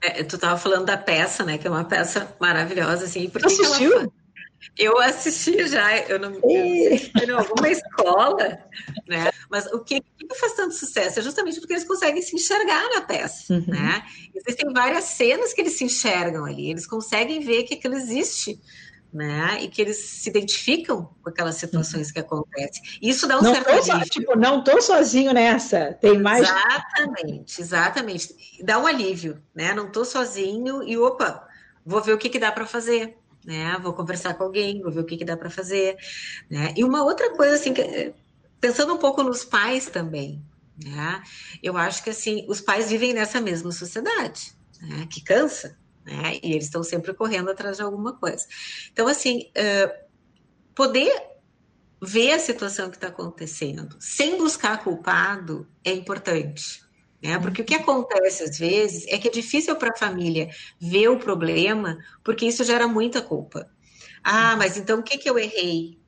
É, 0.00 0.22
tu 0.22 0.36
estava 0.36 0.58
falando 0.58 0.86
da 0.86 0.96
peça, 0.96 1.44
né, 1.44 1.58
que 1.58 1.66
é 1.66 1.70
uma 1.70 1.84
peça 1.84 2.34
maravilhosa, 2.40 3.04
assim. 3.04 3.28
Porque 3.28 3.46
Assistiu? 3.46 3.92
Ela... 3.92 4.12
Eu 4.78 4.98
assisti 4.98 5.66
já, 5.66 5.98
eu 5.98 6.18
não, 6.18 6.40
sei 6.40 7.10
em 7.22 7.30
alguma 7.30 7.68
escola, 7.68 8.58
né? 9.06 9.30
Mas 9.50 9.66
o 9.66 9.80
que, 9.80 10.00
que 10.00 10.34
faz 10.34 10.54
tanto 10.54 10.74
sucesso 10.74 11.18
é 11.18 11.22
justamente 11.22 11.60
porque 11.60 11.74
eles 11.74 11.84
conseguem 11.84 12.22
se 12.22 12.34
enxergar 12.34 12.88
na 12.94 13.02
peça, 13.02 13.52
uhum. 13.52 13.64
né? 13.66 14.02
Existem 14.34 14.72
várias 14.72 15.04
cenas 15.04 15.52
que 15.52 15.60
eles 15.60 15.74
se 15.74 15.84
enxergam 15.84 16.44
ali, 16.44 16.70
eles 16.70 16.86
conseguem 16.86 17.40
ver 17.40 17.64
que 17.64 17.74
aquilo 17.74 17.94
existe, 17.94 18.58
né? 19.12 19.58
E 19.60 19.68
que 19.68 19.82
eles 19.82 19.98
se 19.98 20.30
identificam 20.30 21.10
com 21.22 21.28
aquelas 21.28 21.56
situações 21.56 22.08
uhum. 22.08 22.12
que 22.14 22.20
acontecem. 22.20 22.82
Isso 23.00 23.26
dá 23.26 23.38
um 23.38 23.42
não 23.42 23.54
certo 23.54 23.84
só, 23.84 24.00
tipo, 24.00 24.36
não 24.36 24.64
tô 24.64 24.80
sozinho 24.80 25.32
nessa. 25.32 25.92
Tem 26.00 26.18
mais. 26.18 26.48
Exatamente, 26.48 27.60
exatamente. 27.60 28.34
Dá 28.62 28.78
um 28.78 28.86
alívio, 28.86 29.42
né? 29.54 29.74
Não 29.74 29.90
tô 29.90 30.04
sozinho 30.04 30.82
e 30.82 30.96
opa, 30.96 31.46
vou 31.84 32.00
ver 32.00 32.12
o 32.12 32.18
que, 32.18 32.28
que 32.28 32.38
dá 32.38 32.50
para 32.50 32.66
fazer 32.66 33.16
né? 33.44 33.76
Vou 33.82 33.92
conversar 33.92 34.34
com 34.34 34.44
alguém, 34.44 34.80
vou 34.80 34.92
ver 34.92 35.00
o 35.00 35.04
que, 35.04 35.16
que 35.16 35.24
dá 35.24 35.36
para 35.36 35.50
fazer, 35.50 35.96
né? 36.48 36.72
E 36.76 36.84
uma 36.84 37.02
outra 37.02 37.34
coisa 37.34 37.54
assim, 37.54 37.74
que, 37.74 38.14
pensando 38.60 38.94
um 38.94 38.98
pouco 38.98 39.22
nos 39.22 39.44
pais 39.44 39.86
também, 39.86 40.42
né? 40.82 41.22
Eu 41.62 41.76
acho 41.76 42.02
que 42.02 42.10
assim, 42.10 42.44
os 42.48 42.60
pais 42.60 42.90
vivem 42.90 43.12
nessa 43.12 43.40
mesma 43.40 43.72
sociedade, 43.72 44.52
né? 44.80 45.06
Que 45.10 45.22
cansa, 45.22 45.76
né? 46.04 46.38
E 46.42 46.52
eles 46.52 46.64
estão 46.64 46.82
sempre 46.82 47.14
correndo 47.14 47.50
atrás 47.50 47.76
de 47.76 47.82
alguma 47.82 48.14
coisa. 48.14 48.46
Então, 48.92 49.06
assim, 49.06 49.50
uh, 49.50 49.92
poder 50.74 51.32
ver 52.02 52.32
a 52.32 52.38
situação 52.38 52.90
que 52.90 52.96
está 52.96 53.08
acontecendo 53.08 53.96
sem 54.00 54.36
buscar 54.36 54.82
culpado 54.82 55.68
é 55.84 55.92
importante. 55.92 56.82
Né? 57.22 57.38
Porque 57.38 57.62
o 57.62 57.64
que 57.64 57.76
acontece 57.76 58.42
às 58.42 58.58
vezes 58.58 59.06
é 59.06 59.16
que 59.16 59.28
é 59.28 59.30
difícil 59.30 59.76
para 59.76 59.92
a 59.92 59.96
família 59.96 60.50
ver 60.80 61.08
o 61.08 61.18
problema, 61.18 61.96
porque 62.24 62.44
isso 62.44 62.64
gera 62.64 62.88
muita 62.88 63.22
culpa. 63.22 63.70
Ah, 64.24 64.56
mas 64.56 64.76
então 64.76 64.98
o 64.98 65.02
que, 65.02 65.18
que 65.18 65.30
eu 65.30 65.38
errei? 65.38 66.00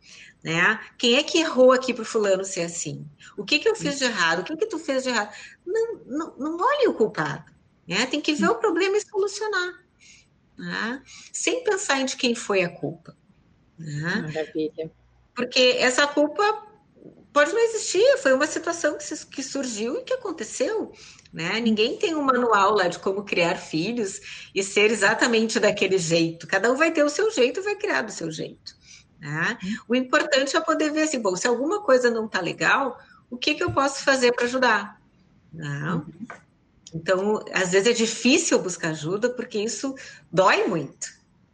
Né? 0.43 0.79
Quem 0.99 1.15
é 1.17 1.23
que 1.23 1.39
errou 1.39 1.73
aqui 1.73 1.95
para 1.95 2.03
o 2.03 2.07
fulano 2.07 2.45
ser 2.45 2.63
assim? 2.63 3.09
O 3.37 3.45
que, 3.45 3.61
que 3.61 3.69
eu 3.69 3.77
fiz 3.77 3.99
de 3.99 4.05
errado? 4.05 4.41
O 4.41 4.45
que, 4.45 4.57
que 4.57 4.67
tu 4.67 4.79
fez 4.79 5.05
de 5.05 5.11
errado? 5.11 5.33
Não, 5.65 6.01
não, 6.05 6.37
não 6.37 6.57
olhe 6.59 6.89
o 6.89 6.95
culpado. 6.95 7.51
Né? 7.87 8.05
Tem 8.07 8.21
que 8.21 8.35
ver 8.35 8.51
o 8.51 8.57
problema 8.57 8.97
e 8.97 9.01
solucionar. 9.01 9.84
Né? 10.57 11.03
Sem 11.33 11.65
pensar 11.65 12.01
em 12.01 12.05
de 12.05 12.17
quem 12.17 12.35
foi 12.35 12.63
a 12.63 12.69
culpa. 12.69 13.17
Né? 13.79 14.23
Maravilha. 14.23 14.91
Porque 15.35 15.77
essa 15.79 16.07
culpa 16.07 16.43
pode 17.33 17.53
não 17.53 17.61
existir, 17.61 18.17
foi 18.19 18.33
uma 18.33 18.47
situação 18.47 18.97
que, 18.97 19.27
que 19.27 19.43
surgiu 19.43 19.99
e 19.99 20.05
que 20.05 20.15
aconteceu. 20.15 20.93
Né? 21.33 21.59
Ninguém 21.59 21.97
tem 21.97 22.15
um 22.15 22.23
manual 22.23 22.77
lá 22.77 22.87
de 22.87 23.01
como 23.01 23.25
criar 23.25 23.57
filhos 23.57 24.49
e 24.55 24.63
ser 24.63 24.93
exatamente 24.93 25.59
daquele 25.59 25.99
jeito. 25.99 26.47
Cada 26.47 26.71
um 26.71 26.77
vai 26.77 26.93
ter 26.93 27.03
o 27.03 27.11
seu 27.11 27.31
jeito 27.33 27.59
e 27.59 27.65
vai 27.65 27.75
criar 27.75 28.03
do 28.03 28.13
seu 28.13 28.31
jeito. 28.31 28.77
Né? 29.21 29.59
O 29.89 29.97
importante 29.97 30.57
é 30.57 30.61
poder 30.61 30.93
ver 30.93 31.03
assim, 31.03 31.21
bom, 31.21 31.35
se 31.35 31.49
alguma 31.49 31.83
coisa 31.83 32.09
não 32.09 32.27
está 32.27 32.41
legal, 32.41 32.97
o 33.29 33.37
que, 33.37 33.55
que 33.55 33.65
eu 33.65 33.73
posso 33.73 34.05
fazer 34.05 34.33
para 34.33 34.45
ajudar? 34.45 35.01
Não. 35.53 36.07
Então, 36.95 37.45
às 37.53 37.73
vezes 37.73 37.89
é 37.89 37.93
difícil 37.93 38.59
buscar 38.61 38.91
ajuda 38.91 39.29
porque 39.29 39.59
isso 39.59 39.95
dói 40.33 40.67
muito. 40.69 41.09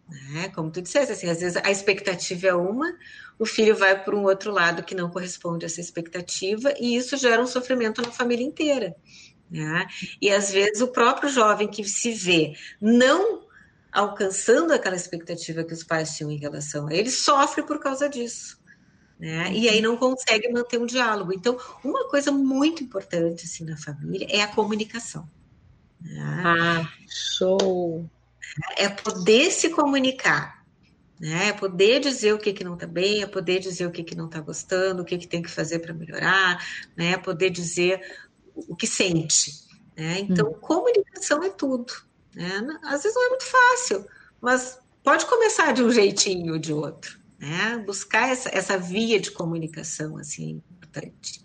Né? 0.06 0.50
Como 0.54 0.70
tu 0.70 0.82
disseste, 0.82 1.12
assim, 1.12 1.28
às 1.30 1.40
vezes 1.40 1.56
a 1.56 1.70
expectativa 1.70 2.48
é 2.48 2.54
uma, 2.54 2.92
o 3.38 3.46
filho 3.46 3.74
vai 3.74 4.02
para 4.04 4.14
um 4.14 4.24
outro 4.24 4.52
lado 4.52 4.82
que 4.82 4.94
não 4.94 5.08
corresponde 5.08 5.64
a 5.64 5.66
essa 5.66 5.80
expectativa, 5.80 6.74
e 6.78 6.96
isso 6.96 7.16
gera 7.16 7.40
um 7.40 7.46
sofrimento 7.46 8.02
na 8.02 8.10
família 8.10 8.44
inteira. 8.44 8.94
Né? 9.50 9.86
E 10.20 10.30
às 10.30 10.50
vezes 10.50 10.80
o 10.82 10.88
próprio 10.88 11.30
jovem 11.30 11.68
que 11.68 11.82
se 11.84 12.12
vê 12.12 12.54
não 12.80 13.48
alcançando 13.92 14.72
aquela 14.72 14.94
expectativa 14.94 15.64
que 15.64 15.72
os 15.72 15.82
pais 15.82 16.16
tinham 16.16 16.30
em 16.30 16.36
relação 16.36 16.86
a 16.86 16.94
ele, 16.94 17.10
sofre 17.10 17.62
por 17.62 17.80
causa 17.80 18.08
disso. 18.08 18.59
Né? 19.20 19.52
E 19.52 19.68
aí 19.68 19.80
não 19.80 19.96
consegue 19.96 20.50
manter 20.50 20.80
um 20.80 20.86
diálogo. 20.86 21.32
Então, 21.32 21.56
uma 21.84 22.08
coisa 22.08 22.32
muito 22.32 22.82
importante 22.82 23.44
assim, 23.44 23.64
na 23.64 23.76
família 23.76 24.26
é 24.28 24.40
a 24.40 24.48
comunicação. 24.48 25.28
Né? 26.00 26.42
Ah, 26.44 26.88
show! 27.06 28.08
É 28.76 28.88
poder 28.88 29.52
se 29.52 29.68
comunicar 29.68 30.60
né? 31.20 31.48
É 31.48 31.52
poder 31.52 32.00
dizer 32.00 32.32
o 32.32 32.38
que, 32.38 32.50
que 32.50 32.64
não 32.64 32.74
está 32.74 32.86
bem, 32.86 33.22
é 33.22 33.26
poder 33.26 33.58
dizer 33.58 33.86
o 33.86 33.90
que, 33.90 34.02
que 34.02 34.14
não 34.14 34.24
está 34.24 34.40
gostando, 34.40 35.02
o 35.02 35.04
que, 35.04 35.18
que 35.18 35.28
tem 35.28 35.42
que 35.42 35.50
fazer 35.50 35.80
para 35.80 35.92
melhorar, 35.92 36.66
né? 36.96 37.12
É 37.12 37.18
poder 37.18 37.50
dizer 37.50 38.00
o 38.54 38.74
que 38.74 38.86
sente. 38.86 39.52
Né? 39.94 40.20
Então, 40.20 40.48
hum. 40.48 40.54
comunicação 40.54 41.42
é 41.44 41.50
tudo. 41.50 41.92
Né? 42.34 42.48
Às 42.84 43.02
vezes 43.02 43.14
não 43.14 43.26
é 43.26 43.28
muito 43.28 43.44
fácil, 43.44 44.06
mas 44.40 44.78
pode 45.04 45.26
começar 45.26 45.72
de 45.72 45.82
um 45.82 45.90
jeitinho 45.90 46.54
ou 46.54 46.58
de 46.58 46.72
outro. 46.72 47.19
Né? 47.40 47.82
Buscar 47.86 48.28
essa, 48.28 48.50
essa 48.54 48.78
via 48.78 49.18
de 49.18 49.30
comunicação 49.30 50.16
assim, 50.18 50.62
é 50.70 50.76
importante. 50.76 51.40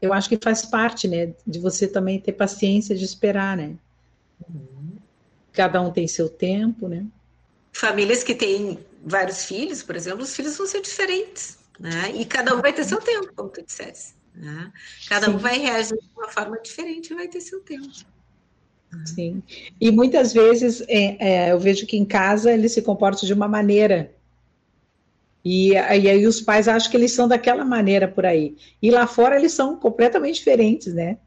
Eu 0.00 0.12
acho 0.12 0.28
que 0.28 0.38
faz 0.42 0.64
parte, 0.64 1.06
né, 1.06 1.34
de 1.46 1.58
você 1.58 1.86
também 1.86 2.20
ter 2.20 2.32
paciência 2.32 2.96
de 2.96 3.04
esperar, 3.04 3.56
né? 3.56 3.76
Uhum. 4.48 4.96
Cada 5.52 5.80
um 5.82 5.92
tem 5.92 6.08
seu 6.08 6.28
tempo, 6.28 6.88
né? 6.88 7.06
famílias 7.72 8.22
que 8.22 8.34
têm 8.34 8.78
vários 9.04 9.44
filhos, 9.44 9.82
por 9.82 9.96
exemplo, 9.96 10.22
os 10.22 10.36
filhos 10.36 10.56
vão 10.56 10.66
ser 10.66 10.82
diferentes, 10.82 11.58
né? 11.80 12.12
E 12.14 12.24
cada 12.24 12.54
um 12.54 12.60
vai 12.60 12.72
ter 12.72 12.84
seu 12.84 13.00
tempo, 13.00 13.32
como 13.34 13.48
tu 13.48 13.64
disseste. 13.64 14.14
Né? 14.34 14.72
Cada 15.08 15.26
Sim. 15.26 15.32
um 15.32 15.38
vai 15.38 15.58
reagir 15.58 15.98
de 15.98 16.10
uma 16.16 16.28
forma 16.28 16.58
diferente 16.60 17.12
e 17.12 17.14
vai 17.14 17.28
ter 17.28 17.40
seu 17.40 17.60
tempo. 17.60 17.90
Sim. 19.06 19.42
E 19.80 19.90
muitas 19.90 20.32
vezes 20.32 20.82
é, 20.82 21.16
é, 21.18 21.52
eu 21.52 21.58
vejo 21.58 21.86
que 21.86 21.96
em 21.96 22.04
casa 22.04 22.52
eles 22.52 22.72
se 22.72 22.82
comportam 22.82 23.26
de 23.26 23.32
uma 23.32 23.48
maneira. 23.48 24.14
E, 25.44 25.72
e 25.72 25.76
aí 25.76 26.26
os 26.26 26.40
pais 26.40 26.68
acham 26.68 26.90
que 26.90 26.96
eles 26.96 27.12
são 27.12 27.26
daquela 27.26 27.64
maneira 27.64 28.06
por 28.06 28.24
aí. 28.24 28.56
E 28.80 28.90
lá 28.90 29.06
fora 29.06 29.36
eles 29.36 29.52
são 29.52 29.76
completamente 29.76 30.36
diferentes, 30.36 30.94
né? 30.94 31.18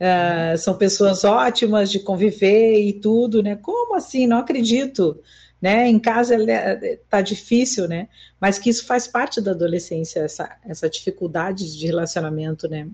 Uh, 0.00 0.58
são 0.58 0.76
pessoas 0.76 1.22
ótimas 1.22 1.90
de 1.90 2.00
conviver 2.00 2.80
e 2.80 2.92
tudo, 2.92 3.42
né? 3.42 3.56
Como 3.56 3.94
assim? 3.94 4.26
Não 4.26 4.38
acredito 4.38 5.20
né? 5.62 5.86
Em 5.88 6.00
casa 6.00 6.36
está 6.82 7.20
difícil, 7.20 7.86
né? 7.86 8.08
Mas 8.40 8.58
que 8.58 8.68
isso 8.68 8.84
faz 8.84 9.06
parte 9.06 9.40
da 9.40 9.52
adolescência, 9.52 10.18
essa, 10.18 10.58
essa 10.64 10.90
dificuldade 10.90 11.78
de 11.78 11.86
relacionamento, 11.86 12.68
né? 12.68 12.88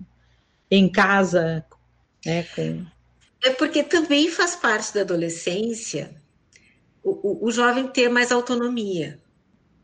Em 0.69 0.87
casa, 0.87 1.65
né? 2.23 2.43
Com... 2.55 2.85
É 3.43 3.49
porque 3.49 3.81
também 3.81 4.29
faz 4.29 4.55
parte 4.55 4.93
da 4.93 5.01
adolescência 5.01 6.13
o, 7.03 7.45
o, 7.45 7.47
o 7.47 7.51
jovem 7.51 7.87
ter 7.87 8.07
mais 8.07 8.31
autonomia, 8.31 9.19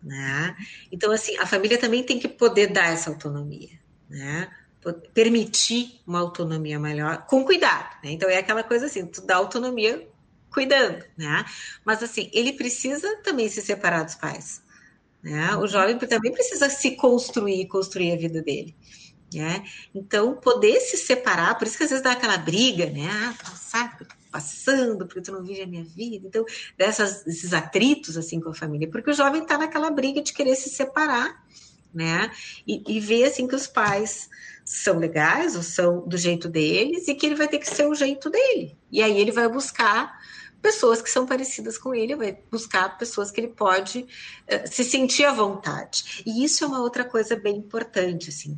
né? 0.06 0.56
Então, 0.92 1.12
assim, 1.12 1.36
a 1.38 1.48
família 1.48 1.80
também 1.80 2.04
tem 2.04 2.20
que 2.20 2.28
poder 2.28 2.68
dar 2.68 2.94
essa 2.94 3.10
autonomia, 3.10 3.72
né? 4.08 4.50
Permitir 5.16 6.00
uma 6.06 6.20
autonomia 6.20 6.80
maior, 6.80 7.26
com 7.26 7.44
cuidado, 7.44 7.90
né? 8.04 8.12
Então, 8.12 8.30
é 8.30 8.38
aquela 8.38 8.64
coisa 8.64 8.86
assim, 8.86 9.06
tu 9.08 9.26
dá 9.26 9.36
autonomia 9.36 10.08
cuidando, 10.52 11.04
né? 11.18 11.44
Mas 11.84 12.04
assim, 12.04 12.30
ele 12.32 12.54
precisa 12.54 13.18
também 13.18 13.50
se 13.50 13.62
separar 13.62 14.04
dos 14.04 14.16
pais. 14.16 14.62
Né? 15.24 15.56
O 15.58 15.66
jovem 15.66 15.98
também 15.98 16.32
precisa 16.32 16.70
se 16.70 16.92
construir, 16.92 17.66
construir 17.68 18.14
a 18.14 18.16
vida 18.16 18.44
dele. 18.44 18.76
Né? 19.34 19.66
Então, 19.94 20.36
poder 20.36 20.80
se 20.80 20.98
separar, 20.98 21.58
por 21.58 21.66
isso 21.66 21.76
que 21.76 21.84
às 21.84 21.90
vezes 21.90 22.04
dá 22.04 22.12
aquela 22.12 22.38
briga, 22.38 22.86
né? 22.86 23.10
Ah, 23.10 23.56
sabe, 23.56 24.06
passando, 24.36 25.06
porque 25.06 25.22
tu 25.22 25.32
não 25.32 25.42
vive 25.42 25.62
a 25.62 25.68
minha 25.68 25.86
vida. 25.86 26.28
Então, 26.28 26.44
dessas, 26.78 27.24
desses 27.24 27.54
atritos 27.54 28.18
assim 28.18 28.42
com 28.42 28.50
a 28.50 28.54
família, 28.54 28.90
porque 28.90 29.10
o 29.10 29.14
jovem 29.14 29.44
está 29.44 29.58
naquela 29.58 29.90
briga 29.90 30.22
de 30.22 30.34
querer 30.34 30.56
se 30.56 30.70
separar, 30.70 31.42
né? 31.94 32.30
E, 32.68 32.84
e 32.86 33.00
ver 33.00 33.24
assim 33.24 33.48
que 33.48 33.56
os 33.56 33.66
pais 33.66 34.30
são 34.66 35.00
legais 35.00 35.56
ou 35.56 35.64
são 35.64 36.06
do 36.06 36.18
jeito 36.18 36.50
deles 36.50 37.08
e 37.08 37.16
que 37.16 37.26
ele 37.26 37.36
vai 37.36 37.48
ter 37.48 37.60
que 37.60 37.70
ser 37.70 37.88
o 37.88 37.96
jeito 37.96 38.30
dele. 38.30 38.78
E 38.92 39.02
aí 39.02 39.18
ele 39.18 39.32
vai 39.32 39.48
buscar 39.48 40.20
pessoas 40.62 41.02
que 41.02 41.10
são 41.10 41.26
parecidas 41.26 41.78
com 41.78 41.96
ele, 41.96 42.14
vai 42.14 42.38
buscar 42.52 42.98
pessoas 42.98 43.32
que 43.32 43.40
ele 43.40 43.50
pode 43.50 44.00
uh, 44.00 44.68
se 44.70 44.84
sentir 44.84 45.24
à 45.24 45.32
vontade. 45.32 46.24
E 46.26 46.44
isso 46.44 46.62
é 46.66 46.68
uma 46.68 46.82
outra 46.82 47.06
coisa 47.06 47.38
bem 47.38 47.56
importante, 47.56 48.30
assim, 48.30 48.58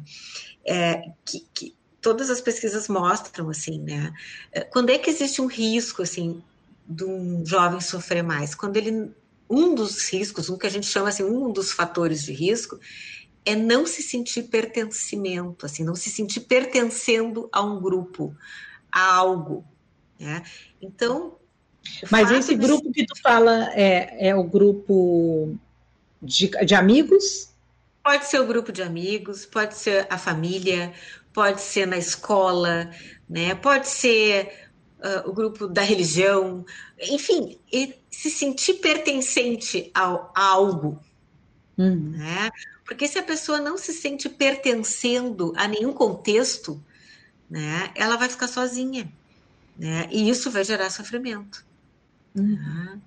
é, 0.65 1.03
que, 1.23 1.45
que 1.53 1.76
todas 2.01 2.29
as 2.29 2.41
pesquisas 2.41 2.87
mostram, 2.87 3.49
assim, 3.49 3.79
né? 3.79 4.13
Eh, 4.51 4.61
quando 4.61 4.89
é 4.89 4.97
que 4.97 5.09
existe 5.09 5.41
um 5.41 5.47
risco, 5.47 6.01
assim, 6.01 6.41
de 6.87 7.03
um 7.03 7.45
jovem 7.45 7.81
sofrer 7.81 8.23
mais? 8.23 8.55
Quando 8.55 8.77
ele 8.77 9.11
um 9.49 9.73
dos 9.73 10.09
riscos, 10.09 10.49
um 10.49 10.57
que 10.57 10.67
a 10.67 10.69
gente 10.69 10.87
chama 10.87 11.09
assim, 11.09 11.23
um 11.23 11.51
dos 11.51 11.71
fatores 11.71 12.23
de 12.23 12.33
risco, 12.33 12.79
é 13.45 13.55
não 13.55 13.85
se 13.85 14.03
sentir 14.03 14.43
pertencimento, 14.43 15.65
assim, 15.65 15.83
não 15.83 15.95
se 15.95 16.09
sentir 16.09 16.41
pertencendo 16.41 17.47
a 17.51 17.61
um 17.61 17.79
grupo, 17.79 18.35
a 18.91 19.15
algo. 19.15 19.65
Né? 20.19 20.43
Então. 20.81 21.37
Mas 22.11 22.29
esse 22.31 22.55
de... 22.55 22.61
grupo 22.61 22.91
que 22.91 23.05
tu 23.05 23.17
fala 23.21 23.71
é, 23.73 24.29
é 24.29 24.35
o 24.35 24.43
grupo 24.43 25.55
de, 26.21 26.49
de 26.65 26.75
amigos? 26.75 27.53
Pode 28.03 28.25
ser 28.25 28.41
o 28.41 28.47
grupo 28.47 28.71
de 28.71 28.81
amigos, 28.81 29.45
pode 29.45 29.75
ser 29.77 30.07
a 30.09 30.17
família, 30.17 30.93
pode 31.37 31.61
ser 31.61 31.85
na 31.85 31.99
escola, 31.99 32.89
né? 33.29 33.53
Pode 33.53 33.87
ser 33.87 34.71
uh, 34.97 35.29
o 35.29 35.31
grupo 35.31 35.67
da 35.67 35.83
religião, 35.83 36.65
enfim, 36.99 37.59
se 38.09 38.31
sentir 38.31 38.79
pertencente 38.79 39.91
ao, 39.93 40.33
a 40.35 40.43
algo, 40.43 40.99
uhum. 41.77 42.09
né? 42.17 42.49
Porque 42.83 43.07
se 43.07 43.19
a 43.19 43.23
pessoa 43.23 43.61
não 43.61 43.77
se 43.77 43.93
sente 43.93 44.27
pertencendo 44.27 45.53
a 45.55 45.67
nenhum 45.67 45.93
contexto, 45.93 46.83
né, 47.47 47.91
ela 47.93 48.17
vai 48.17 48.29
ficar 48.29 48.47
sozinha, 48.47 49.07
né? 49.77 50.09
E 50.11 50.27
isso 50.27 50.49
vai 50.49 50.63
gerar 50.63 50.89
sofrimento. 50.89 51.63
Uhum. 52.33 52.55
Né? 52.55 53.01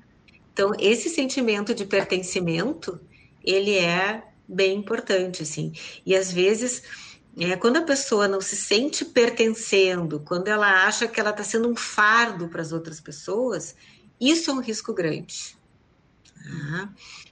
Então, 0.52 0.70
esse 0.78 1.08
sentimento 1.08 1.74
de 1.74 1.84
pertencimento, 1.84 3.00
ele 3.42 3.76
é 3.76 4.22
bem 4.46 4.78
importante, 4.78 5.42
assim. 5.42 5.72
E 6.06 6.14
às 6.14 6.32
vezes, 6.32 6.84
é, 7.38 7.56
quando 7.56 7.76
a 7.76 7.82
pessoa 7.82 8.26
não 8.26 8.40
se 8.40 8.56
sente 8.56 9.04
pertencendo, 9.04 10.20
quando 10.20 10.48
ela 10.48 10.86
acha 10.86 11.06
que 11.06 11.20
ela 11.20 11.30
está 11.30 11.44
sendo 11.44 11.68
um 11.68 11.76
fardo 11.76 12.48
para 12.48 12.60
as 12.60 12.72
outras 12.72 13.00
pessoas, 13.00 13.76
isso 14.20 14.50
é 14.50 14.54
um 14.54 14.60
risco 14.60 14.92
grande. 14.92 15.56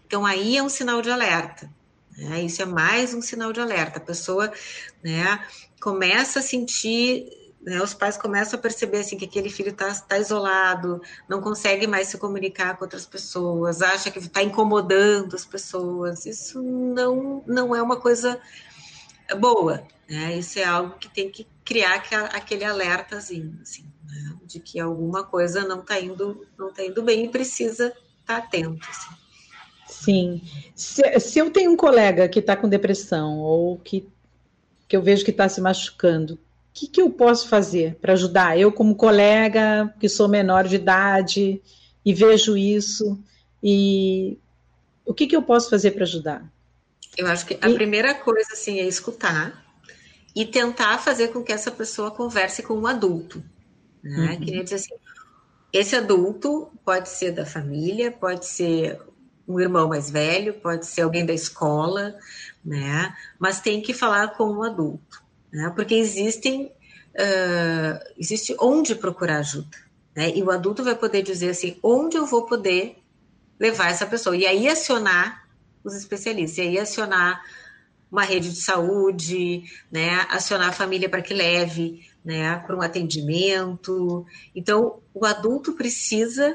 Então, 0.07 0.24
aí 0.24 0.57
é 0.57 0.62
um 0.62 0.68
sinal 0.68 1.03
de 1.03 1.11
alerta. 1.11 1.70
Né? 2.16 2.42
Isso 2.42 2.62
é 2.62 2.64
mais 2.64 3.12
um 3.12 3.20
sinal 3.20 3.53
de 3.53 3.61
alerta. 3.61 3.99
A 3.99 4.03
pessoa 4.03 4.53
né, 5.03 5.44
começa 5.80 6.38
a 6.38 6.42
sentir, 6.42 7.28
né, 7.61 7.82
os 7.82 7.92
pais 7.92 8.16
começam 8.16 8.59
a 8.59 8.62
perceber 8.62 9.01
assim, 9.01 9.18
que 9.18 9.24
aquele 9.24 9.51
filho 9.51 9.70
está 9.70 9.92
tá 9.94 10.18
isolado, 10.18 11.03
não 11.28 11.40
consegue 11.40 11.86
mais 11.86 12.09
se 12.09 12.18
comunicar 12.18 12.76
com 12.76 12.84
outras 12.84 13.05
pessoas, 13.05 13.82
acha 13.82 14.11
que 14.11 14.18
está 14.18 14.42
incomodando 14.42 15.34
as 15.34 15.44
pessoas. 15.44 16.24
Isso 16.24 16.62
não, 16.62 17.44
não 17.46 17.74
é 17.74 17.82
uma 17.82 17.96
coisa 17.96 18.40
boa. 19.34 19.82
Né? 20.08 20.36
Isso 20.38 20.58
é 20.58 20.64
algo 20.64 20.96
que 20.98 21.08
tem 21.08 21.30
que 21.30 21.46
criar 21.64 22.02
aquele 22.32 22.64
alertazinho, 22.64 23.58
assim, 23.60 23.84
né? 24.06 24.36
de 24.46 24.58
que 24.58 24.80
alguma 24.80 25.24
coisa 25.24 25.64
não 25.66 25.80
está 25.80 26.00
indo, 26.00 26.46
não 26.58 26.72
tá 26.72 26.84
indo 26.84 27.02
bem 27.02 27.26
e 27.26 27.28
precisa 27.28 27.88
estar 27.88 27.96
tá 28.26 28.36
atento. 28.38 28.86
Assim. 28.88 29.14
Sim. 29.86 30.42
Se, 30.74 31.20
se 31.20 31.38
eu 31.38 31.50
tenho 31.50 31.72
um 31.72 31.76
colega 31.76 32.28
que 32.28 32.38
está 32.38 32.56
com 32.56 32.68
depressão 32.68 33.38
ou 33.38 33.78
que, 33.78 34.08
que 34.86 34.96
eu 34.96 35.02
vejo 35.02 35.24
que 35.24 35.30
está 35.30 35.48
se 35.48 35.60
machucando, 35.60 36.34
o 36.34 36.38
que, 36.72 36.86
que 36.86 37.02
eu 37.02 37.10
posso 37.10 37.48
fazer 37.48 37.96
para 37.96 38.12
ajudar? 38.12 38.58
Eu, 38.58 38.72
como 38.72 38.94
colega, 38.94 39.92
que 39.98 40.08
sou 40.08 40.28
menor 40.28 40.66
de 40.66 40.76
idade 40.76 41.60
e 42.04 42.14
vejo 42.14 42.56
isso, 42.56 43.18
e 43.62 44.38
o 45.04 45.12
que, 45.12 45.26
que 45.26 45.36
eu 45.36 45.42
posso 45.42 45.68
fazer 45.68 45.90
para 45.90 46.04
ajudar? 46.04 46.50
Eu 47.18 47.26
acho 47.26 47.44
que 47.44 47.58
a 47.60 47.68
e... 47.68 47.74
primeira 47.74 48.14
coisa 48.14 48.52
assim 48.52 48.78
é 48.78 48.86
escutar 48.86 49.64
e 50.34 50.46
tentar 50.46 50.98
fazer 50.98 51.28
com 51.28 51.42
que 51.42 51.52
essa 51.52 51.70
pessoa 51.70 52.12
converse 52.12 52.62
com 52.62 52.74
um 52.74 52.86
adulto. 52.86 53.42
Né? 54.00 54.30
Uhum. 54.30 54.40
Queria 54.40 54.62
dizer 54.62 54.76
assim, 54.76 54.94
esse 55.72 55.96
adulto 55.96 56.70
pode 56.84 57.08
ser 57.08 57.32
da 57.32 57.44
família, 57.44 58.12
pode 58.12 58.46
ser 58.46 59.00
um 59.48 59.58
irmão 59.58 59.88
mais 59.88 60.08
velho, 60.08 60.54
pode 60.54 60.86
ser 60.86 61.00
alguém 61.00 61.26
da 61.26 61.32
escola, 61.32 62.14
né? 62.64 63.12
Mas 63.38 63.60
tem 63.60 63.82
que 63.82 63.92
falar 63.92 64.28
com 64.36 64.44
um 64.44 64.62
adulto, 64.62 65.22
né? 65.50 65.72
Porque 65.74 65.94
existem, 65.94 66.66
uh, 66.66 68.12
existe 68.16 68.54
onde 68.60 68.94
procurar 68.94 69.38
ajuda, 69.38 69.76
né? 70.14 70.30
E 70.36 70.42
o 70.42 70.50
adulto 70.50 70.84
vai 70.84 70.94
poder 70.94 71.22
dizer 71.22 71.50
assim, 71.50 71.78
onde 71.82 72.16
eu 72.16 72.26
vou 72.26 72.46
poder 72.46 72.98
levar 73.58 73.90
essa 73.90 74.06
pessoa 74.06 74.36
e 74.36 74.46
aí 74.46 74.68
acionar 74.68 75.47
os 75.84 75.94
especialistas, 75.94 76.58
e 76.58 76.62
aí 76.62 76.78
acionar 76.78 77.42
uma 78.10 78.22
rede 78.22 78.50
de 78.50 78.60
saúde, 78.60 79.64
né? 79.90 80.26
Acionar 80.30 80.70
a 80.70 80.72
família 80.72 81.08
para 81.08 81.22
que 81.22 81.34
leve, 81.34 82.06
né? 82.24 82.56
Para 82.66 82.76
um 82.76 82.82
atendimento. 82.82 84.26
Então, 84.54 85.00
o 85.12 85.24
adulto 85.24 85.74
precisa 85.74 86.48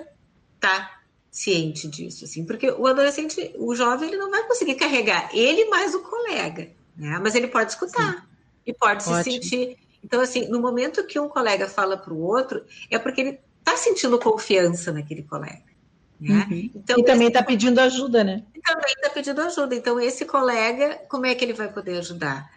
estar 0.56 0.90
tá 0.90 1.04
ciente 1.32 1.88
disso, 1.88 2.26
assim, 2.26 2.46
porque 2.46 2.70
o 2.70 2.86
adolescente, 2.86 3.56
o 3.58 3.74
jovem, 3.76 4.08
ele 4.08 4.18
não 4.18 4.30
vai 4.30 4.44
conseguir 4.48 4.76
carregar 4.76 5.30
ele 5.34 5.66
mais 5.66 5.96
o 5.96 6.02
colega, 6.02 6.70
né? 6.96 7.20
Mas 7.22 7.34
ele 7.34 7.48
pode 7.48 7.72
escutar 7.72 8.14
Sim. 8.14 8.22
e 8.68 8.74
pode 8.74 9.04
Ótimo. 9.04 9.24
se 9.24 9.32
sentir. 9.32 9.78
Então, 10.04 10.22
assim, 10.22 10.48
no 10.48 10.62
momento 10.62 11.06
que 11.08 11.20
um 11.20 11.28
colega 11.28 11.68
fala 11.68 11.98
para 11.98 12.14
o 12.14 12.22
outro, 12.22 12.64
é 12.90 13.00
porque 13.00 13.22
ele 13.22 13.40
está 13.60 13.76
sentindo 13.78 14.20
confiança 14.20 14.92
naquele 14.92 15.24
colega. 15.24 15.73
Né? 16.20 16.48
Uhum. 16.50 16.72
Então, 16.76 17.00
e 17.00 17.04
também 17.04 17.28
está 17.28 17.44
pedindo 17.44 17.80
ajuda, 17.80 18.24
né? 18.24 18.44
Também 18.64 18.94
está 18.94 19.10
pedindo 19.10 19.42
ajuda. 19.42 19.76
Então, 19.76 20.00
esse 20.00 20.26
colega, 20.26 21.02
como 21.10 21.26
é 21.26 21.36
que 21.36 21.44
ele 21.44 21.54
vai 21.54 21.72
poder 21.72 21.98
ajudar? 21.98 22.50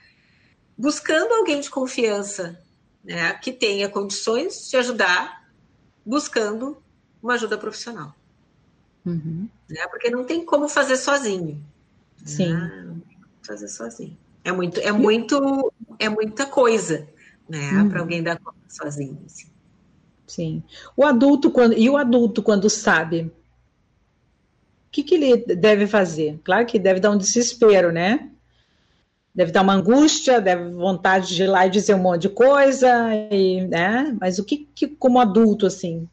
Buscando 0.79 1.33
alguém 1.33 1.61
de 1.61 1.71
confiança, 1.71 2.61
né, 3.03 3.33
que 3.35 3.53
tenha 3.53 3.89
condições 3.89 4.69
de 4.69 4.77
ajudar, 4.77 5.49
buscando 6.05 6.77
uma 7.23 7.35
ajuda 7.35 7.57
profissional. 7.57 8.15
Uhum. 9.05 9.49
Né? 9.69 9.87
Porque 9.89 10.11
não 10.11 10.25
tem 10.25 10.45
como 10.45 10.69
fazer 10.69 10.97
sozinho. 10.97 11.63
Sim. 12.25 12.53
Né? 12.53 12.85
Não 12.87 13.01
tem 13.01 13.17
como 13.17 13.39
fazer 13.43 13.69
sozinho. 13.69 14.17
É 14.45 14.53
muito, 14.53 14.81
é 14.81 14.93
muito, 14.93 15.73
é 15.99 16.09
muita 16.09 16.47
coisa, 16.47 17.09
né? 17.49 17.71
Uhum. 17.73 17.89
Para 17.89 18.01
alguém 18.01 18.23
dar 18.23 18.39
conta 18.39 18.59
sozinho. 18.69 19.19
Assim. 19.27 19.49
Sim. 20.27 20.63
O 20.97 21.05
adulto 21.05 21.51
quando 21.51 21.77
e 21.77 21.89
o 21.89 21.97
adulto 21.97 22.43
quando 22.43 22.69
sabe, 22.71 23.33
que, 24.97 25.03
que 25.03 25.15
ele 25.15 25.37
deve 25.55 25.87
fazer? 25.87 26.41
Claro 26.43 26.67
que 26.67 26.79
deve 26.79 27.01
dar 27.01 27.11
um 27.11 27.19
desespero, 27.19 27.93
né? 27.93 28.31
Deve 29.35 29.53
dar 29.53 29.63
uma 29.63 29.75
angústia, 29.75 30.41
deve 30.41 30.71
vontade 30.71 31.35
de 31.35 31.43
ir 31.43 31.47
lá 31.47 31.67
e 31.67 31.71
dizer 31.71 31.95
um 31.95 31.99
monte 31.99 32.23
de 32.23 32.29
coisa, 32.31 33.11
e, 33.31 33.61
né? 33.67 34.17
Mas 34.19 34.39
o 34.39 34.45
que, 34.45 34.67
que 34.75 34.87
como 34.87 35.21
adulto 35.21 35.67
assim, 35.67 36.09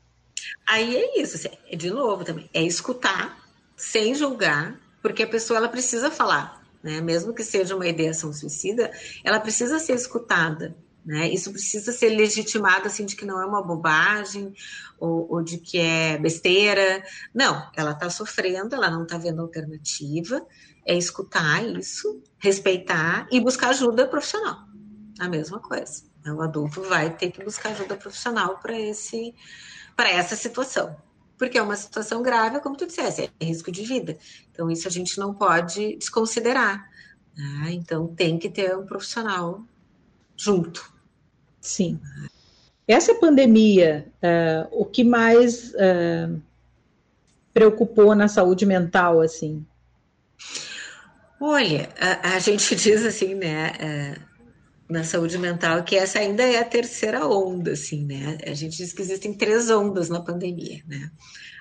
Aí 0.68 0.96
é 0.96 1.22
isso, 1.22 1.36
assim, 1.36 1.50
é 1.70 1.76
de 1.76 1.90
novo 1.90 2.24
também, 2.24 2.50
é 2.54 2.62
escutar 2.62 3.38
sem 3.76 4.14
julgar, 4.14 4.78
porque 5.02 5.24
a 5.24 5.28
pessoa 5.28 5.58
ela 5.58 5.70
precisa 5.70 6.12
falar, 6.12 6.62
né? 6.82 7.02
Mesmo 7.02 7.34
que 7.34 7.44
seja 7.44 7.76
uma 7.76 7.88
ideação 7.88 8.34
suicida, 8.34 8.92
ela 9.24 9.40
precisa 9.40 9.80
ser 9.80 9.94
escutada, 9.94 10.76
né? 11.06 11.30
Isso 11.30 11.52
precisa 11.52 11.92
ser 11.92 12.10
legitimado 12.10 12.88
assim 12.88 13.06
de 13.06 13.16
que 13.16 13.26
não 13.26 13.42
é 13.42 13.46
uma 13.46 13.62
bobagem 13.62 14.54
ou, 14.98 15.30
ou 15.30 15.44
de 15.44 15.58
que 15.58 15.78
é 15.78 16.18
besteira. 16.18 17.04
Não, 17.34 17.70
ela 17.76 17.92
está 17.92 18.10
sofrendo, 18.10 18.76
ela 18.76 18.90
não 18.90 19.04
está 19.04 19.18
vendo 19.18 19.42
alternativa. 19.42 20.46
É 20.86 20.98
escutar 20.98 21.64
isso, 21.66 22.22
respeitar 22.38 23.28
e 23.32 23.40
buscar 23.40 23.70
ajuda 23.70 24.08
profissional. 24.08 24.66
A 25.20 25.28
mesma 25.28 25.60
coisa. 25.60 26.04
O 26.26 26.42
adulto 26.42 26.82
vai 26.84 27.16
ter 27.16 27.32
que 27.32 27.44
buscar 27.44 27.72
ajuda 27.72 27.98
profissional 27.98 28.58
para 28.60 28.80
esse 28.80 29.36
para 29.96 30.10
essa 30.10 30.36
situação. 30.36 30.96
Porque 31.38 31.58
é 31.58 31.62
uma 31.62 31.76
situação 31.76 32.24
grave, 32.24 32.60
como 32.62 32.78
tu 32.78 32.86
disseste, 32.86 33.30
é 33.40 33.46
risco 33.46 33.72
de 33.72 33.84
vida. 33.84 34.18
Então, 34.52 34.72
isso 34.72 34.88
a 34.88 34.92
gente 34.92 35.20
não 35.20 35.34
pode 35.34 35.98
desconsiderar. 35.98 36.90
Né? 37.36 37.72
Então, 37.72 38.08
tem 38.08 38.40
que 38.40 38.50
ter 38.50 38.78
um 38.78 38.86
profissional 38.86 39.64
junto. 40.38 40.93
Sim. 41.64 41.98
Essa 42.86 43.16
pandemia, 43.16 44.06
uh, 44.22 44.82
o 44.82 44.86
que 44.86 45.04
mais 45.04 45.74
uh, 45.74 46.40
preocupou 47.54 48.14
na 48.14 48.28
saúde 48.28 48.66
mental, 48.66 49.22
assim? 49.22 49.66
Olha, 51.40 51.90
a, 51.98 52.36
a 52.36 52.40
gente 52.40 52.76
diz 52.76 53.06
assim, 53.06 53.34
né? 53.34 53.72
Uh, 53.80 54.34
na 54.90 55.06
saúde 55.06 55.38
mental, 55.38 55.82
que 55.84 55.96
essa 55.96 56.20
ainda 56.20 56.44
é 56.44 56.60
a 56.60 56.66
terceira 56.66 57.26
onda, 57.26 57.72
assim, 57.72 58.06
né? 58.06 58.38
A 58.46 58.54
gente 58.54 58.76
diz 58.76 58.92
que 58.92 59.02
existem 59.02 59.34
três 59.34 59.70
ondas 59.70 60.10
na 60.10 60.20
pandemia, 60.20 60.84
né? 60.86 61.10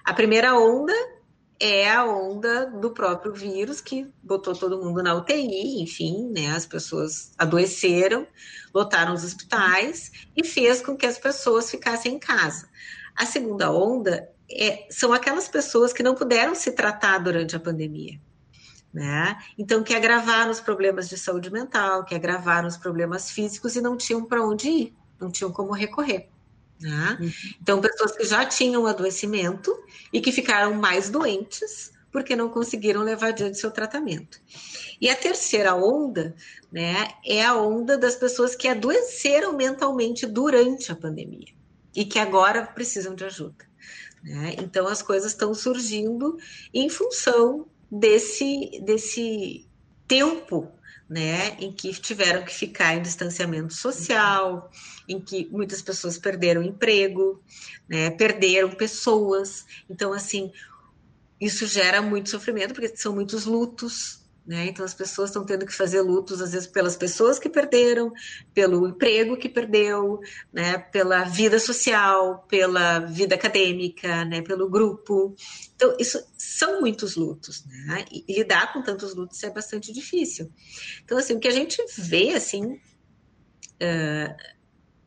A 0.05 0.13
primeira 0.13 0.59
onda 0.59 0.93
é 1.63 1.89
a 1.89 2.05
onda 2.05 2.67
do 2.67 2.91
próprio 2.91 3.33
vírus 3.33 3.81
que 3.81 4.13
botou 4.21 4.53
todo 4.53 4.83
mundo 4.83 5.01
na 5.01 5.15
UTI, 5.15 5.81
enfim, 5.81 6.29
né? 6.33 6.51
As 6.51 6.67
pessoas 6.67 7.33
adoeceram, 7.39 8.27
lotaram 8.75 9.15
os 9.15 9.23
hospitais 9.23 10.11
e 10.37 10.43
fez 10.43 10.83
com 10.83 10.97
que 10.97 11.07
as 11.07 11.19
pessoas 11.19 11.71
ficassem 11.71 12.17
em 12.17 12.19
casa. 12.19 12.69
A 13.15 13.25
segunda 13.25 13.71
onda 13.71 14.29
é, 14.51 14.89
são 14.91 15.13
aquelas 15.13 15.47
pessoas 15.47 15.93
que 15.93 16.03
não 16.03 16.17
puderam 16.17 16.53
se 16.53 16.73
tratar 16.73 17.19
durante 17.19 17.55
a 17.55 17.61
pandemia. 17.61 18.21
Né? 18.93 19.39
Então, 19.57 19.85
que 19.85 19.95
agravaram 19.95 20.51
os 20.51 20.61
problemas 20.61 21.09
de 21.09 21.17
saúde 21.17 21.49
mental, 21.49 22.05
que 22.05 22.15
agravaram 22.17 22.67
os 22.67 22.77
problemas 22.77 23.31
físicos 23.31 23.77
e 23.77 23.81
não 23.81 23.97
tinham 23.97 24.25
para 24.25 24.45
onde 24.45 24.69
ir, 24.69 24.97
não 25.21 25.31
tinham 25.31 25.53
como 25.53 25.73
recorrer. 25.73 26.29
Né? 26.83 27.19
Uhum. 27.21 27.33
Então, 27.61 27.81
pessoas 27.81 28.13
que 28.13 28.25
já 28.25 28.45
tinham 28.45 28.87
adoecimento 28.87 29.73
e 30.13 30.21
que 30.21 30.33
ficaram 30.33 30.75
mais 30.75 31.09
doentes 31.09 31.93
porque 32.11 32.37
não 32.37 32.51
conseguiram 32.51 33.03
levar 33.03 33.29
adiante 33.29 33.59
seu 33.59 33.71
tratamento. 33.71 34.39
E 35.01 35.09
a 35.09 35.17
terceira 35.17 35.75
onda, 35.75 36.35
né, 36.71 37.09
é 37.25 37.43
a 37.43 37.57
onda 37.57 37.97
das 37.97 38.15
pessoas 38.17 38.55
que 38.55 38.69
adoeceram 38.69 39.57
mentalmente 39.57 40.27
durante 40.27 40.93
a 40.93 40.97
pandemia 40.97 41.55
e 41.97 42.05
que 42.05 42.19
agora 42.19 42.67
precisam 42.67 43.15
de 43.15 43.25
ajuda. 43.25 43.65
Né? 44.23 44.57
Então, 44.59 44.87
as 44.87 45.03
coisas 45.03 45.33
estão 45.33 45.55
surgindo 45.55 46.37
em 46.73 46.89
função 46.91 47.67
desse, 47.91 48.81
desse 48.85 49.67
tempo 50.07 50.71
né, 51.09 51.57
em 51.59 51.73
que 51.73 51.93
tiveram 51.93 52.43
que 52.45 52.55
ficar 52.55 52.95
em 52.95 53.03
distanciamento 53.03 53.75
social, 53.75 54.71
em 55.09 55.21
que 55.21 55.49
muitas 55.51 55.83
pessoas 55.83 56.19
perderam 56.19 56.63
emprego, 56.63 57.43
né, 57.89 58.11
perderam 58.11 58.71
pessoas. 58.71 59.65
Então, 59.89 60.13
assim, 60.13 60.53
isso 61.41 61.67
gera 61.67 62.01
muito 62.01 62.31
sofrimento, 62.31 62.75
porque 62.75 62.97
são 62.97 63.15
muitos 63.15 63.47
lutos, 63.47 64.23
né? 64.47 64.67
Então 64.67 64.85
as 64.85 64.93
pessoas 64.93 65.31
estão 65.31 65.45
tendo 65.45 65.65
que 65.65 65.75
fazer 65.75 66.01
lutos, 66.01 66.41
às 66.41 66.53
vezes, 66.53 66.67
pelas 66.67 66.97
pessoas 66.97 67.39
que 67.39 67.49
perderam, 67.49 68.13
pelo 68.53 68.89
emprego 68.89 69.37
que 69.37 69.49
perdeu, 69.49 70.21
né? 70.53 70.79
pela 70.79 71.25
vida 71.25 71.59
social, 71.59 72.45
pela 72.49 72.99
vida 73.01 73.37
acadêmica, 73.37 74.25
né? 74.25 74.43
pelo 74.43 74.69
grupo. 74.69 75.35
Então, 75.77 75.97
isso 75.99 76.21
são 76.37 76.81
muitos 76.81 77.15
lutos, 77.15 77.65
né? 77.65 78.05
E, 78.11 78.25
lidar 78.37 78.73
com 78.73 78.83
tantos 78.83 79.15
lutos 79.15 79.43
é 79.45 79.51
bastante 79.51 79.93
difícil. 79.93 80.51
Então, 81.05 81.19
assim, 81.19 81.35
o 81.35 81.41
que 81.41 81.49
a 81.49 81.53
gente 81.53 81.81
vê, 81.97 82.35
assim, 82.35 82.65
uh, 82.65 84.35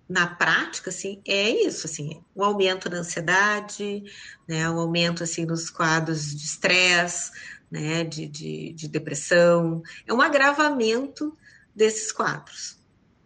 na 0.07 0.27
prática, 0.27 0.89
assim, 0.89 1.21
é 1.27 1.49
isso, 1.49 1.87
assim, 1.87 2.23
o 2.35 2.41
um 2.41 2.45
aumento 2.45 2.87
da 2.87 2.97
ansiedade, 2.97 4.03
né, 4.47 4.69
um 4.69 4.79
aumento, 4.79 5.23
assim, 5.23 5.45
nos 5.45 5.69
quadros 5.69 6.35
de 6.35 6.43
estresse, 6.43 7.31
né, 7.71 8.03
de, 8.03 8.27
de, 8.27 8.73
de 8.73 8.87
depressão, 8.87 9.81
é 10.05 10.13
um 10.13 10.21
agravamento 10.21 11.35
desses 11.75 12.11
quadros. 12.11 12.77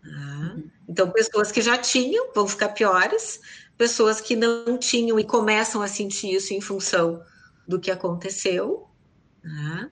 Tá? 0.01 0.55
Então, 0.87 1.11
pessoas 1.11 1.51
que 1.51 1.61
já 1.61 1.77
tinham 1.77 2.31
vão 2.33 2.47
ficar 2.47 2.69
piores, 2.69 3.41
pessoas 3.77 4.21
que 4.21 4.35
não 4.35 4.77
tinham 4.77 5.19
e 5.19 5.25
começam 5.25 5.81
a 5.81 5.87
sentir 5.87 6.33
isso 6.33 6.53
em 6.53 6.61
função 6.61 7.21
do 7.67 7.79
que 7.79 7.91
aconteceu, 7.91 8.87
tá? 9.43 9.91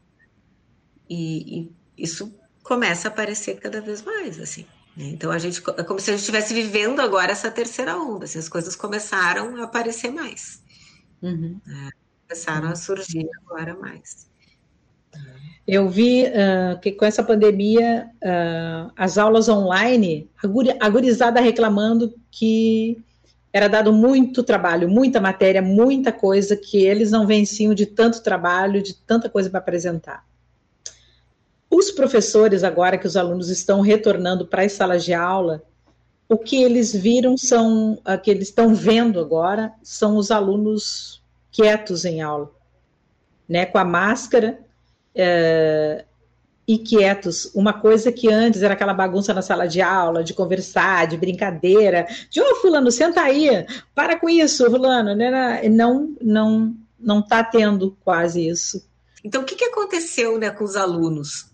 e, 1.09 1.59
e, 1.59 1.71
isso 1.97 2.33
começa 2.63 3.07
a 3.07 3.11
aparecer 3.11 3.59
cada 3.59 3.81
vez 3.81 4.01
mais, 4.01 4.39
assim. 4.39 4.65
Então, 4.97 5.29
a 5.31 5.37
gente, 5.37 5.61
é 5.77 5.83
como 5.83 5.99
se 5.99 6.09
a 6.09 6.13
gente 6.13 6.21
estivesse 6.21 6.53
vivendo 6.53 6.99
agora 6.99 7.31
essa 7.31 7.51
terceira 7.51 7.95
onda, 7.97 8.25
assim, 8.25 8.39
as 8.39 8.49
coisas 8.49 8.75
começaram 8.75 9.55
a 9.57 9.65
aparecer 9.65 10.11
mais. 10.11 10.61
Uhum. 11.21 11.59
Né? 11.65 11.89
Começaram 12.27 12.69
a 12.69 12.75
surgir 12.75 13.27
agora 13.45 13.77
mais. 13.77 14.27
Eu 15.67 15.89
vi 15.89 16.23
uh, 16.23 16.79
que 16.81 16.93
com 16.93 17.05
essa 17.05 17.21
pandemia, 17.21 18.09
uh, 18.23 18.91
as 18.95 19.17
aulas 19.17 19.49
online, 19.49 20.29
a 20.79 20.89
gurizada 20.89 21.41
reclamando 21.41 22.15
que 22.31 22.97
era 23.51 23.67
dado 23.67 23.91
muito 23.91 24.43
trabalho, 24.43 24.89
muita 24.89 25.19
matéria, 25.19 25.61
muita 25.61 26.11
coisa, 26.11 26.55
que 26.55 26.85
eles 26.85 27.11
não 27.11 27.27
venciam 27.27 27.73
de 27.73 27.85
tanto 27.85 28.23
trabalho, 28.23 28.81
de 28.81 28.95
tanta 28.95 29.29
coisa 29.29 29.49
para 29.49 29.59
apresentar. 29.59 30.25
Os 31.69 31.91
professores, 31.91 32.63
agora 32.63 32.97
que 32.97 33.07
os 33.07 33.17
alunos 33.17 33.49
estão 33.49 33.81
retornando 33.81 34.45
para 34.45 34.63
as 34.63 34.71
salas 34.71 35.03
de 35.03 35.13
aula, 35.13 35.63
o 36.29 36.37
que 36.37 36.61
eles 36.61 36.93
viram 36.93 37.37
são, 37.37 37.93
o 38.05 38.17
que 38.17 38.31
eles 38.31 38.49
estão 38.49 38.73
vendo 38.73 39.19
agora, 39.19 39.73
são 39.81 40.17
os 40.17 40.31
alunos 40.31 41.21
quietos 41.51 42.05
em 42.05 42.21
aula, 42.21 42.51
né, 43.47 43.65
com 43.65 43.77
a 43.77 43.85
máscara, 43.85 44.59
é, 45.15 46.05
e 46.67 46.77
quietos. 46.77 47.49
Uma 47.55 47.73
coisa 47.73 48.11
que 48.11 48.31
antes 48.31 48.61
era 48.61 48.73
aquela 48.73 48.93
bagunça 48.93 49.33
na 49.33 49.41
sala 49.41 49.67
de 49.67 49.81
aula, 49.81 50.23
de 50.23 50.33
conversar, 50.33 51.07
de 51.07 51.17
brincadeira, 51.17 52.05
de 52.29 52.41
ô 52.41 52.45
oh, 52.51 52.55
fulano, 52.55 52.91
senta 52.91 53.21
aí, 53.21 53.65
para 53.95 54.19
com 54.19 54.29
isso, 54.29 54.69
fulano, 54.69 55.15
né? 55.15 55.67
não 55.69 56.13
não 56.21 56.75
não 56.99 57.19
está 57.19 57.43
tendo 57.43 57.95
quase 58.03 58.47
isso. 58.47 58.85
Então, 59.23 59.43
o 59.43 59.45
que, 59.45 59.55
que 59.55 59.65
aconteceu 59.65 60.37
né, 60.37 60.49
com 60.49 60.63
os 60.63 60.75
alunos? 60.75 61.47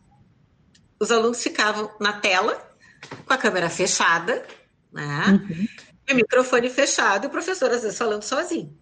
Os 1.03 1.11
alunos 1.11 1.43
ficavam 1.43 1.91
na 1.99 2.13
tela, 2.13 2.65
com 3.25 3.33
a 3.33 3.37
câmera 3.37 3.69
fechada, 3.69 4.47
né? 4.89 5.37
Uhum. 5.49 5.67
E 6.07 6.13
o 6.13 6.15
microfone 6.15 6.69
fechado, 6.69 7.25
e 7.25 7.27
o 7.27 7.29
professor 7.29 7.69
às 7.69 7.81
vezes 7.81 7.97
falando 7.97 8.23
sozinho. 8.23 8.73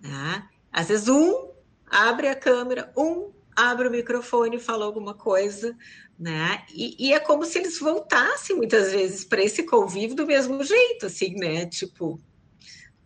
Né? 0.00 0.42
Às 0.72 0.88
vezes 0.88 1.06
um 1.06 1.50
abre 1.86 2.28
a 2.28 2.34
câmera, 2.34 2.90
um 2.96 3.30
abre 3.54 3.88
o 3.88 3.90
microfone 3.90 4.56
e 4.56 4.58
fala 4.60 4.86
alguma 4.86 5.12
coisa, 5.12 5.76
né? 6.18 6.64
E, 6.74 7.08
e 7.08 7.12
é 7.12 7.20
como 7.20 7.44
se 7.44 7.58
eles 7.58 7.78
voltassem 7.78 8.56
muitas 8.56 8.90
vezes 8.90 9.22
para 9.22 9.42
esse 9.42 9.64
convívio 9.64 10.16
do 10.16 10.26
mesmo 10.26 10.64
jeito, 10.64 11.04
assim, 11.04 11.34
né? 11.34 11.66
Tipo, 11.66 12.18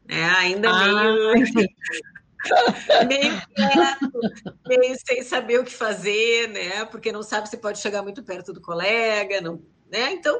né? 0.06 0.30
ainda 0.38 0.70
ah, 0.70 1.32
meio. 1.32 1.44
meio 3.08 3.42
quieto, 3.54 4.56
meio 4.66 4.96
sem 5.06 5.22
saber 5.22 5.60
o 5.60 5.64
que 5.64 5.72
fazer, 5.72 6.48
né? 6.48 6.84
Porque 6.86 7.12
não 7.12 7.22
sabe 7.22 7.48
se 7.48 7.56
pode 7.56 7.78
chegar 7.78 8.02
muito 8.02 8.22
perto 8.22 8.52
do 8.52 8.60
colega, 8.60 9.40
não, 9.40 9.62
né? 9.90 10.12
Então 10.12 10.38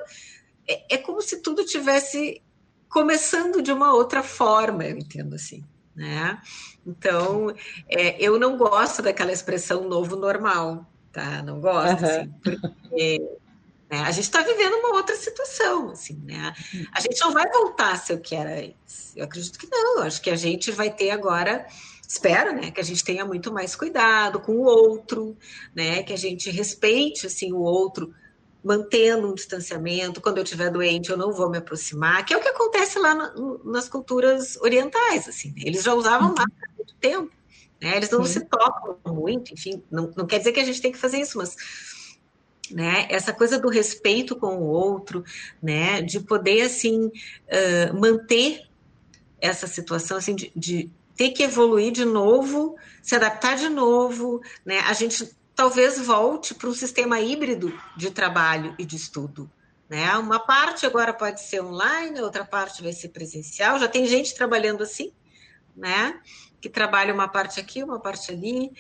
é, 0.68 0.94
é 0.94 0.98
como 0.98 1.20
se 1.20 1.42
tudo 1.42 1.64
tivesse 1.64 2.42
começando 2.88 3.61
de 3.61 3.72
uma 3.72 3.92
outra 3.92 4.22
forma, 4.22 4.84
eu 4.84 4.96
entendo 4.96 5.34
assim 5.34 5.64
né? 5.94 6.40
Então, 6.86 7.55
é, 7.88 8.16
eu 8.22 8.38
não 8.38 8.57
gosto 8.57 9.00
daquela 9.00 9.32
expressão 9.32 9.88
novo 9.88 10.16
normal, 10.16 10.86
tá? 11.12 11.42
Não 11.42 11.61
gosto, 11.61 12.02
uhum. 12.02 12.09
assim, 12.09 12.34
porque 12.40 13.38
né, 13.90 14.00
a 14.00 14.11
gente 14.11 14.24
está 14.24 14.42
vivendo 14.42 14.74
uma 14.74 14.96
outra 14.96 15.16
situação, 15.16 15.90
assim, 15.90 16.20
né? 16.24 16.52
A 16.92 17.00
gente 17.00 17.20
não 17.20 17.32
vai 17.32 17.48
voltar 17.50 17.92
a 17.92 17.96
ser 17.96 18.14
o 18.14 18.20
que 18.20 18.34
era 18.34 18.59
antes. 18.61 19.16
Eu 19.16 19.24
acredito 19.24 19.59
que 19.59 19.68
não. 19.70 19.98
Eu 19.98 20.02
acho 20.02 20.20
que 20.20 20.30
a 20.30 20.36
gente 20.36 20.70
vai 20.72 20.90
ter 20.90 21.11
agora 21.11 21.66
espero, 22.07 22.52
né, 22.55 22.70
que 22.70 22.80
a 22.80 22.84
gente 22.84 23.05
tenha 23.05 23.24
muito 23.24 23.52
mais 23.52 23.74
cuidado 23.74 24.40
com 24.40 24.52
o 24.52 24.64
outro, 24.64 25.36
né, 25.74 26.02
que 26.02 26.12
a 26.12 26.18
gente 26.18 26.50
respeite 26.50 27.26
assim 27.26 27.52
o 27.52 27.61
outro 27.61 28.14
mantendo 28.64 29.28
um 29.28 29.34
distanciamento. 29.34 30.22
Quando 30.22 30.38
eu 30.38 30.44
estiver 30.44 30.70
doente, 30.70 31.11
eu 31.11 31.18
não 31.18 31.32
vou 31.32 31.50
me 31.50 31.59
aproximar, 31.59 32.24
que 32.24 32.32
é 32.32 32.36
o 32.36 32.40
que 32.40 32.48
acontece 32.48 32.98
lá 32.98 33.14
no, 33.14 33.61
nas 33.62 33.88
culturas 33.88 34.57
orientais. 34.57 35.28
Assim, 35.28 35.50
né? 35.50 35.62
Eles 35.66 35.82
já 35.82 35.92
usavam 35.92 36.28
uhum. 36.28 36.34
máscara 36.34 36.70
há 36.72 36.76
muito 36.76 36.94
tempo. 36.94 37.30
Né? 37.80 37.96
Eles 37.96 38.09
não 38.09 38.24
Sim. 38.24 38.32
se 38.32 38.46
tocam 38.46 38.98
muito, 39.07 39.52
enfim, 39.52 39.82
não, 39.90 40.11
não 40.16 40.26
quer 40.26 40.38
dizer 40.38 40.52
que 40.52 40.61
a 40.61 40.64
gente 40.64 40.80
tem 40.80 40.90
que 40.90 40.98
fazer 40.98 41.18
isso, 41.18 41.36
mas 41.36 41.55
né? 42.70 43.07
Essa 43.11 43.30
coisa 43.30 43.59
do 43.59 43.68
respeito 43.68 44.34
com 44.34 44.57
o 44.57 44.64
outro, 44.64 45.22
né? 45.62 46.00
De 46.00 46.18
poder 46.18 46.62
assim 46.62 47.07
uh, 47.07 48.00
manter 48.00 48.66
essa 49.38 49.66
situação 49.66 50.16
assim 50.16 50.34
de, 50.34 50.50
de, 50.57 50.90
ter 51.16 51.30
que 51.30 51.42
evoluir 51.42 51.92
de 51.92 52.04
novo, 52.04 52.76
se 53.02 53.14
adaptar 53.14 53.56
de 53.56 53.68
novo, 53.68 54.40
né? 54.64 54.80
A 54.80 54.92
gente 54.92 55.34
talvez 55.54 55.98
volte 56.00 56.54
para 56.54 56.68
um 56.68 56.74
sistema 56.74 57.20
híbrido 57.20 57.72
de 57.96 58.10
trabalho 58.10 58.74
e 58.78 58.84
de 58.84 58.96
estudo. 58.96 59.50
Né? 59.88 60.10
Uma 60.16 60.40
parte 60.40 60.86
agora 60.86 61.12
pode 61.12 61.40
ser 61.40 61.62
online, 61.62 62.20
outra 62.20 62.44
parte 62.44 62.82
vai 62.82 62.92
ser 62.92 63.10
presencial. 63.10 63.78
Já 63.78 63.86
tem 63.86 64.06
gente 64.06 64.34
trabalhando 64.34 64.82
assim, 64.82 65.12
né? 65.76 66.20
Que 66.60 66.68
trabalha 66.68 67.14
uma 67.14 67.28
parte 67.28 67.60
aqui, 67.60 67.82
uma 67.84 68.00
parte 68.00 68.32
ali. 68.32 68.72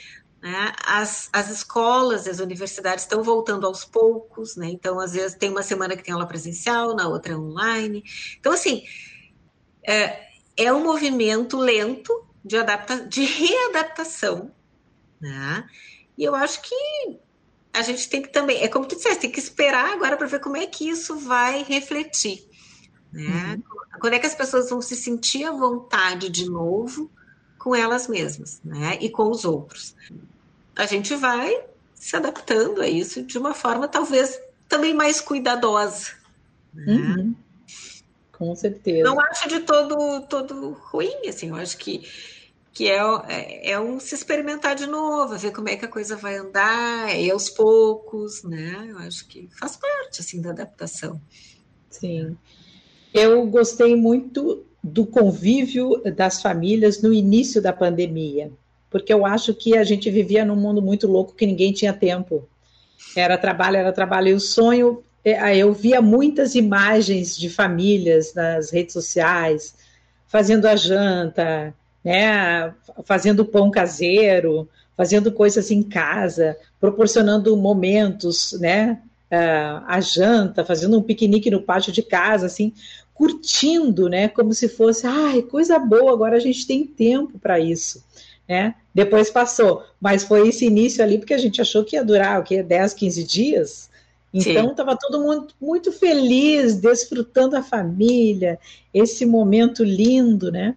Né? 0.42 0.72
As, 0.84 1.28
as 1.32 1.50
escolas, 1.50 2.26
as 2.26 2.40
universidades 2.40 3.04
estão 3.04 3.22
voltando 3.22 3.66
aos 3.66 3.84
poucos, 3.84 4.56
né? 4.56 4.68
Então, 4.68 4.98
às 4.98 5.12
vezes, 5.12 5.36
tem 5.36 5.50
uma 5.50 5.62
semana 5.62 5.96
que 5.96 6.02
tem 6.02 6.12
aula 6.12 6.26
presencial, 6.26 6.96
na 6.96 7.06
outra 7.06 7.38
online. 7.38 8.02
Então, 8.40 8.52
assim, 8.52 8.82
é, 9.86 10.26
é 10.56 10.72
um 10.72 10.82
movimento 10.82 11.58
lento 11.58 12.23
de, 12.44 12.56
adapta, 12.56 13.00
de 13.06 13.24
readaptação, 13.24 14.50
né? 15.20 15.68
E 16.16 16.24
eu 16.24 16.34
acho 16.34 16.60
que 16.62 17.18
a 17.72 17.82
gente 17.82 18.08
tem 18.08 18.22
que 18.22 18.28
também, 18.28 18.62
é 18.62 18.68
como 18.68 18.86
tu 18.86 18.94
disseste, 18.94 19.22
tem 19.22 19.30
que 19.30 19.40
esperar 19.40 19.92
agora 19.92 20.16
para 20.16 20.26
ver 20.26 20.40
como 20.40 20.56
é 20.56 20.66
que 20.66 20.88
isso 20.88 21.16
vai 21.16 21.64
refletir. 21.64 22.48
Né? 23.12 23.54
Uhum. 23.54 23.62
Quando 24.00 24.14
é 24.14 24.18
que 24.18 24.26
as 24.26 24.34
pessoas 24.34 24.70
vão 24.70 24.80
se 24.80 24.94
sentir 24.94 25.44
à 25.44 25.50
vontade 25.50 26.28
de 26.28 26.48
novo 26.48 27.10
com 27.58 27.74
elas 27.74 28.06
mesmas, 28.06 28.60
né? 28.64 28.98
E 29.00 29.08
com 29.08 29.30
os 29.30 29.44
outros. 29.44 29.96
A 30.76 30.84
gente 30.84 31.14
vai 31.16 31.64
se 31.94 32.14
adaptando 32.14 32.82
a 32.82 32.88
isso 32.88 33.22
de 33.22 33.38
uma 33.38 33.54
forma 33.54 33.88
talvez 33.88 34.38
também 34.68 34.92
mais 34.92 35.20
cuidadosa. 35.20 36.10
Né? 36.74 36.92
Uhum. 36.92 37.34
Com 38.44 38.54
certeza. 38.54 39.02
Não 39.02 39.18
acho 39.18 39.48
de 39.48 39.60
todo, 39.60 40.20
todo 40.28 40.76
ruim, 40.90 41.28
assim, 41.28 41.48
eu 41.48 41.56
acho 41.56 41.78
que, 41.78 42.06
que 42.72 42.90
é, 42.90 43.00
é, 43.28 43.70
é 43.70 43.80
um 43.80 43.98
se 43.98 44.14
experimentar 44.14 44.74
de 44.74 44.86
novo, 44.86 45.38
ver 45.38 45.50
como 45.50 45.70
é 45.70 45.76
que 45.76 45.84
a 45.84 45.88
coisa 45.88 46.14
vai 46.14 46.36
andar, 46.36 47.08
é 47.08 47.30
aos 47.30 47.48
poucos, 47.48 48.42
né? 48.42 48.88
Eu 48.90 48.98
acho 48.98 49.26
que 49.26 49.48
faz 49.58 49.76
parte, 49.76 50.20
assim, 50.20 50.42
da 50.42 50.50
adaptação. 50.50 51.20
Sim. 51.88 52.36
Eu 53.14 53.46
gostei 53.46 53.96
muito 53.96 54.64
do 54.82 55.06
convívio 55.06 56.02
das 56.14 56.42
famílias 56.42 57.00
no 57.00 57.12
início 57.12 57.62
da 57.62 57.72
pandemia, 57.72 58.52
porque 58.90 59.12
eu 59.12 59.24
acho 59.24 59.54
que 59.54 59.76
a 59.76 59.84
gente 59.84 60.10
vivia 60.10 60.44
num 60.44 60.56
mundo 60.56 60.82
muito 60.82 61.06
louco 61.06 61.34
que 61.34 61.46
ninguém 61.46 61.72
tinha 61.72 61.92
tempo. 61.92 62.46
Era 63.16 63.38
trabalho, 63.38 63.76
era 63.76 63.92
trabalho. 63.92 64.28
E 64.28 64.34
o 64.34 64.40
sonho, 64.40 65.02
eu 65.24 65.72
via 65.72 66.02
muitas 66.02 66.54
imagens 66.54 67.36
de 67.36 67.48
famílias 67.48 68.34
nas 68.34 68.70
redes 68.70 68.92
sociais, 68.92 69.74
fazendo 70.26 70.66
a 70.66 70.76
janta, 70.76 71.74
né, 72.04 72.74
fazendo 73.04 73.44
pão 73.44 73.70
caseiro, 73.70 74.68
fazendo 74.96 75.32
coisas 75.32 75.70
em 75.70 75.82
casa, 75.82 76.56
proporcionando 76.78 77.56
momentos, 77.56 78.52
né, 78.60 78.98
a 79.86 80.00
janta, 80.00 80.64
fazendo 80.64 80.98
um 80.98 81.02
piquenique 81.02 81.50
no 81.50 81.62
pátio 81.62 81.92
de 81.92 82.02
casa, 82.02 82.46
assim, 82.46 82.72
curtindo, 83.14 84.08
né? 84.08 84.28
Como 84.28 84.52
se 84.52 84.68
fosse, 84.68 85.06
ai, 85.06 85.42
coisa 85.42 85.78
boa, 85.78 86.12
agora 86.12 86.36
a 86.36 86.40
gente 86.40 86.66
tem 86.66 86.84
tempo 86.84 87.38
para 87.38 87.58
isso, 87.58 88.04
né? 88.48 88.74
Depois 88.92 89.30
passou, 89.30 89.84
mas 90.00 90.24
foi 90.24 90.48
esse 90.48 90.66
início 90.66 91.02
ali 91.02 91.18
porque 91.18 91.34
a 91.34 91.38
gente 91.38 91.60
achou 91.60 91.84
que 91.84 91.96
ia 91.96 92.04
durar 92.04 92.40
o 92.40 92.44
quê? 92.44 92.62
10, 92.62 92.94
15 92.94 93.24
dias. 93.24 93.90
Então 94.34 94.72
estava 94.72 94.96
todo 94.96 95.20
mundo 95.20 95.48
muito 95.60 95.92
feliz, 95.92 96.74
desfrutando 96.74 97.56
a 97.56 97.62
família, 97.62 98.58
esse 98.92 99.24
momento 99.24 99.84
lindo, 99.84 100.50
né? 100.50 100.74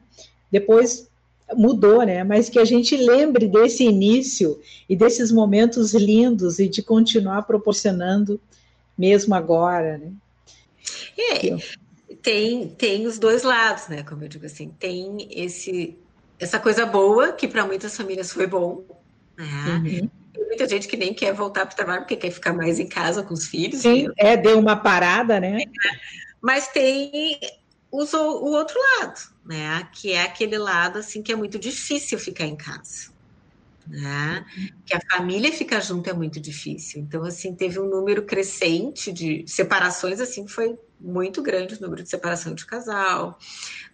Depois 0.51 1.09
mudou, 1.55 2.03
né? 2.03 2.23
Mas 2.23 2.49
que 2.49 2.59
a 2.59 2.65
gente 2.65 2.95
lembre 2.95 3.47
desse 3.47 3.83
início 3.83 4.61
e 4.87 4.95
desses 4.95 5.31
momentos 5.31 5.95
lindos 5.95 6.59
e 6.59 6.69
de 6.69 6.83
continuar 6.83 7.41
proporcionando 7.43 8.39
mesmo 8.95 9.33
agora, 9.33 9.97
né? 9.97 10.11
É, 11.17 11.57
tem, 12.21 12.67
tem 12.69 13.07
os 13.07 13.17
dois 13.17 13.41
lados, 13.41 13.87
né? 13.87 14.03
Como 14.03 14.23
eu 14.23 14.27
digo 14.27 14.45
assim, 14.45 14.69
tem 14.79 15.27
esse, 15.31 15.97
essa 16.39 16.59
coisa 16.59 16.85
boa, 16.85 17.31
que 17.31 17.47
para 17.47 17.65
muitas 17.65 17.97
famílias 17.97 18.31
foi 18.31 18.45
bom, 18.45 18.83
né? 19.35 20.01
Uhum. 20.03 20.09
Tem 20.37 20.45
muita 20.45 20.69
gente 20.69 20.87
que 20.87 20.95
nem 20.95 21.13
quer 21.13 21.33
voltar 21.33 21.65
para 21.65 21.73
o 21.73 21.75
trabalho 21.75 22.01
porque 22.01 22.15
quer 22.15 22.29
ficar 22.29 22.53
mais 22.53 22.79
em 22.79 22.87
casa 22.87 23.23
com 23.23 23.33
os 23.33 23.47
filhos. 23.47 23.81
Sim, 23.81 24.07
é, 24.15 24.37
deu 24.37 24.59
uma 24.59 24.75
parada, 24.75 25.39
né? 25.39 25.57
Mas 26.39 26.67
tem 26.67 27.39
os, 27.91 28.13
o 28.13 28.45
outro 28.45 28.77
lado, 28.79 29.19
né? 29.43 29.87
Que 29.93 30.11
é 30.11 30.21
aquele 30.21 30.59
lado 30.59 30.99
assim 30.99 31.23
que 31.23 31.31
é 31.31 31.35
muito 31.35 31.57
difícil 31.57 32.19
ficar 32.19 32.45
em 32.45 32.55
casa. 32.55 33.09
Né? 33.87 34.45
Que 34.85 34.93
a 34.93 34.99
família 35.09 35.51
ficar 35.51 35.79
junto 35.79 36.09
é 36.09 36.13
muito 36.13 36.39
difícil. 36.39 37.01
Então, 37.01 37.23
assim, 37.23 37.55
teve 37.55 37.79
um 37.79 37.89
número 37.89 38.21
crescente 38.23 39.11
de 39.11 39.45
separações, 39.47 40.19
assim, 40.19 40.45
foi 40.47 40.77
muito 40.99 41.41
grande 41.41 41.75
o 41.75 41.81
número 41.81 42.03
de 42.03 42.09
separação 42.09 42.53
de 42.53 42.65
casal, 42.65 43.39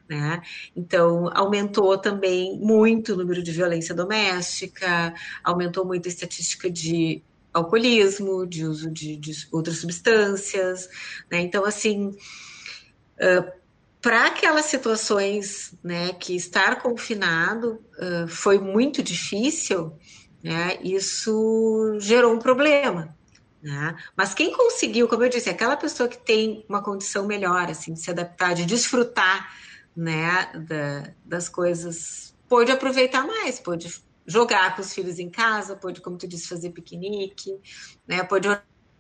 né? 0.08 0.41
Então, 0.76 1.30
aumentou 1.34 1.97
também 1.97 2.58
muito 2.60 3.14
o 3.14 3.18
número 3.18 3.41
de 3.41 3.51
violência 3.51 3.95
doméstica, 3.95 5.14
aumentou 5.43 5.86
muito 5.86 6.08
a 6.08 6.10
estatística 6.10 6.70
de 6.70 7.24
alcoolismo, 7.54 8.45
de 8.45 8.66
uso 8.66 8.89
de, 8.89 9.16
de 9.16 9.32
outras 9.51 9.78
substâncias, 9.78 10.89
né? 11.32 11.39
Então, 11.39 11.64
assim, 11.66 12.08
uh, 12.10 13.51
para 14.01 14.28
aquelas 14.28 14.66
situações, 14.66 15.74
né, 15.84 16.12
que 16.14 16.36
estar 16.36 16.82
confinado 16.82 17.80
uh, 17.97 18.28
foi 18.28 18.60
muito 18.60 19.01
difícil, 19.01 19.93
né? 20.43 20.78
Isso 20.84 21.97
gerou 21.99 22.34
um 22.34 22.39
problema, 22.39 23.16
né? 23.62 23.95
Mas 24.16 24.34
quem 24.34 24.51
conseguiu, 24.51 25.08
como 25.08 25.24
eu 25.24 25.30
disse, 25.30 25.49
aquela 25.49 25.78
pessoa 25.78 26.10
que 26.10 26.18
tem 26.18 26.66
uma 26.68 26.84
condição 26.84 27.26
melhor, 27.26 27.70
assim, 27.70 27.93
de 27.93 28.01
se 28.01 28.12
adaptar, 28.12 28.54
de 28.54 28.66
desfrutar, 28.66 29.49
né, 29.96 30.52
da, 30.68 31.14
das 31.26 31.50
coisas, 31.50 32.36
pôde 32.48 32.72
aproveitar 32.72 33.26
mais, 33.26 33.60
pôde 33.60 33.94
jogar 34.26 34.76
com 34.76 34.82
os 34.82 34.94
filhos 34.94 35.20
em 35.20 35.30
casa, 35.30 35.76
pôde, 35.76 36.02
como 36.02 36.18
tu 36.18 36.28
disse, 36.28 36.48
fazer 36.48 36.72
piquenique, 36.72 37.58
né, 38.08 38.24
pôde 38.24 38.48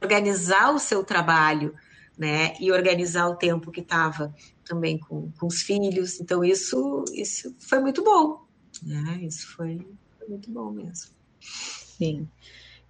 organizar 0.01 0.73
o 0.73 0.79
seu 0.79 1.03
trabalho, 1.03 1.73
né, 2.17 2.55
e 2.59 2.71
organizar 2.71 3.27
o 3.27 3.35
tempo 3.35 3.71
que 3.71 3.81
estava 3.81 4.33
também 4.63 4.97
com, 4.97 5.31
com 5.31 5.47
os 5.47 5.61
filhos. 5.61 6.19
Então 6.19 6.43
isso 6.43 7.03
isso 7.13 7.55
foi 7.59 7.79
muito 7.79 8.03
bom, 8.03 8.45
né? 8.83 9.19
Isso 9.21 9.55
foi, 9.55 9.85
muito 10.27 10.49
bom 10.49 10.71
mesmo. 10.71 11.11
Sim. 11.39 12.27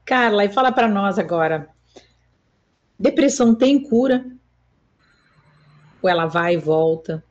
Carla, 0.06 0.45
e 0.45 0.54
fala 0.54 0.72
para 0.72 0.88
nós 0.88 1.18
agora. 1.18 1.70
Depressão 2.99 3.56
tem 3.56 3.82
cura? 3.82 4.26
Ou 6.01 6.10
ela 6.10 6.26
vai 6.26 6.56
e 6.56 6.58
volta? 6.58 7.24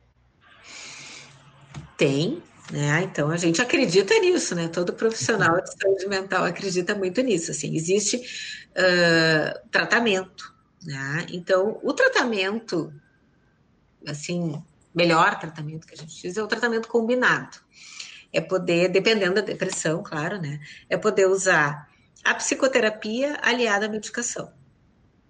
Tem, 2.03 2.43
né? 2.69 3.03
Então 3.03 3.29
a 3.29 3.37
gente 3.37 3.61
acredita 3.61 4.13
nisso, 4.19 4.53
né? 4.55 4.67
Todo 4.67 4.91
profissional 4.91 5.61
de 5.61 5.73
saúde 5.81 6.05
mental 6.05 6.43
acredita 6.43 6.93
muito 6.93 7.21
nisso. 7.21 7.51
Assim, 7.51 7.73
existe 7.77 8.17
uh, 8.17 9.69
tratamento, 9.69 10.53
né? 10.83 11.25
Então 11.31 11.79
o 11.81 11.93
tratamento, 11.93 12.93
assim, 14.05 14.61
melhor 14.93 15.39
tratamento 15.39 15.87
que 15.87 15.93
a 15.93 15.97
gente 15.97 16.21
diz 16.21 16.35
é 16.35 16.43
o 16.43 16.47
tratamento 16.47 16.89
combinado. 16.89 17.57
É 18.33 18.41
poder, 18.41 18.89
dependendo 18.89 19.35
da 19.35 19.41
depressão, 19.41 20.03
claro, 20.03 20.41
né? 20.41 20.59
É 20.89 20.97
poder 20.97 21.29
usar 21.29 21.89
a 22.21 22.35
psicoterapia 22.35 23.39
aliada 23.41 23.85
à 23.85 23.89
medicação. 23.89 24.51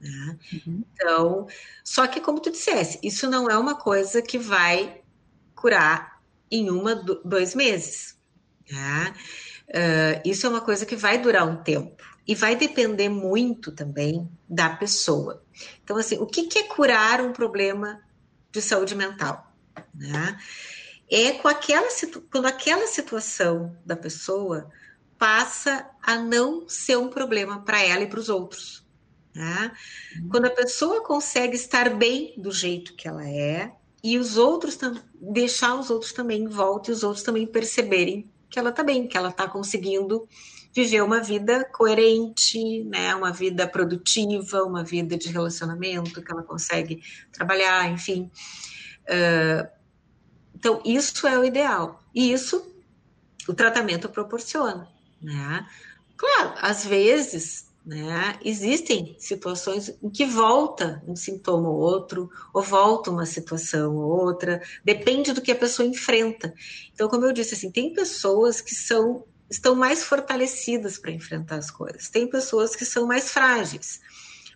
Né? 0.02 0.40
Uhum. 0.52 0.84
Então, 0.92 1.48
só 1.84 2.08
que 2.08 2.20
como 2.20 2.40
tu 2.40 2.50
dissesse, 2.50 2.98
isso 3.04 3.30
não 3.30 3.48
é 3.48 3.56
uma 3.60 3.76
coisa 3.76 4.24
que 4.24 4.40
vai 4.40 5.02
curar 5.54 6.13
em 6.54 6.70
uma, 6.70 6.94
dois 6.94 7.56
meses. 7.56 8.16
Uh, 9.70 10.22
isso 10.24 10.46
é 10.46 10.50
uma 10.50 10.62
coisa 10.62 10.86
que 10.86 10.96
vai 10.96 11.18
durar 11.18 11.48
um 11.48 11.64
tempo 11.64 12.04
e 12.28 12.36
vai 12.36 12.56
depender 12.56 13.10
muito 13.10 13.72
também 13.72 14.30
da 14.48 14.70
pessoa. 14.70 15.44
Então, 15.84 15.98
assim, 15.98 16.18
o 16.20 16.28
que, 16.28 16.44
que 16.44 16.60
é 16.60 16.64
curar 16.64 17.22
um 17.22 17.34
problema 17.34 18.02
de 18.52 18.62
saúde 18.62 18.96
mental? 18.96 19.52
Né? 19.94 20.40
É 21.10 21.32
com 21.32 21.48
aquela, 21.48 21.88
quando 22.32 22.46
aquela 22.46 22.88
situação 22.88 23.76
da 23.84 23.96
pessoa 23.96 24.70
passa 25.18 25.90
a 26.02 26.18
não 26.18 26.70
ser 26.70 26.98
um 26.98 27.10
problema 27.10 27.62
para 27.64 27.82
ela 27.82 28.04
e 28.04 28.08
para 28.08 28.20
os 28.20 28.30
outros. 28.30 28.86
Né? 29.34 29.72
Uhum. 30.16 30.30
Quando 30.30 30.46
a 30.46 30.52
pessoa 30.52 31.04
consegue 31.04 31.56
estar 31.56 31.90
bem 31.90 32.36
do 32.38 32.52
jeito 32.52 32.96
que 32.96 33.08
ela 33.08 33.28
é 33.28 33.74
e 34.04 34.18
os 34.18 34.38
outros 34.38 34.78
deixar 35.20 35.76
os 35.76 35.90
outros 35.90 36.12
também 36.12 36.44
em 36.44 36.48
volta 36.48 36.92
e 36.92 36.94
os 36.94 37.04
outros 37.04 37.24
também 37.24 37.48
perceberem 37.48 38.30
que 38.50 38.60
ela 38.60 38.70
está 38.70 38.84
bem, 38.84 39.08
que 39.08 39.18
ela 39.18 39.30
está 39.30 39.48
conseguindo 39.48 40.28
viver 40.74 41.02
uma 41.02 41.22
vida 41.22 41.64
coerente, 41.66 42.84
né, 42.84 43.16
uma 43.16 43.32
vida 43.32 43.68
produtiva, 43.68 44.64
uma 44.64 44.84
vida 44.84 45.18
de 45.18 45.30
relacionamento 45.30 46.22
que 46.22 46.32
ela 46.32 46.44
consegue 46.44 47.02
trabalhar, 47.32 47.90
enfim. 47.92 48.30
Uh, 49.04 49.68
então 50.56 50.82
isso 50.86 51.26
é 51.28 51.38
o 51.38 51.44
ideal 51.44 52.02
e 52.14 52.32
isso 52.32 52.72
o 53.48 53.54
tratamento 53.54 54.08
proporciona 54.08 54.88
né? 55.24 55.66
Claro, 56.18 56.54
às 56.62 56.86
vezes, 56.86 57.73
né, 57.86 58.40
existem 58.44 59.16
situações 59.20 59.94
em 60.02 60.10
que 60.10 60.26
volta 60.26 61.04
um 61.06 61.16
sintoma 61.16 61.70
ou 61.70 61.76
outro, 61.76 62.30
ou 62.54 62.62
volta 62.62 63.12
uma 63.12 63.26
situação 63.26 63.98
ou 63.98 64.26
outra, 64.26 64.62
depende 64.84 65.34
do 65.34 65.42
que 65.42 65.52
a 65.52 65.56
pessoa 65.56 65.88
enfrenta. 65.88 66.54
Então, 66.94 67.10
como 67.10 67.26
eu 67.26 67.34
disse, 67.34 67.56
assim, 67.56 67.72
tem 67.72 67.94
pessoas 67.94 68.62
que 68.62 68.74
são 68.74 69.26
estão 69.50 69.76
mais 69.76 70.04
fortalecidas 70.04 70.98
para 70.98 71.12
enfrentar 71.12 71.58
as 71.58 71.70
coisas. 71.70 72.10
Tem 72.10 72.28
pessoas 72.28 72.76
que 72.76 72.86
são 72.86 73.06
mais 73.06 73.30
frágeis. 73.30 74.02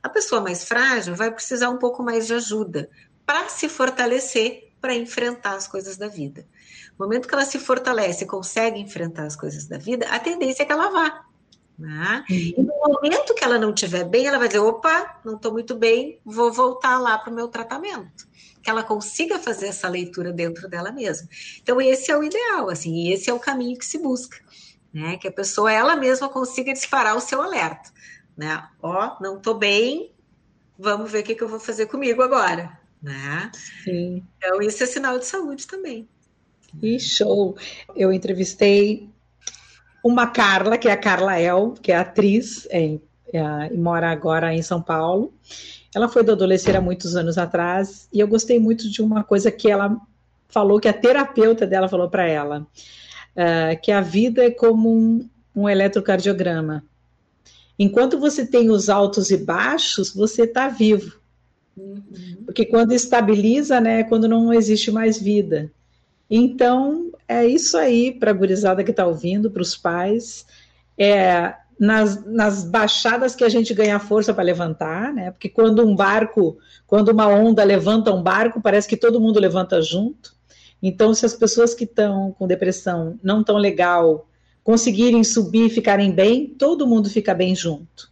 A 0.02 0.10
pessoa 0.10 0.42
mais 0.42 0.64
frágil 0.64 1.16
vai 1.16 1.30
precisar 1.30 1.70
um 1.70 1.78
pouco 1.78 2.02
mais 2.02 2.26
de 2.26 2.34
ajuda 2.34 2.90
para 3.26 3.48
se 3.50 3.70
fortalecer 3.70 4.72
para 4.82 4.96
enfrentar 4.96 5.56
as 5.56 5.68
coisas 5.68 5.98
da 5.98 6.08
vida. 6.08 6.48
No 6.98 7.06
momento 7.06 7.28
que 7.28 7.34
ela 7.34 7.46
se 7.46 7.60
fortalece 7.60 8.24
e 8.24 8.28
consegue 8.28 8.80
enfrentar 8.80 9.26
as 9.26 9.36
coisas 9.36 9.68
da 9.68 9.78
vida, 9.78 10.08
a 10.10 10.20
tendência 10.20 10.64
é 10.64 10.66
que 10.66 10.72
ela 10.72 10.90
vá. 10.90 11.27
Né? 11.78 12.26
E 12.28 12.56
no 12.58 12.74
momento 12.76 13.36
que 13.36 13.44
ela 13.44 13.60
não 13.60 13.70
estiver 13.70 14.04
bem, 14.04 14.26
ela 14.26 14.40
vai 14.40 14.48
dizer: 14.48 14.60
opa, 14.60 15.20
não 15.24 15.36
estou 15.36 15.52
muito 15.52 15.76
bem, 15.76 16.20
vou 16.26 16.52
voltar 16.52 16.98
lá 16.98 17.18
para 17.18 17.32
o 17.32 17.36
meu 17.36 17.48
tratamento. 17.48 18.28
Que 18.64 18.70
ela 18.70 18.84
consiga 18.84 19.38
fazer 19.38 19.68
essa 19.68 19.88
leitura 19.88 20.34
dentro 20.34 20.68
dela 20.68 20.92
mesma. 20.92 21.30
Então, 21.62 21.80
esse 21.80 22.12
é 22.12 22.18
o 22.18 22.24
ideal, 22.24 22.70
assim, 22.70 22.94
e 22.96 23.14
esse 23.14 23.30
é 23.30 23.34
o 23.34 23.40
caminho 23.40 23.78
que 23.78 23.86
se 23.86 24.00
busca. 24.00 24.38
Né? 24.92 25.18
Que 25.18 25.28
a 25.28 25.32
pessoa 25.32 25.72
ela 25.72 25.96
mesma 25.96 26.28
consiga 26.28 26.74
disparar 26.74 27.16
o 27.16 27.22
seu 27.22 27.42
alerta. 27.42 27.92
Né? 28.36 28.68
Ó, 28.82 29.06
oh, 29.06 29.24
não 29.24 29.38
estou 29.38 29.54
bem, 29.54 30.12
vamos 30.78 31.12
ver 31.12 31.20
o 31.20 31.24
que, 31.24 31.36
que 31.36 31.44
eu 31.44 31.48
vou 31.48 31.60
fazer 31.60 31.86
comigo 31.86 32.24
agora. 32.24 32.78
Né? 33.02 33.52
Sim. 33.84 34.26
Então, 34.38 34.62
isso 34.62 34.84
é 34.84 34.88
sinal 34.88 35.20
de 35.20 35.26
saúde 35.26 35.68
também. 35.68 36.10
E 36.82 37.00
show! 37.00 37.56
Eu 37.96 38.12
entrevistei 38.12 39.10
uma 40.08 40.28
Carla, 40.28 40.78
que 40.78 40.88
é 40.88 40.92
a 40.92 40.98
Carla 40.98 41.40
El, 41.40 41.74
que 41.82 41.92
é 41.92 41.98
atriz 41.98 42.68
é, 42.72 42.98
é, 43.34 43.74
e 43.74 43.78
mora 43.78 44.10
agora 44.10 44.54
em 44.54 44.62
São 44.62 44.82
Paulo. 44.82 45.34
Ela 45.94 46.08
foi 46.08 46.24
do 46.24 46.32
adolescente 46.32 46.78
há 46.78 46.82
muitos 46.82 47.16
anos 47.16 47.38
atrás 47.38 48.08
e 48.14 48.20
eu 48.20 48.28
gostei 48.28 48.60
muito 48.60 48.90
de 48.90 49.02
uma 49.02 49.24
coisa 49.24 49.52
que 49.52 49.70
ela 49.70 50.00
falou, 50.48 50.80
que 50.80 50.88
a 50.88 50.94
terapeuta 50.94 51.68
dela 51.68 51.90
falou 51.90 52.10
para 52.10 52.26
ela, 52.26 52.62
uh, 53.36 53.82
que 53.82 53.92
a 53.92 54.00
vida 54.02 54.46
é 54.46 54.52
como 54.52 54.90
um, 54.90 55.30
um 55.56 55.68
eletrocardiograma. 55.68 56.84
Enquanto 57.78 58.18
você 58.18 58.46
tem 58.46 58.70
os 58.70 58.90
altos 58.90 59.30
e 59.30 59.38
baixos, 59.38 60.14
você 60.14 60.44
está 60.44 60.68
vivo. 60.68 61.20
Uhum. 61.76 62.02
Porque 62.46 62.66
quando 62.66 62.94
estabiliza, 62.94 63.80
né, 63.80 64.00
é 64.00 64.04
quando 64.04 64.28
não 64.28 64.54
existe 64.54 64.90
mais 64.90 65.20
vida. 65.20 65.72
Então, 66.30 67.12
é 67.28 67.46
isso 67.46 67.78
aí 67.78 68.12
para 68.12 68.32
a 68.32 68.34
gurizada 68.34 68.84
que 68.84 68.92
está 68.92 69.06
ouvindo, 69.06 69.50
para 69.50 69.62
os 69.62 69.76
pais. 69.76 70.46
É 70.98 71.54
nas, 71.80 72.26
nas 72.26 72.64
baixadas 72.64 73.36
que 73.36 73.44
a 73.44 73.50
gente 73.50 73.74
ganha 73.74 74.00
força 74.00 74.34
para 74.34 74.44
levantar, 74.44 75.14
né? 75.14 75.32
Porque 75.32 75.48
quando 75.48 75.86
um 75.86 75.96
barco, 75.96 76.58
quando 76.88 77.10
uma 77.10 77.28
onda 77.28 77.64
levanta 77.64 78.14
um 78.14 78.22
barco, 78.22 78.62
parece 78.62 78.88
que 78.88 78.98
todo 78.98 79.20
mundo 79.20 79.40
levanta 79.40 79.82
junto. 79.82 80.36
Então, 80.82 81.14
se 81.14 81.26
as 81.26 81.36
pessoas 81.36 81.74
que 81.74 81.84
estão 81.84 82.32
com 82.38 82.48
depressão 82.48 83.20
não 83.24 83.44
tão 83.44 83.58
legal 83.58 84.28
conseguirem 84.64 85.24
subir 85.24 85.68
e 85.68 85.70
ficarem 85.70 86.12
bem, 86.12 86.48
todo 86.48 86.88
mundo 86.88 87.10
fica 87.10 87.34
bem 87.34 87.56
junto. 87.56 88.10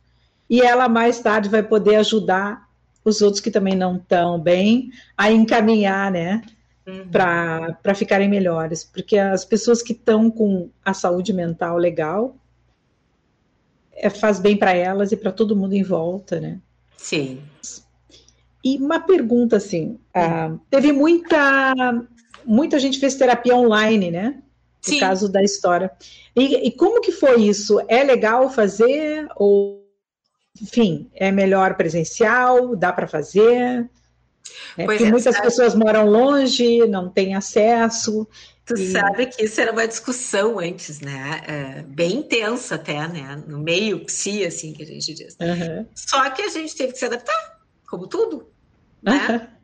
E 0.50 0.62
ela 0.62 0.88
mais 0.88 1.20
tarde 1.20 1.50
vai 1.50 1.64
poder 1.64 1.96
ajudar 1.98 2.66
os 3.04 3.22
outros 3.22 3.42
que 3.42 3.52
também 3.52 3.76
não 3.76 3.98
estão 3.98 4.40
bem 4.40 4.92
a 5.18 5.32
encaminhar, 5.32 6.12
né? 6.12 6.42
Uhum. 6.88 7.10
para 7.10 7.96
ficarem 7.96 8.30
melhores, 8.30 8.84
porque 8.84 9.18
as 9.18 9.44
pessoas 9.44 9.82
que 9.82 9.94
estão 9.94 10.30
com 10.30 10.70
a 10.84 10.94
saúde 10.94 11.34
mental 11.34 11.78
legal 11.78 12.36
é, 13.94 14.10
faz 14.10 14.40
bem 14.40 14.58
para 14.58 14.74
elas 14.74 15.12
e 15.12 15.18
para 15.18 15.32
todo 15.32 15.56
mundo 15.56 15.74
em 15.74 15.84
volta, 15.84 16.40
né? 16.40 16.60
Sim. 16.98 17.42
E 18.64 18.78
uma 18.78 19.00
pergunta 19.00 19.58
assim, 19.58 20.00
uh, 20.16 20.60
teve 20.70 20.92
muita 20.92 21.74
muita 22.44 22.80
gente 22.80 23.00
fez 23.00 23.16
terapia 23.16 23.56
online, 23.56 24.12
né? 24.12 24.42
No 24.86 24.94
Sim. 24.94 25.00
caso 25.00 25.32
da 25.32 25.42
história. 25.44 25.92
E, 26.36 26.68
e 26.68 26.72
como 26.72 27.02
que 27.02 27.12
foi 27.12 27.42
isso? 27.42 27.80
É 27.88 28.04
legal 28.04 28.50
fazer 28.52 29.28
ou 29.36 29.84
enfim, 30.62 31.10
é 31.14 31.32
melhor 31.32 31.76
presencial? 31.76 32.76
Dá 32.76 32.94
para 32.94 33.08
fazer? 33.08 33.90
É, 34.78 34.86
porque 34.86 35.04
é, 35.04 35.10
muitas 35.10 35.36
sabe? 35.36 35.48
pessoas 35.48 35.76
moram 35.76 36.06
longe, 36.06 36.88
não 36.88 37.10
têm 37.10 37.36
acesso. 37.36 38.28
Tu 38.66 38.76
e... 38.76 38.92
sabe 38.92 39.28
que 39.28 39.46
isso 39.46 39.62
era 39.62 39.72
uma 39.72 39.88
discussão 39.88 40.60
antes, 40.60 41.00
né? 41.00 41.42
É, 41.48 41.82
bem 41.84 42.18
intensa 42.18 42.76
até, 42.76 43.08
né? 43.08 43.44
No 43.48 43.60
meio 43.60 44.04
psi, 44.06 44.44
assim, 44.46 44.74
que 44.74 44.84
a 44.84 44.86
gente 44.86 45.14
diz. 45.14 45.38
Uhum. 45.40 45.86
Só 45.94 46.30
que 46.32 46.42
a 46.42 46.50
gente 46.50 46.76
teve 46.76 46.94
que 46.94 47.00
se 47.00 47.06
adaptar, 47.06 47.60
como 47.88 48.08
tudo, 48.08 48.50
né? 49.02 49.28
Uhum. 49.30 49.56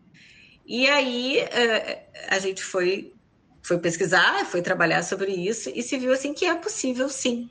E 0.65 0.87
aí 0.89 1.39
é, 1.39 2.07
a 2.29 2.39
gente 2.39 2.63
foi, 2.63 3.13
foi 3.61 3.79
pesquisar, 3.79 4.45
foi 4.45 4.61
trabalhar 4.61 5.03
sobre 5.03 5.31
isso 5.31 5.71
e 5.73 5.81
se 5.81 5.97
viu 5.97 6.13
assim 6.13 6.33
que 6.33 6.45
é 6.45 6.55
possível 6.55 7.09
sim, 7.09 7.49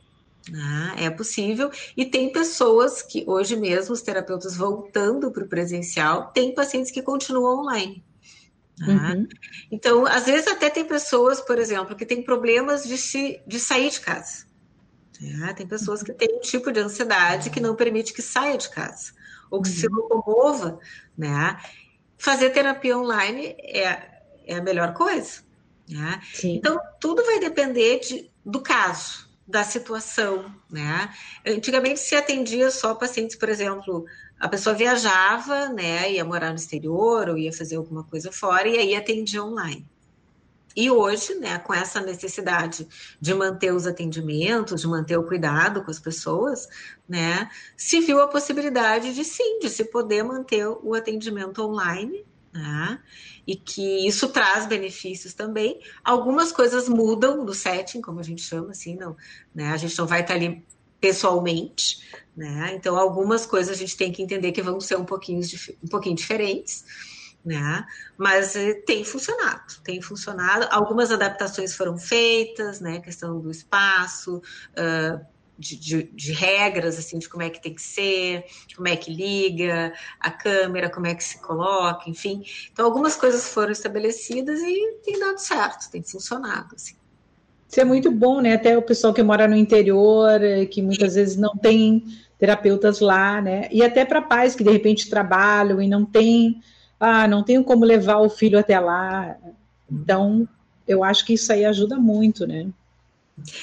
ah, 0.54 0.94
é 0.96 1.10
possível, 1.10 1.70
e 1.96 2.04
tem 2.04 2.32
pessoas 2.32 3.02
que 3.02 3.24
hoje 3.26 3.56
mesmo, 3.56 3.92
os 3.92 4.02
terapeutas 4.02 4.56
voltando 4.56 5.30
para 5.30 5.44
o 5.44 5.48
presencial, 5.48 6.30
tem 6.32 6.54
pacientes 6.54 6.90
que 6.90 7.02
continuam 7.02 7.60
online. 7.60 8.04
Ah, 8.82 9.12
uhum. 9.12 9.28
Então, 9.70 10.06
às 10.06 10.24
vezes 10.24 10.46
até 10.46 10.70
tem 10.70 10.84
pessoas, 10.84 11.40
por 11.40 11.58
exemplo, 11.58 11.94
que 11.94 12.06
têm 12.06 12.22
problemas 12.22 12.84
de, 12.84 12.96
se, 12.96 13.40
de 13.46 13.60
sair 13.60 13.90
de 13.90 14.00
casa. 14.00 14.46
Ah, 15.44 15.52
tem 15.52 15.66
pessoas 15.66 16.02
que 16.02 16.14
têm 16.14 16.36
um 16.36 16.40
tipo 16.40 16.72
de 16.72 16.80
ansiedade 16.80 17.50
que 17.50 17.60
não 17.60 17.76
permite 17.76 18.14
que 18.14 18.22
saia 18.22 18.56
de 18.56 18.70
casa, 18.70 19.12
ou 19.50 19.60
que 19.60 19.68
uhum. 19.68 19.74
se 19.74 19.88
locomova, 19.88 20.80
né? 21.16 21.60
Fazer 22.16 22.50
terapia 22.50 22.96
online 22.96 23.54
é, 23.58 24.22
é 24.46 24.56
a 24.56 24.62
melhor 24.62 24.94
coisa. 24.94 25.42
Né? 25.86 26.20
Então, 26.44 26.78
tudo 27.00 27.24
vai 27.24 27.40
depender 27.40 27.98
de, 27.98 28.30
do 28.44 28.60
caso 28.60 29.29
da 29.50 29.64
situação, 29.64 30.46
né? 30.70 31.12
Antigamente 31.44 32.00
se 32.00 32.14
atendia 32.14 32.70
só 32.70 32.94
pacientes, 32.94 33.36
por 33.36 33.48
exemplo, 33.48 34.06
a 34.38 34.48
pessoa 34.48 34.74
viajava, 34.74 35.68
né, 35.68 36.12
ia 36.12 36.24
morar 36.24 36.50
no 36.50 36.56
exterior 36.56 37.28
ou 37.28 37.36
ia 37.36 37.52
fazer 37.52 37.76
alguma 37.76 38.04
coisa 38.04 38.32
fora 38.32 38.68
e 38.68 38.78
aí 38.78 38.94
atendia 38.94 39.44
online. 39.44 39.86
E 40.74 40.88
hoje, 40.88 41.34
né, 41.34 41.58
com 41.58 41.74
essa 41.74 42.00
necessidade 42.00 42.86
de 43.20 43.34
manter 43.34 43.74
os 43.74 43.86
atendimentos, 43.86 44.80
de 44.80 44.86
manter 44.86 45.16
o 45.16 45.26
cuidado 45.26 45.82
com 45.82 45.90
as 45.90 45.98
pessoas, 45.98 46.68
né, 47.08 47.50
se 47.76 48.00
viu 48.00 48.20
a 48.20 48.28
possibilidade 48.28 49.12
de 49.12 49.24
sim, 49.24 49.58
de 49.58 49.68
se 49.68 49.84
poder 49.84 50.22
manter 50.22 50.66
o 50.66 50.94
atendimento 50.94 51.60
online, 51.62 52.24
né? 52.52 53.00
E 53.50 53.56
que 53.56 54.06
isso 54.06 54.28
traz 54.28 54.64
benefícios 54.64 55.34
também. 55.34 55.80
Algumas 56.04 56.52
coisas 56.52 56.88
mudam 56.88 57.44
do 57.44 57.52
setting, 57.52 58.00
como 58.00 58.20
a 58.20 58.22
gente 58.22 58.42
chama, 58.42 58.70
assim, 58.70 58.94
não, 58.94 59.16
né? 59.52 59.72
A 59.72 59.76
gente 59.76 59.98
não 59.98 60.06
vai 60.06 60.20
estar 60.20 60.34
ali 60.34 60.64
pessoalmente, 61.00 61.98
né? 62.36 62.70
Então, 62.76 62.96
algumas 62.96 63.44
coisas 63.44 63.74
a 63.74 63.76
gente 63.76 63.96
tem 63.96 64.12
que 64.12 64.22
entender 64.22 64.52
que 64.52 64.62
vão 64.62 64.80
ser 64.80 64.96
um 64.96 65.04
pouquinho, 65.04 65.40
um 65.82 65.88
pouquinho 65.88 66.14
diferentes, 66.14 66.84
né? 67.44 67.84
Mas 68.16 68.54
eh, 68.54 68.74
tem 68.86 69.02
funcionado, 69.02 69.80
tem 69.82 70.00
funcionado. 70.00 70.68
Algumas 70.70 71.10
adaptações 71.10 71.74
foram 71.74 71.98
feitas, 71.98 72.78
né? 72.78 73.00
Questão 73.00 73.40
do 73.40 73.50
espaço, 73.50 74.36
uh, 74.36 75.26
de, 75.60 75.76
de, 75.76 76.02
de, 76.04 76.32
regras, 76.32 76.98
assim, 76.98 77.18
de 77.18 77.28
como 77.28 77.42
é 77.42 77.50
que 77.50 77.60
tem 77.60 77.74
que 77.74 77.82
ser, 77.82 78.46
como 78.74 78.88
é 78.88 78.96
que 78.96 79.12
liga 79.12 79.92
a 80.18 80.30
câmera, 80.30 80.88
como 80.88 81.06
é 81.06 81.14
que 81.14 81.22
se 81.22 81.38
coloca, 81.40 82.08
enfim. 82.08 82.42
Então, 82.72 82.86
algumas 82.86 83.14
coisas 83.14 83.52
foram 83.52 83.70
estabelecidas 83.70 84.58
e 84.60 84.98
tem 85.04 85.20
dado 85.20 85.38
certo, 85.38 85.90
tem 85.90 86.02
funcionado, 86.02 86.74
assim. 86.74 86.96
Isso 87.68 87.80
é 87.80 87.84
muito 87.84 88.10
bom, 88.10 88.40
né? 88.40 88.54
Até 88.54 88.76
o 88.76 88.82
pessoal 88.82 89.12
que 89.12 89.22
mora 89.22 89.46
no 89.46 89.54
interior, 89.54 90.42
eh, 90.42 90.64
que 90.64 90.82
muitas 90.82 91.14
vezes 91.14 91.36
não 91.36 91.54
tem 91.54 92.04
terapeutas 92.38 92.98
lá, 93.00 93.40
né? 93.40 93.68
E 93.70 93.84
até 93.84 94.04
para 94.04 94.22
pais 94.22 94.56
que 94.56 94.64
de 94.64 94.70
repente 94.70 95.10
trabalham 95.10 95.80
e 95.80 95.86
não 95.86 96.04
tem, 96.04 96.60
ah, 96.98 97.28
não 97.28 97.44
tenho 97.44 97.62
como 97.62 97.84
levar 97.84 98.18
o 98.18 98.30
filho 98.30 98.58
até 98.58 98.80
lá. 98.80 99.36
Então, 99.88 100.48
eu 100.88 101.04
acho 101.04 101.24
que 101.24 101.34
isso 101.34 101.52
aí 101.52 101.64
ajuda 101.64 101.96
muito, 101.96 102.46
né? 102.46 102.66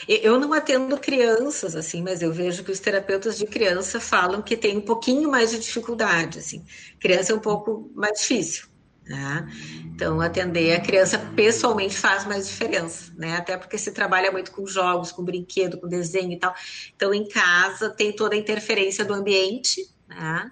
Eu 0.08 0.40
não 0.40 0.54
atendo 0.54 0.98
crianças, 0.98 1.76
assim, 1.76 2.02
mas 2.02 2.22
eu 2.22 2.32
vejo 2.32 2.64
que 2.64 2.72
os 2.72 2.80
terapeutas 2.80 3.38
de 3.38 3.46
criança 3.46 4.00
falam 4.00 4.42
que 4.42 4.58
tem 4.58 4.78
um 4.78 4.82
pouquinho 4.82 5.30
mais 5.30 5.52
de 5.52 5.60
dificuldade, 5.60 6.40
assim. 6.40 6.64
Criança 7.00 7.34
é 7.34 7.36
um 7.36 7.40
pouco 7.40 7.92
mais 7.96 8.20
difícil, 8.20 8.68
né? 9.06 9.48
Então, 9.86 10.22
atender 10.22 10.76
a 10.76 10.80
criança 10.80 11.18
pessoalmente 11.36 11.98
faz 11.98 12.26
mais 12.26 12.48
diferença, 12.48 13.12
né? 13.18 13.36
Até 13.36 13.58
porque 13.58 13.78
se 13.78 13.92
trabalha 13.92 14.32
muito 14.32 14.52
com 14.52 14.66
jogos, 14.66 15.12
com 15.12 15.24
brinquedo, 15.24 15.80
com 15.80 15.88
desenho 15.88 16.32
e 16.34 16.40
tal. 16.40 16.54
Então, 16.96 17.14
em 17.14 17.28
casa 17.28 17.90
tem 17.90 18.16
toda 18.16 18.36
a 18.36 18.38
interferência 18.38 19.04
do 19.04 19.14
ambiente, 19.14 19.90
né? 20.08 20.52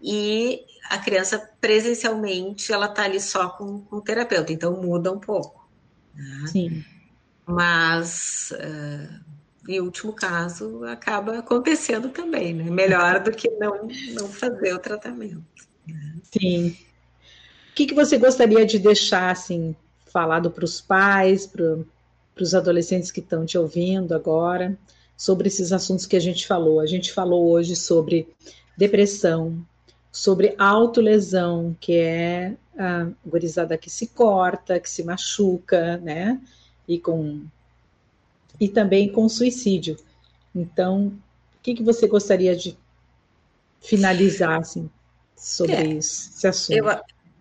E 0.00 0.64
a 0.90 0.98
criança 0.98 1.50
presencialmente, 1.60 2.72
ela 2.72 2.88
tá 2.88 3.04
ali 3.04 3.20
só 3.20 3.48
com, 3.50 3.80
com 3.82 3.96
o 3.96 4.00
terapeuta, 4.02 4.52
então 4.52 4.80
muda 4.80 5.12
um 5.12 5.20
pouco. 5.20 5.68
Né? 6.14 6.46
Sim. 6.46 6.84
Mas, 7.46 8.52
uh, 8.52 9.20
em 9.68 9.80
último 9.80 10.12
caso, 10.12 10.84
acaba 10.84 11.38
acontecendo 11.38 12.08
também, 12.08 12.54
né? 12.54 12.70
Melhor 12.70 13.20
do 13.20 13.30
que 13.32 13.48
não, 13.50 13.88
não 14.14 14.28
fazer 14.28 14.74
o 14.74 14.78
tratamento. 14.78 15.42
Né? 15.86 16.14
Sim. 16.22 16.68
O 17.70 17.74
que, 17.74 17.86
que 17.86 17.94
você 17.94 18.18
gostaria 18.18 18.64
de 18.64 18.78
deixar, 18.78 19.30
assim, 19.30 19.74
falado 20.06 20.50
para 20.50 20.64
os 20.64 20.80
pais, 20.80 21.46
para 21.46 21.78
os 22.40 22.54
adolescentes 22.54 23.10
que 23.10 23.20
estão 23.20 23.46
te 23.46 23.56
ouvindo 23.56 24.14
agora, 24.14 24.76
sobre 25.16 25.48
esses 25.48 25.72
assuntos 25.72 26.06
que 26.06 26.16
a 26.16 26.20
gente 26.20 26.46
falou? 26.46 26.80
A 26.80 26.86
gente 26.86 27.12
falou 27.12 27.50
hoje 27.50 27.74
sobre 27.74 28.28
depressão, 28.76 29.64
sobre 30.10 30.54
autolesão, 30.58 31.76
que 31.80 31.96
é 31.96 32.54
a 32.78 33.08
gurizada 33.24 33.78
que 33.78 33.88
se 33.88 34.08
corta, 34.08 34.78
que 34.78 34.88
se 34.88 35.02
machuca, 35.02 35.96
né? 35.98 36.40
E 36.86 36.98
com 36.98 37.44
e 38.60 38.68
também 38.68 39.10
com 39.10 39.28
suicídio. 39.28 39.96
Então, 40.54 41.18
que, 41.62 41.74
que 41.74 41.82
você 41.82 42.08
gostaria 42.08 42.56
de 42.56 42.76
finalizar 43.80 44.60
assim, 44.60 44.90
sobre 45.36 45.74
é, 45.74 45.88
esse 45.94 46.46
assunto? 46.46 46.76
Eu, 46.76 46.86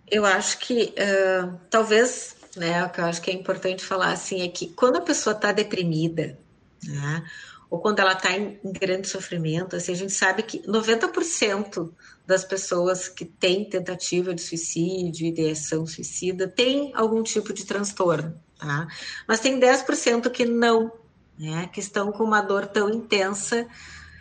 eu 0.10 0.26
acho 0.26 0.60
que 0.60 0.94
uh, 0.94 1.58
talvez, 1.70 2.36
né, 2.56 2.86
o 2.86 2.89
que 2.89 3.02
eu 3.02 3.06
acho 3.06 3.22
que 3.22 3.32
é 3.32 3.34
importante 3.34 3.84
falar 3.84 4.12
assim 4.12 4.42
é 4.42 4.48
que 4.48 4.68
quando 4.68 4.98
a 4.98 5.02
pessoa 5.02 5.36
está 5.36 5.52
deprimida, 5.52 6.38
né, 6.84 7.26
ou 7.70 7.80
quando 7.80 8.00
ela 8.00 8.14
está 8.14 8.32
em, 8.38 8.60
em, 8.64 8.72
grande 8.72 9.08
sofrimento, 9.08 9.76
assim, 9.76 9.94
a 9.94 9.96
gente 9.96 10.12
sabe 10.12 10.44
que 10.44 10.60
90% 10.68 11.89
das 12.28 12.44
pessoas 12.44 13.08
que 13.08 13.24
têm 13.24 13.64
tentativa 13.64 14.34
de 14.34 14.42
suicídio, 14.42 15.26
ideação 15.26 15.86
suicida, 15.86 16.48
tem 16.48 16.92
algum 16.94 17.24
tipo 17.24 17.54
de 17.54 17.66
transtorno, 17.66 18.38
tá? 18.62 18.88
Mas 19.28 19.39
tem 19.39 19.59
10% 19.59 20.30
que 20.30 20.45
não, 20.45 20.91
né, 21.38 21.68
que 21.74 21.80
estão 21.80 22.12
com 22.12 22.24
uma 22.24 22.41
dor 22.41 22.68
tão 22.68 22.89
intensa, 22.89 23.68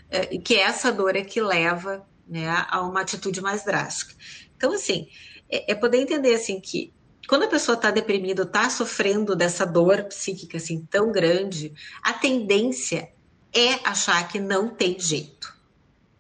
é, 0.08 0.38
que 0.38 0.56
essa 0.56 0.90
dor 0.90 1.14
é 1.14 1.22
que 1.22 1.40
leva 1.40 2.04
né, 2.26 2.48
a 2.68 2.80
uma 2.80 3.02
atitude 3.02 3.40
mais 3.42 3.64
drástica. 3.64 4.14
Então, 4.56 4.72
assim, 4.72 5.08
é, 5.48 5.72
é 5.72 5.74
poder 5.74 5.98
entender 5.98 6.34
assim 6.34 6.58
que 6.58 6.92
quando 7.28 7.44
a 7.44 7.48
pessoa 7.48 7.76
está 7.76 7.90
deprimida, 7.92 8.42
está 8.42 8.68
sofrendo 8.70 9.36
dessa 9.36 9.64
dor 9.64 10.04
psíquica 10.04 10.56
assim 10.56 10.84
tão 10.90 11.12
grande, 11.12 11.72
a 12.02 12.12
tendência 12.12 13.12
é 13.52 13.74
achar 13.86 14.26
que 14.26 14.40
não 14.40 14.68
tem 14.68 14.98
jeito, 14.98 15.54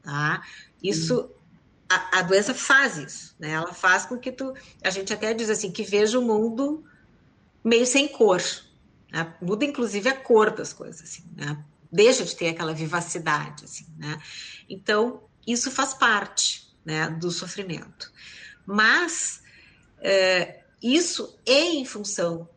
tá? 0.02 0.42
Isso 0.82 1.28
a, 1.88 2.18
a, 2.18 2.22
doença 2.22 2.54
faz 2.54 2.96
isso, 2.96 3.34
né? 3.40 3.50
Ela 3.50 3.72
faz 3.72 4.06
com 4.06 4.16
que 4.16 4.30
tu, 4.30 4.54
a 4.84 4.90
gente 4.90 5.12
até 5.12 5.34
diz 5.34 5.50
assim, 5.50 5.72
que 5.72 5.82
veja 5.82 6.18
o 6.18 6.22
mundo 6.22 6.84
meio 7.62 7.86
sem 7.86 8.08
cor, 8.08 8.42
né? 9.12 9.34
muda 9.40 9.64
inclusive 9.64 10.08
a 10.08 10.16
cor 10.16 10.50
das 10.50 10.72
coisas, 10.72 11.02
assim, 11.02 11.24
né? 11.36 11.62
Deixa 11.92 12.24
de 12.24 12.36
ter 12.36 12.48
aquela 12.48 12.72
vivacidade, 12.72 13.64
assim, 13.64 13.86
né? 13.98 14.20
Então 14.68 15.22
isso 15.46 15.70
faz 15.70 15.94
parte, 15.94 16.68
né, 16.84 17.10
do 17.10 17.30
sofrimento. 17.30 18.12
Mas 18.64 19.42
é, 20.00 20.60
isso 20.82 21.38
é 21.46 21.60
em 21.60 21.84
função 21.84 22.48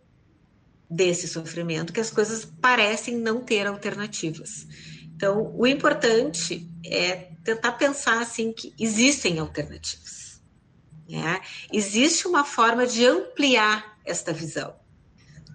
desse 0.89 1.28
sofrimento 1.28 1.91
que 1.91 1.99
as 1.99 2.12
coisas 2.12 2.45
parecem 2.45 3.18
não 3.18 3.41
ter 3.41 3.66
alternativas. 3.66 4.68
Então, 5.16 5.54
o 5.58 5.66
importante 5.66 6.70
é 6.86 7.30
tentar 7.43 7.74
pensar 7.74 8.22
assim 8.22 8.51
que 8.51 8.74
existem 8.80 9.39
alternativas. 9.39 10.41
Né? 11.10 11.41
Existe 11.72 12.28
uma 12.28 12.43
forma 12.43 12.86
de 12.86 13.06
ampliar 13.06 13.97
esta 14.06 14.32
visão, 14.32 14.76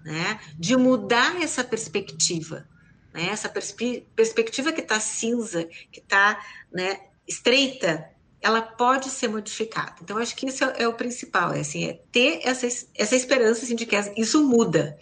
né? 0.03 0.39
de 0.57 0.75
mudar 0.75 1.41
essa 1.41 1.63
perspectiva, 1.63 2.67
né? 3.13 3.27
essa 3.29 3.49
perspe 3.49 4.07
perspectiva 4.15 4.71
que 4.71 4.81
está 4.81 4.99
cinza, 4.99 5.65
que 5.91 5.99
está 5.99 6.39
né, 6.71 6.99
estreita, 7.27 8.09
ela 8.41 8.61
pode 8.61 9.09
ser 9.09 9.27
modificada. 9.27 9.95
Então, 10.01 10.17
acho 10.17 10.35
que 10.35 10.47
isso 10.47 10.63
é, 10.63 10.83
é 10.83 10.87
o 10.87 10.93
principal, 10.93 11.53
é, 11.53 11.59
assim, 11.59 11.85
é 11.85 12.01
ter 12.11 12.39
essa, 12.43 12.65
essa 12.95 13.15
esperança 13.15 13.63
assim, 13.63 13.75
de 13.75 13.85
que 13.85 13.95
isso 14.17 14.43
muda. 14.47 14.97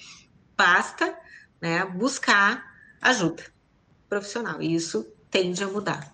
Basta 0.56 1.16
né, 1.62 1.86
buscar 1.86 2.66
ajuda 3.00 3.44
profissional, 4.10 4.62
e 4.62 4.74
isso 4.74 5.06
tende 5.30 5.64
a 5.64 5.68
mudar. 5.68 6.14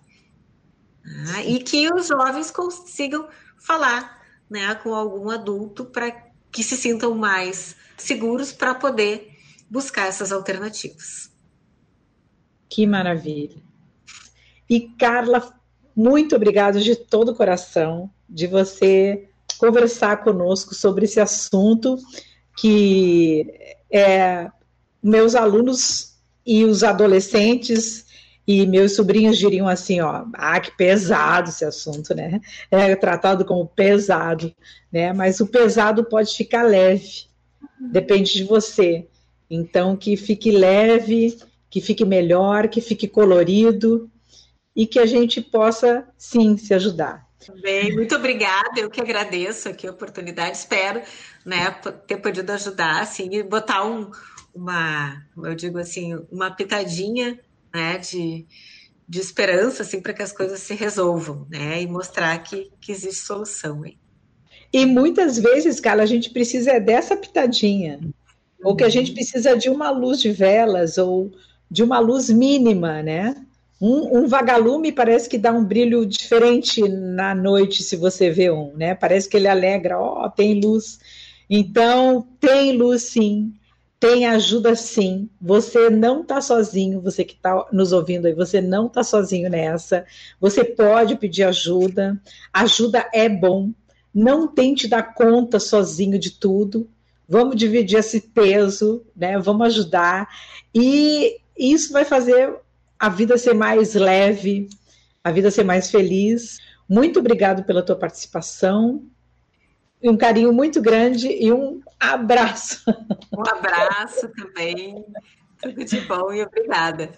Ah, 1.35 1.43
e 1.43 1.61
que 1.61 1.91
os 1.93 2.07
jovens 2.07 2.49
consigam 2.49 3.27
falar 3.57 4.21
né, 4.49 4.73
com 4.75 4.93
algum 4.93 5.29
adulto 5.29 5.85
para 5.85 6.11
que 6.53 6.63
se 6.63 6.77
sintam 6.77 7.15
mais 7.15 7.75
seguros 7.97 8.53
para 8.53 8.75
poder 8.75 9.35
buscar 9.69 10.07
essas 10.07 10.31
alternativas. 10.31 11.31
Que 12.69 12.85
maravilha. 12.85 13.61
E 14.69 14.81
Carla 14.81 15.59
muito 15.95 16.35
obrigado 16.35 16.79
de 16.79 16.95
todo 16.95 17.29
o 17.29 17.35
coração 17.35 18.09
de 18.29 18.47
você 18.47 19.29
conversar 19.57 20.23
conosco 20.23 20.73
sobre 20.73 21.05
esse 21.05 21.19
assunto 21.19 21.97
que 22.57 23.47
é, 23.91 24.49
meus 25.01 25.35
alunos 25.35 26.13
e 26.45 26.65
os 26.65 26.83
adolescentes 26.83 28.05
e 28.47 28.67
meus 28.67 28.95
sobrinhos 28.95 29.37
diriam 29.37 29.67
assim, 29.67 30.01
ó, 30.01 30.25
ah, 30.33 30.59
que 30.59 30.75
pesado 30.75 31.49
esse 31.49 31.63
assunto, 31.63 32.13
né? 32.13 32.41
É 32.69 32.95
tratado 32.95 33.45
como 33.45 33.65
pesado, 33.67 34.53
né? 34.91 35.13
Mas 35.13 35.39
o 35.39 35.47
pesado 35.47 36.03
pode 36.03 36.35
ficar 36.35 36.63
leve, 36.63 37.25
depende 37.79 38.33
de 38.33 38.43
você. 38.43 39.07
Então, 39.49 39.95
que 39.95 40.17
fique 40.17 40.51
leve, 40.51 41.37
que 41.69 41.79
fique 41.79 42.03
melhor, 42.03 42.67
que 42.67 42.81
fique 42.81 43.07
colorido, 43.07 44.09
e 44.75 44.87
que 44.87 44.99
a 44.99 45.05
gente 45.05 45.39
possa, 45.41 46.07
sim, 46.17 46.57
se 46.57 46.73
ajudar. 46.73 47.27
Bem, 47.61 47.93
muito 47.93 48.15
obrigada, 48.15 48.79
eu 48.79 48.89
que 48.89 49.01
agradeço 49.01 49.69
aqui 49.69 49.85
a 49.85 49.91
oportunidade, 49.91 50.57
espero 50.57 51.01
né, 51.45 51.71
ter 52.07 52.17
podido 52.17 52.49
ajudar, 52.51 53.01
assim, 53.01 53.29
e 53.31 53.43
botar 53.43 53.85
um, 53.85 54.09
uma, 54.55 55.21
eu 55.37 55.53
digo 55.53 55.77
assim, 55.77 56.17
uma 56.31 56.49
pitadinha 56.51 57.39
né, 57.73 57.97
de, 57.97 58.45
de 59.07 59.19
esperança, 59.19 59.83
assim, 59.83 59.99
para 59.99 60.13
que 60.13 60.21
as 60.21 60.31
coisas 60.31 60.59
se 60.59 60.73
resolvam, 60.73 61.47
né, 61.49 61.81
e 61.81 61.87
mostrar 61.87 62.37
que, 62.39 62.71
que 62.79 62.91
existe 62.91 63.25
solução 63.25 63.83
aí. 63.83 63.97
E 64.71 64.85
muitas 64.85 65.37
vezes, 65.37 65.79
Carla, 65.79 66.03
a 66.03 66.07
gente 66.07 66.31
precisa 66.31 66.71
é 66.71 66.79
dessa 66.79 67.15
pitadinha, 67.15 67.99
ou 68.63 68.75
que 68.75 68.83
a 68.83 68.89
gente 68.89 69.11
precisa 69.11 69.55
de 69.55 69.69
uma 69.69 69.91
luz 69.91 70.19
de 70.19 70.31
velas, 70.31 70.97
ou 70.97 71.31
de 71.69 71.83
uma 71.83 71.99
luz 71.99 72.29
mínima, 72.29 73.03
né? 73.03 73.35
Um, 73.81 74.19
um, 74.19 74.27
vagalume 74.27 74.91
parece 74.91 75.27
que 75.27 75.37
dá 75.37 75.51
um 75.51 75.63
brilho 75.63 76.05
diferente 76.05 76.87
na 76.87 77.35
noite, 77.35 77.83
se 77.83 77.97
você 77.97 78.29
vê 78.29 78.49
um, 78.49 78.73
né? 78.75 78.95
Parece 78.95 79.27
que 79.27 79.35
ele 79.35 79.47
alegra, 79.47 79.99
ó, 79.99 80.25
oh, 80.25 80.29
tem 80.29 80.59
luz. 80.59 80.99
Então, 81.49 82.25
tem 82.39 82.77
luz 82.77 83.03
sim, 83.03 83.53
tem 84.03 84.25
ajuda 84.25 84.75
sim. 84.75 85.29
Você 85.39 85.89
não 85.89 86.23
está 86.23 86.41
sozinho, 86.41 86.99
você 86.99 87.23
que 87.23 87.35
está 87.35 87.65
nos 87.71 87.93
ouvindo 87.93 88.25
aí, 88.25 88.33
você 88.33 88.59
não 88.59 88.87
está 88.87 89.01
sozinho 89.01 89.49
nessa. 89.49 90.05
Você 90.41 90.61
pode 90.61 91.15
pedir 91.15 91.43
ajuda. 91.43 92.21
Ajuda 92.51 93.09
é 93.13 93.29
bom. 93.29 93.71
Não 94.13 94.45
tente 94.45 94.89
dar 94.89 95.13
conta 95.13 95.57
sozinho 95.57 96.19
de 96.19 96.31
tudo. 96.31 96.89
Vamos 97.29 97.55
dividir 97.55 97.99
esse 97.99 98.19
peso, 98.19 99.05
né? 99.15 99.39
Vamos 99.39 99.67
ajudar. 99.67 100.27
E 100.75 101.37
isso 101.57 101.93
vai 101.93 102.03
fazer 102.03 102.53
a 102.99 103.07
vida 103.07 103.37
ser 103.37 103.53
mais 103.53 103.95
leve, 103.95 104.67
a 105.23 105.31
vida 105.31 105.49
ser 105.49 105.63
mais 105.63 105.89
feliz. 105.89 106.59
Muito 106.89 107.19
obrigado 107.19 107.63
pela 107.63 107.81
tua 107.81 107.95
participação. 107.95 109.01
Um 110.03 110.17
carinho 110.17 110.51
muito 110.51 110.81
grande 110.81 111.29
e 111.29 111.53
um 111.53 111.79
abraço. 112.03 112.83
Um 113.35 113.41
abraço 113.47 114.29
também. 114.29 115.05
Tudo 115.61 115.83
de 115.85 116.01
bom 116.01 116.33
e 116.33 116.43
obrigada. 116.43 117.11